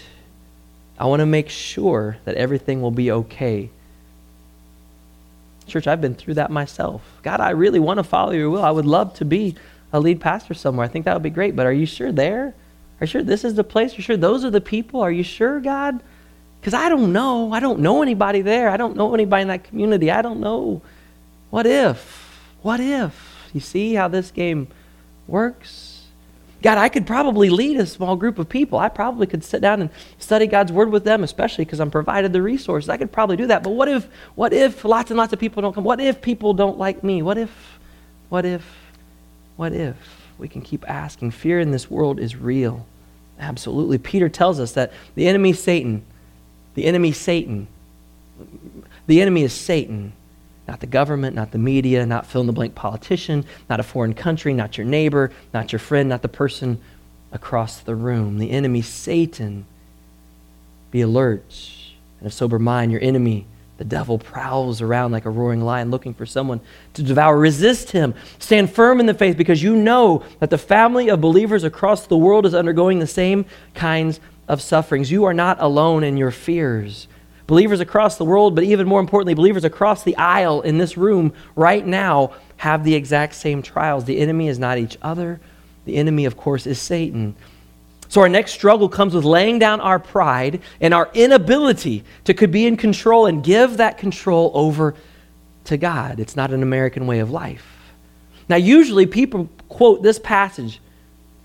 I 0.96 1.06
want 1.06 1.20
to 1.20 1.26
make 1.26 1.48
sure 1.48 2.18
that 2.24 2.36
everything 2.36 2.82
will 2.82 2.92
be 2.92 3.10
okay 3.10 3.70
Church, 5.66 5.86
I've 5.86 6.00
been 6.00 6.14
through 6.14 6.34
that 6.34 6.50
myself. 6.50 7.02
God, 7.22 7.40
I 7.40 7.50
really 7.50 7.80
want 7.80 7.98
to 7.98 8.04
follow 8.04 8.32
your 8.32 8.50
will. 8.50 8.64
I 8.64 8.70
would 8.70 8.86
love 8.86 9.14
to 9.14 9.24
be 9.24 9.56
a 9.92 10.00
lead 10.00 10.20
pastor 10.20 10.54
somewhere. 10.54 10.84
I 10.84 10.88
think 10.88 11.04
that 11.04 11.14
would 11.14 11.22
be 11.22 11.30
great, 11.30 11.54
but 11.54 11.66
are 11.66 11.72
you 11.72 11.86
sure 11.86 12.12
there? 12.12 12.54
Are 13.00 13.04
you 13.04 13.06
sure 13.06 13.22
this 13.22 13.44
is 13.44 13.54
the 13.54 13.64
place? 13.64 13.92
Are 13.92 13.96
you 13.96 14.02
sure 14.02 14.16
those 14.16 14.44
are 14.44 14.50
the 14.50 14.60
people? 14.60 15.00
Are 15.00 15.10
you 15.10 15.22
sure, 15.22 15.60
God? 15.60 16.02
Because 16.60 16.74
I 16.74 16.88
don't 16.88 17.12
know. 17.12 17.52
I 17.52 17.60
don't 17.60 17.80
know 17.80 18.02
anybody 18.02 18.40
there. 18.40 18.70
I 18.70 18.76
don't 18.76 18.96
know 18.96 19.14
anybody 19.14 19.42
in 19.42 19.48
that 19.48 19.64
community. 19.64 20.10
I 20.10 20.22
don't 20.22 20.40
know. 20.40 20.82
What 21.50 21.66
if? 21.66 22.40
What 22.62 22.80
if? 22.80 23.48
You 23.52 23.60
see 23.60 23.94
how 23.94 24.08
this 24.08 24.30
game 24.30 24.68
works? 25.26 25.93
God, 26.64 26.78
I 26.78 26.88
could 26.88 27.06
probably 27.06 27.50
lead 27.50 27.78
a 27.78 27.84
small 27.84 28.16
group 28.16 28.38
of 28.38 28.48
people. 28.48 28.78
I 28.78 28.88
probably 28.88 29.26
could 29.26 29.44
sit 29.44 29.60
down 29.60 29.82
and 29.82 29.90
study 30.18 30.46
God's 30.46 30.72
word 30.72 30.88
with 30.88 31.04
them, 31.04 31.22
especially 31.22 31.66
because 31.66 31.78
I'm 31.78 31.90
provided 31.90 32.32
the 32.32 32.40
resources. 32.40 32.88
I 32.88 32.96
could 32.96 33.12
probably 33.12 33.36
do 33.36 33.48
that. 33.48 33.62
But 33.62 33.72
what 33.72 33.86
if, 33.86 34.08
what 34.34 34.54
if 34.54 34.82
lots 34.82 35.10
and 35.10 35.18
lots 35.18 35.34
of 35.34 35.38
people 35.38 35.60
don't 35.60 35.74
come? 35.74 35.84
What 35.84 36.00
if 36.00 36.22
people 36.22 36.54
don't 36.54 36.78
like 36.78 37.04
me? 37.04 37.20
What 37.20 37.36
if, 37.36 37.50
what 38.30 38.46
if, 38.46 38.64
what 39.56 39.74
if? 39.74 39.94
We 40.38 40.48
can 40.48 40.62
keep 40.62 40.88
asking. 40.88 41.32
Fear 41.32 41.60
in 41.60 41.70
this 41.70 41.90
world 41.90 42.18
is 42.18 42.34
real. 42.34 42.86
Absolutely. 43.38 43.98
Peter 43.98 44.30
tells 44.30 44.58
us 44.58 44.72
that 44.72 44.90
the 45.16 45.28
enemy 45.28 45.52
Satan, 45.52 46.02
the 46.76 46.86
enemy 46.86 47.12
Satan, 47.12 47.68
the 49.06 49.20
enemy 49.20 49.42
is 49.42 49.52
Satan 49.52 50.14
not 50.66 50.80
the 50.80 50.86
government, 50.86 51.36
not 51.36 51.50
the 51.52 51.58
media, 51.58 52.06
not 52.06 52.26
fill 52.26 52.40
in 52.40 52.46
the 52.46 52.52
blank 52.52 52.74
politician, 52.74 53.44
not 53.68 53.80
a 53.80 53.82
foreign 53.82 54.14
country, 54.14 54.54
not 54.54 54.78
your 54.78 54.86
neighbor, 54.86 55.30
not 55.52 55.72
your 55.72 55.78
friend, 55.78 56.08
not 56.08 56.22
the 56.22 56.28
person 56.28 56.80
across 57.32 57.80
the 57.80 57.94
room. 57.94 58.38
The 58.38 58.50
enemy, 58.50 58.80
Satan. 58.82 59.66
Be 60.90 61.02
alert 61.02 61.70
and 62.20 62.26
of 62.26 62.32
sober 62.32 62.58
mind. 62.58 62.92
Your 62.92 63.02
enemy, 63.02 63.46
The 63.76 63.84
devil 63.84 64.18
prowls 64.18 64.80
around 64.80 65.10
like 65.10 65.24
a 65.24 65.30
roaring 65.30 65.60
lion 65.60 65.90
looking 65.90 66.14
for 66.14 66.24
someone 66.26 66.60
to 66.94 67.02
devour. 67.02 67.36
Resist 67.36 67.90
him. 67.90 68.14
Stand 68.38 68.72
firm 68.72 69.00
in 69.00 69.06
the 69.06 69.14
faith 69.14 69.36
because 69.36 69.62
you 69.62 69.74
know 69.74 70.22
that 70.38 70.50
the 70.50 70.58
family 70.58 71.08
of 71.08 71.20
believers 71.20 71.64
across 71.64 72.06
the 72.06 72.16
world 72.16 72.46
is 72.46 72.54
undergoing 72.54 73.00
the 73.00 73.06
same 73.06 73.44
kinds 73.74 74.20
of 74.46 74.62
sufferings. 74.62 75.10
You 75.10 75.24
are 75.24 75.34
not 75.34 75.60
alone 75.60 76.04
in 76.04 76.16
your 76.16 76.30
fears. 76.30 77.08
Believers 77.46 77.80
across 77.80 78.16
the 78.16 78.24
world, 78.24 78.54
but 78.54 78.64
even 78.64 78.86
more 78.86 79.00
importantly, 79.00 79.34
believers 79.34 79.64
across 79.64 80.02
the 80.02 80.16
aisle 80.16 80.62
in 80.62 80.78
this 80.78 80.96
room 80.96 81.32
right 81.56 81.86
now 81.86 82.32
have 82.56 82.84
the 82.84 82.94
exact 82.94 83.34
same 83.34 83.60
trials. 83.60 84.04
The 84.04 84.18
enemy 84.18 84.48
is 84.48 84.58
not 84.58 84.78
each 84.78 84.96
other, 85.02 85.40
the 85.84 85.96
enemy, 85.96 86.24
of 86.24 86.36
course, 86.36 86.66
is 86.66 86.80
Satan. 86.80 87.36
So 88.08 88.22
our 88.22 88.28
next 88.28 88.52
struggle 88.52 88.88
comes 88.88 89.14
with 89.14 89.24
laying 89.24 89.58
down 89.58 89.80
our 89.80 89.98
pride 89.98 90.62
and 90.80 90.94
our 90.94 91.10
inability 91.14 92.04
to 92.24 92.46
be 92.46 92.66
in 92.66 92.76
control 92.76 93.26
and 93.26 93.42
give 93.42 93.78
that 93.78 93.98
control 93.98 94.50
over 94.54 94.94
to 95.64 95.76
God. 95.76 96.20
It's 96.20 96.36
not 96.36 96.52
an 96.52 96.62
American 96.62 97.06
way 97.06 97.18
of 97.18 97.30
life. 97.30 97.66
Now, 98.48 98.56
usually 98.56 99.06
people 99.06 99.48
quote 99.68 100.02
this 100.02 100.18
passage 100.18 100.80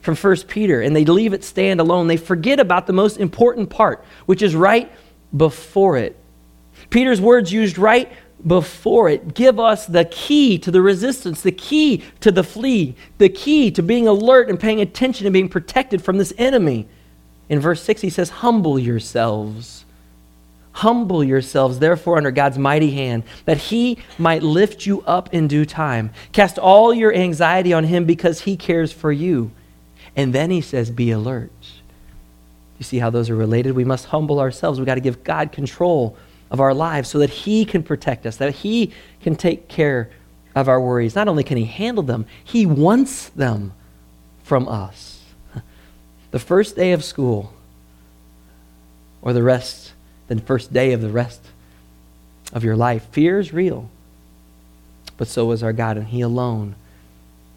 from 0.02 0.16
1 0.16 0.36
Peter 0.48 0.82
and 0.82 0.96
they 0.96 1.06
leave 1.06 1.34
it 1.34 1.44
stand 1.44 1.80
alone. 1.80 2.08
They 2.08 2.18
forget 2.18 2.60
about 2.60 2.88
the 2.88 2.94
most 2.94 3.18
important 3.18 3.70
part, 3.70 4.04
which 4.26 4.42
is 4.42 4.56
right 4.56 4.92
before 5.36 5.98
it. 5.98 6.16
Peter's 6.90 7.22
words 7.22 7.52
used 7.52 7.78
right 7.78 8.12
before 8.46 9.10
it 9.10 9.34
give 9.34 9.60
us 9.60 9.86
the 9.86 10.06
key 10.06 10.58
to 10.60 10.72
the 10.72 10.82
resistance, 10.82 11.42
the 11.42 11.52
key 11.52 12.04
to 12.22 12.32
the 12.32 12.44
flee, 12.44 12.96
the 13.18 13.30
key 13.30 13.70
to 13.72 13.84
being 13.84 14.08
alert 14.08 14.50
and 14.50 14.60
paying 14.60 14.80
attention 14.82 15.26
and 15.28 15.34
being 15.34 15.50
protected 15.50 16.02
from 16.02 16.18
this 16.18 16.34
enemy. 16.38 16.88
In 17.50 17.60
verse 17.60 17.82
6, 17.84 18.02
he 18.02 18.10
says, 18.10 18.30
Humble 18.30 18.80
yourselves. 18.80 19.86
Humble 20.72 21.24
yourselves, 21.24 21.80
therefore, 21.80 22.16
under 22.16 22.32
God's 22.32 22.58
mighty 22.58 22.92
hand, 22.92 23.24
that 23.46 23.58
he 23.58 23.98
might 24.18 24.44
lift 24.44 24.86
you 24.86 25.02
up 25.02 25.34
in 25.34 25.48
due 25.48 25.66
time. 25.66 26.12
Cast 26.32 26.58
all 26.58 26.94
your 26.94 27.14
anxiety 27.14 27.74
on 27.74 27.84
him 27.84 28.06
because 28.06 28.42
he 28.42 28.56
cares 28.56 28.94
for 28.94 29.12
you. 29.12 29.52
And 30.16 30.34
then 30.34 30.52
he 30.52 30.62
says, 30.62 30.90
Be 30.92 31.12
alert. 31.12 31.52
You 32.80 32.86
see 32.86 32.98
how 32.98 33.10
those 33.10 33.30
are 33.30 33.36
related? 33.36 33.74
We 33.74 33.84
must 33.84 34.06
humble 34.08 34.40
ourselves. 34.40 34.80
We've 34.80 34.86
got 34.86 34.96
to 34.96 35.02
give 35.02 35.24
God 35.24 35.52
control 35.52 36.18
of 36.50 36.60
our 36.60 36.74
lives 36.74 37.10
so 37.10 37.20
that 37.20 37.30
He 37.30 37.66
can 37.66 37.84
protect 37.84 38.26
us, 38.26 38.38
that 38.38 38.56
He 38.56 38.94
can 39.22 39.36
take 39.36 39.68
care 39.68 40.10
of 40.56 40.68
our 40.68 40.82
worries. 40.82 41.14
Not 41.14 41.28
only 41.28 41.44
can 41.44 41.58
He 41.58 41.66
handle 41.66 42.04
them, 42.04 42.26
He 42.44 42.66
wants 42.66 43.30
them 43.30 43.74
from 44.44 44.68
us. 44.68 45.22
The 46.32 46.40
first 46.40 46.76
day 46.76 46.92
of 46.92 47.04
school, 47.04 47.54
or 49.22 49.34
the 49.34 49.44
rest, 49.44 49.94
the 50.28 50.40
first 50.40 50.72
day 50.72 50.94
of 50.94 51.02
the 51.02 51.10
rest 51.10 51.42
of 52.54 52.64
your 52.64 52.76
life, 52.76 53.08
fear 53.12 53.40
is 53.40 53.52
real. 53.52 53.90
But 55.18 55.28
so 55.28 55.52
is 55.52 55.64
our 55.64 55.74
God, 55.74 55.98
and 55.98 56.08
He 56.08 56.22
alone 56.22 56.76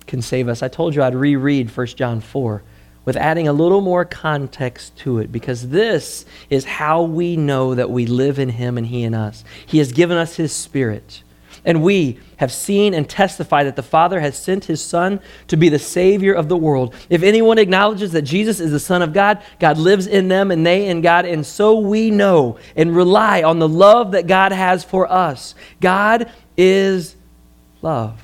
can 0.07 0.21
save 0.23 0.49
us. 0.49 0.63
I 0.63 0.69
told 0.69 0.95
you 0.95 1.03
I'd 1.03 1.15
reread 1.15 1.75
1 1.75 1.87
John 1.89 2.21
4 2.21 2.63
with 3.05 3.17
adding 3.17 3.49
a 3.49 3.53
little 3.53 3.81
more 3.81 4.05
context 4.05 4.97
to 4.99 5.19
it 5.19 5.33
because 5.33 5.69
this 5.69 6.25
is 6.51 6.65
how 6.65 7.03
we 7.03 7.37
know 7.37 7.75
that 7.75 7.91
we 7.91 8.07
live 8.07 8.39
in 8.39 8.51
Him 8.51 8.79
and 8.79 8.87
He 8.87 9.03
in 9.03 9.15
us. 9.15 9.45
He 9.67 9.79
has 9.79 9.93
given 9.93 10.17
us 10.17 10.37
His 10.37 10.53
Spirit. 10.53 11.23
And 11.65 11.83
we 11.83 12.19
have 12.39 12.53
seen 12.53 12.93
and 12.93 13.09
testified 13.09 13.67
that 13.67 13.77
the 13.77 13.83
Father 13.83 14.21
has 14.21 14.37
sent 14.37 14.65
His 14.65 14.83
Son 14.83 15.21
to 15.47 15.57
be 15.57 15.69
the 15.69 15.79
Savior 15.79 16.33
of 16.33 16.49
the 16.49 16.57
world. 16.57 16.95
If 17.09 17.23
anyone 17.23 17.59
acknowledges 17.59 18.13
that 18.13 18.23
Jesus 18.23 18.59
is 18.59 18.73
the 18.73 18.81
Son 18.81 19.01
of 19.01 19.13
God, 19.13 19.43
God 19.61 19.79
lives 19.79 20.07
in 20.07 20.29
them 20.29 20.51
and 20.51 20.67
they 20.67 20.89
in 20.89 21.03
God. 21.03 21.25
And 21.25 21.47
so 21.47 21.79
we 21.79 22.11
know 22.11 22.59
and 22.75 22.97
rely 22.97 23.43
on 23.43 23.61
the 23.61 23.69
love 23.69 24.13
that 24.13 24.27
God 24.27 24.51
has 24.53 24.83
for 24.83 25.11
us. 25.11 25.55
God 25.81 26.33
is 26.57 27.15
love. 27.81 28.21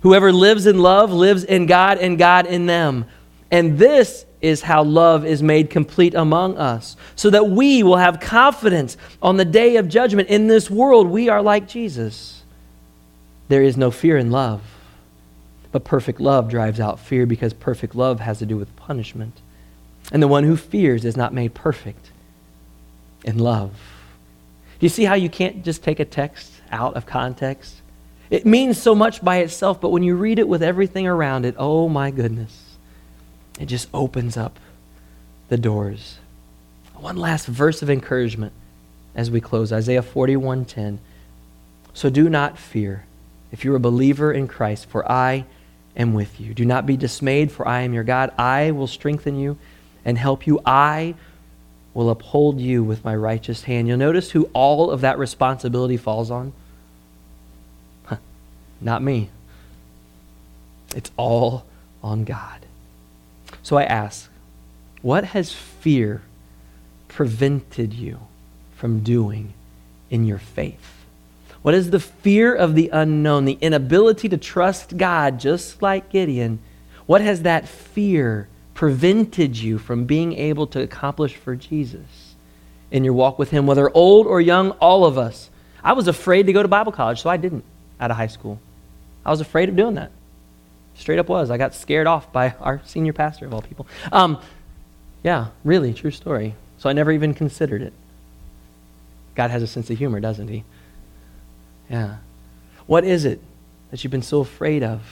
Whoever 0.00 0.32
lives 0.32 0.66
in 0.66 0.78
love 0.78 1.12
lives 1.12 1.44
in 1.44 1.66
God 1.66 1.98
and 1.98 2.18
God 2.18 2.46
in 2.46 2.66
them. 2.66 3.06
And 3.54 3.78
this 3.78 4.26
is 4.40 4.62
how 4.62 4.82
love 4.82 5.24
is 5.24 5.40
made 5.40 5.70
complete 5.70 6.16
among 6.16 6.58
us, 6.58 6.96
so 7.14 7.30
that 7.30 7.50
we 7.50 7.84
will 7.84 7.98
have 7.98 8.18
confidence 8.18 8.96
on 9.22 9.36
the 9.36 9.44
day 9.44 9.76
of 9.76 9.88
judgment. 9.88 10.28
In 10.28 10.48
this 10.48 10.68
world, 10.68 11.06
we 11.06 11.28
are 11.28 11.40
like 11.40 11.68
Jesus. 11.68 12.42
There 13.46 13.62
is 13.62 13.76
no 13.76 13.92
fear 13.92 14.18
in 14.18 14.32
love, 14.32 14.60
but 15.70 15.84
perfect 15.84 16.20
love 16.20 16.50
drives 16.50 16.80
out 16.80 16.98
fear 16.98 17.26
because 17.26 17.54
perfect 17.54 17.94
love 17.94 18.18
has 18.18 18.40
to 18.40 18.46
do 18.46 18.56
with 18.56 18.74
punishment. 18.74 19.40
And 20.10 20.20
the 20.20 20.26
one 20.26 20.42
who 20.42 20.56
fears 20.56 21.04
is 21.04 21.16
not 21.16 21.32
made 21.32 21.54
perfect 21.54 22.10
in 23.22 23.38
love. 23.38 23.70
Do 24.80 24.84
you 24.84 24.90
see 24.90 25.04
how 25.04 25.14
you 25.14 25.30
can't 25.30 25.64
just 25.64 25.84
take 25.84 26.00
a 26.00 26.04
text 26.04 26.50
out 26.72 26.94
of 26.94 27.06
context? 27.06 27.76
It 28.30 28.46
means 28.46 28.82
so 28.82 28.96
much 28.96 29.24
by 29.24 29.36
itself, 29.36 29.80
but 29.80 29.90
when 29.90 30.02
you 30.02 30.16
read 30.16 30.40
it 30.40 30.48
with 30.48 30.64
everything 30.64 31.06
around 31.06 31.46
it, 31.46 31.54
oh 31.56 31.88
my 31.88 32.10
goodness. 32.10 32.63
It 33.58 33.66
just 33.66 33.88
opens 33.94 34.36
up 34.36 34.58
the 35.48 35.56
doors. 35.56 36.18
One 36.94 37.16
last 37.16 37.46
verse 37.46 37.82
of 37.82 37.90
encouragement 37.90 38.52
as 39.14 39.30
we 39.30 39.40
close 39.40 39.72
Isaiah 39.72 40.02
41:10. 40.02 40.98
So 41.92 42.10
do 42.10 42.28
not 42.28 42.58
fear 42.58 43.04
if 43.52 43.64
you're 43.64 43.76
a 43.76 43.80
believer 43.80 44.32
in 44.32 44.48
Christ, 44.48 44.86
for 44.86 45.10
I 45.10 45.44
am 45.96 46.14
with 46.14 46.40
you. 46.40 46.54
Do 46.54 46.64
not 46.64 46.86
be 46.86 46.96
dismayed, 46.96 47.52
for 47.52 47.66
I 47.68 47.82
am 47.82 47.92
your 47.92 48.04
God. 48.04 48.32
I 48.36 48.72
will 48.72 48.88
strengthen 48.88 49.38
you 49.38 49.56
and 50.04 50.18
help 50.18 50.46
you. 50.46 50.60
I 50.66 51.14
will 51.92 52.10
uphold 52.10 52.60
you 52.60 52.82
with 52.82 53.04
my 53.04 53.14
righteous 53.14 53.62
hand. 53.62 53.86
You'll 53.86 53.98
notice 53.98 54.32
who 54.32 54.50
all 54.52 54.90
of 54.90 55.02
that 55.02 55.18
responsibility 55.18 55.96
falls 55.96 56.30
on? 56.30 56.52
Huh, 58.06 58.16
not 58.80 59.02
me. 59.02 59.30
It's 60.96 61.12
all 61.16 61.64
on 62.02 62.24
God. 62.24 62.63
So 63.64 63.78
I 63.78 63.84
ask, 63.84 64.30
what 65.00 65.24
has 65.24 65.52
fear 65.52 66.22
prevented 67.08 67.94
you 67.94 68.20
from 68.76 69.00
doing 69.00 69.54
in 70.10 70.24
your 70.24 70.38
faith? 70.38 71.06
What 71.62 71.72
is 71.72 71.90
the 71.90 71.98
fear 71.98 72.54
of 72.54 72.74
the 72.74 72.90
unknown, 72.92 73.46
the 73.46 73.56
inability 73.62 74.28
to 74.28 74.36
trust 74.36 74.98
God, 74.98 75.40
just 75.40 75.80
like 75.80 76.10
Gideon? 76.10 76.58
What 77.06 77.22
has 77.22 77.42
that 77.42 77.66
fear 77.66 78.48
prevented 78.74 79.56
you 79.56 79.78
from 79.78 80.04
being 80.04 80.34
able 80.34 80.66
to 80.68 80.82
accomplish 80.82 81.34
for 81.34 81.56
Jesus 81.56 82.34
in 82.90 83.02
your 83.02 83.14
walk 83.14 83.38
with 83.38 83.50
Him, 83.50 83.66
whether 83.66 83.88
old 83.96 84.26
or 84.26 84.42
young, 84.42 84.72
all 84.72 85.06
of 85.06 85.16
us? 85.16 85.48
I 85.82 85.94
was 85.94 86.06
afraid 86.06 86.46
to 86.46 86.52
go 86.52 86.60
to 86.60 86.68
Bible 86.68 86.92
college, 86.92 87.22
so 87.22 87.30
I 87.30 87.38
didn't 87.38 87.64
out 87.98 88.10
of 88.10 88.18
high 88.18 88.26
school. 88.26 88.60
I 89.24 89.30
was 89.30 89.40
afraid 89.40 89.70
of 89.70 89.76
doing 89.76 89.94
that. 89.94 90.10
Straight 90.94 91.18
up 91.18 91.28
was. 91.28 91.50
I 91.50 91.56
got 91.56 91.74
scared 91.74 92.06
off 92.06 92.32
by 92.32 92.50
our 92.60 92.80
senior 92.84 93.12
pastor, 93.12 93.46
of 93.46 93.54
all 93.54 93.62
people. 93.62 93.86
Um, 94.12 94.40
yeah, 95.22 95.48
really, 95.64 95.94
true 95.94 96.10
story. 96.10 96.54
So 96.78 96.88
I 96.88 96.92
never 96.92 97.10
even 97.10 97.34
considered 97.34 97.82
it. 97.82 97.92
God 99.34 99.50
has 99.50 99.62
a 99.62 99.66
sense 99.66 99.90
of 99.90 99.98
humor, 99.98 100.20
doesn't 100.20 100.48
he? 100.48 100.64
Yeah. 101.90 102.16
What 102.86 103.04
is 103.04 103.24
it 103.24 103.40
that 103.90 104.04
you've 104.04 104.10
been 104.10 104.22
so 104.22 104.40
afraid 104.40 104.82
of? 104.82 105.02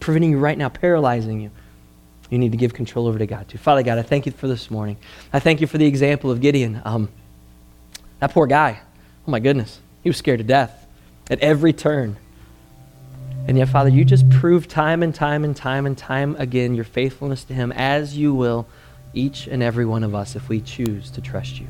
Preventing 0.00 0.30
you 0.30 0.38
right 0.38 0.56
now, 0.56 0.68
paralyzing 0.68 1.40
you. 1.40 1.50
You 2.30 2.38
need 2.38 2.52
to 2.52 2.58
give 2.58 2.74
control 2.74 3.06
over 3.06 3.18
to 3.18 3.26
God 3.26 3.48
too. 3.48 3.58
Father 3.58 3.82
God, 3.82 3.98
I 3.98 4.02
thank 4.02 4.26
you 4.26 4.32
for 4.32 4.48
this 4.48 4.70
morning. 4.70 4.96
I 5.32 5.40
thank 5.40 5.60
you 5.60 5.66
for 5.66 5.78
the 5.78 5.86
example 5.86 6.30
of 6.30 6.40
Gideon. 6.40 6.80
Um, 6.84 7.08
that 8.20 8.32
poor 8.32 8.46
guy. 8.46 8.80
Oh 9.26 9.30
my 9.30 9.40
goodness. 9.40 9.80
He 10.02 10.08
was 10.08 10.16
scared 10.16 10.38
to 10.38 10.44
death 10.44 10.86
at 11.30 11.40
every 11.40 11.72
turn. 11.72 12.16
And 13.48 13.56
yet, 13.56 13.70
Father, 13.70 13.88
you 13.88 14.04
just 14.04 14.28
prove 14.28 14.68
time 14.68 15.02
and 15.02 15.14
time 15.14 15.42
and 15.42 15.56
time 15.56 15.86
and 15.86 15.96
time 15.96 16.36
again 16.36 16.74
your 16.74 16.84
faithfulness 16.84 17.44
to 17.44 17.54
Him 17.54 17.72
as 17.72 18.14
you 18.14 18.34
will 18.34 18.66
each 19.14 19.46
and 19.46 19.62
every 19.62 19.86
one 19.86 20.04
of 20.04 20.14
us 20.14 20.36
if 20.36 20.50
we 20.50 20.60
choose 20.60 21.10
to 21.12 21.22
trust 21.22 21.58
you. 21.58 21.66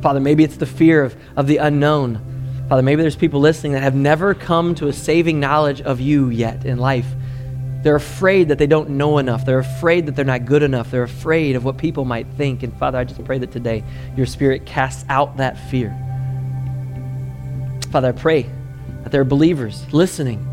Father, 0.00 0.20
maybe 0.20 0.44
it's 0.44 0.56
the 0.56 0.66
fear 0.66 1.02
of, 1.02 1.16
of 1.36 1.48
the 1.48 1.56
unknown. 1.56 2.20
Father, 2.68 2.82
maybe 2.82 3.02
there's 3.02 3.16
people 3.16 3.40
listening 3.40 3.72
that 3.72 3.82
have 3.82 3.96
never 3.96 4.34
come 4.34 4.76
to 4.76 4.86
a 4.86 4.92
saving 4.92 5.40
knowledge 5.40 5.80
of 5.80 6.00
you 6.00 6.28
yet 6.28 6.64
in 6.64 6.78
life. 6.78 7.06
They're 7.82 7.96
afraid 7.96 8.48
that 8.48 8.58
they 8.58 8.68
don't 8.68 8.90
know 8.90 9.18
enough. 9.18 9.44
They're 9.44 9.58
afraid 9.58 10.06
that 10.06 10.14
they're 10.14 10.24
not 10.24 10.44
good 10.44 10.62
enough. 10.62 10.92
They're 10.92 11.02
afraid 11.02 11.56
of 11.56 11.64
what 11.64 11.76
people 11.76 12.04
might 12.04 12.28
think. 12.36 12.62
And 12.62 12.72
Father, 12.78 12.98
I 12.98 13.04
just 13.04 13.24
pray 13.24 13.38
that 13.38 13.50
today 13.50 13.82
your 14.16 14.26
Spirit 14.26 14.64
casts 14.64 15.04
out 15.08 15.38
that 15.38 15.58
fear. 15.70 15.90
Father, 17.90 18.08
I 18.08 18.12
pray 18.12 18.48
that 19.08 19.12
there 19.12 19.22
are 19.22 19.24
believers 19.24 19.90
listening 19.90 20.44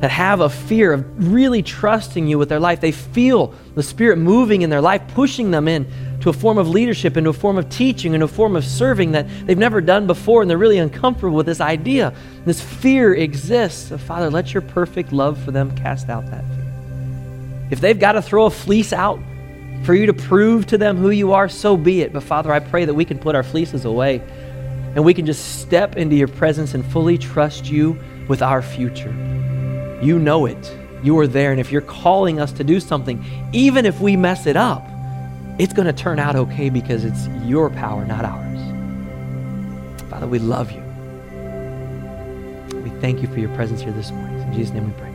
that 0.00 0.10
have 0.10 0.40
a 0.40 0.48
fear 0.48 0.94
of 0.94 1.30
really 1.30 1.62
trusting 1.62 2.26
you 2.26 2.38
with 2.38 2.48
their 2.48 2.58
life. 2.58 2.80
They 2.80 2.92
feel 2.92 3.52
the 3.74 3.82
Spirit 3.82 4.16
moving 4.16 4.62
in 4.62 4.70
their 4.70 4.80
life, 4.80 5.02
pushing 5.08 5.50
them 5.50 5.68
in 5.68 5.86
to 6.20 6.30
a 6.30 6.32
form 6.32 6.56
of 6.56 6.66
leadership, 6.66 7.18
into 7.18 7.28
a 7.28 7.34
form 7.34 7.58
of 7.58 7.68
teaching, 7.68 8.14
into 8.14 8.24
a 8.24 8.28
form 8.28 8.56
of 8.56 8.64
serving 8.64 9.12
that 9.12 9.26
they've 9.44 9.58
never 9.58 9.82
done 9.82 10.06
before, 10.06 10.40
and 10.40 10.50
they're 10.50 10.56
really 10.56 10.78
uncomfortable 10.78 11.36
with 11.36 11.44
this 11.44 11.60
idea. 11.60 12.14
This 12.46 12.58
fear 12.58 13.14
exists. 13.14 13.90
So, 13.90 13.98
Father, 13.98 14.30
let 14.30 14.54
your 14.54 14.62
perfect 14.62 15.12
love 15.12 15.38
for 15.44 15.50
them 15.50 15.76
cast 15.76 16.08
out 16.08 16.24
that 16.30 16.42
fear. 16.42 17.68
If 17.70 17.82
they've 17.82 18.00
got 18.00 18.12
to 18.12 18.22
throw 18.22 18.46
a 18.46 18.50
fleece 18.50 18.94
out 18.94 19.20
for 19.84 19.94
you 19.94 20.06
to 20.06 20.14
prove 20.14 20.66
to 20.68 20.78
them 20.78 20.96
who 20.96 21.10
you 21.10 21.32
are, 21.32 21.50
so 21.50 21.76
be 21.76 22.00
it. 22.00 22.14
But, 22.14 22.22
Father, 22.22 22.50
I 22.50 22.60
pray 22.60 22.86
that 22.86 22.94
we 22.94 23.04
can 23.04 23.18
put 23.18 23.34
our 23.34 23.42
fleeces 23.42 23.84
away 23.84 24.22
and 24.94 25.04
we 25.04 25.14
can 25.14 25.26
just 25.26 25.60
step 25.60 25.96
into 25.96 26.16
your 26.16 26.28
presence 26.28 26.74
and 26.74 26.84
fully 26.86 27.18
trust 27.18 27.66
you 27.66 27.98
with 28.28 28.42
our 28.42 28.62
future. 28.62 29.10
You 30.00 30.18
know 30.18 30.46
it. 30.46 30.76
You 31.02 31.18
are 31.18 31.26
there. 31.26 31.50
And 31.50 31.60
if 31.60 31.72
you're 31.72 31.82
calling 31.82 32.40
us 32.40 32.52
to 32.52 32.64
do 32.64 32.80
something, 32.80 33.24
even 33.52 33.86
if 33.86 34.00
we 34.00 34.16
mess 34.16 34.46
it 34.46 34.56
up, 34.56 34.86
it's 35.58 35.72
going 35.72 35.86
to 35.86 35.92
turn 35.92 36.18
out 36.18 36.36
okay 36.36 36.70
because 36.70 37.04
it's 37.04 37.26
your 37.44 37.70
power, 37.70 38.04
not 38.04 38.24
ours. 38.24 38.60
Father, 40.10 40.26
we 40.26 40.38
love 40.38 40.72
you. 40.72 40.82
We 42.80 42.90
thank 43.00 43.20
you 43.20 43.28
for 43.28 43.38
your 43.38 43.54
presence 43.54 43.80
here 43.80 43.92
this 43.92 44.10
morning. 44.10 44.40
In 44.40 44.52
Jesus' 44.52 44.72
name 44.72 44.86
we 44.86 44.92
pray. 45.00 45.13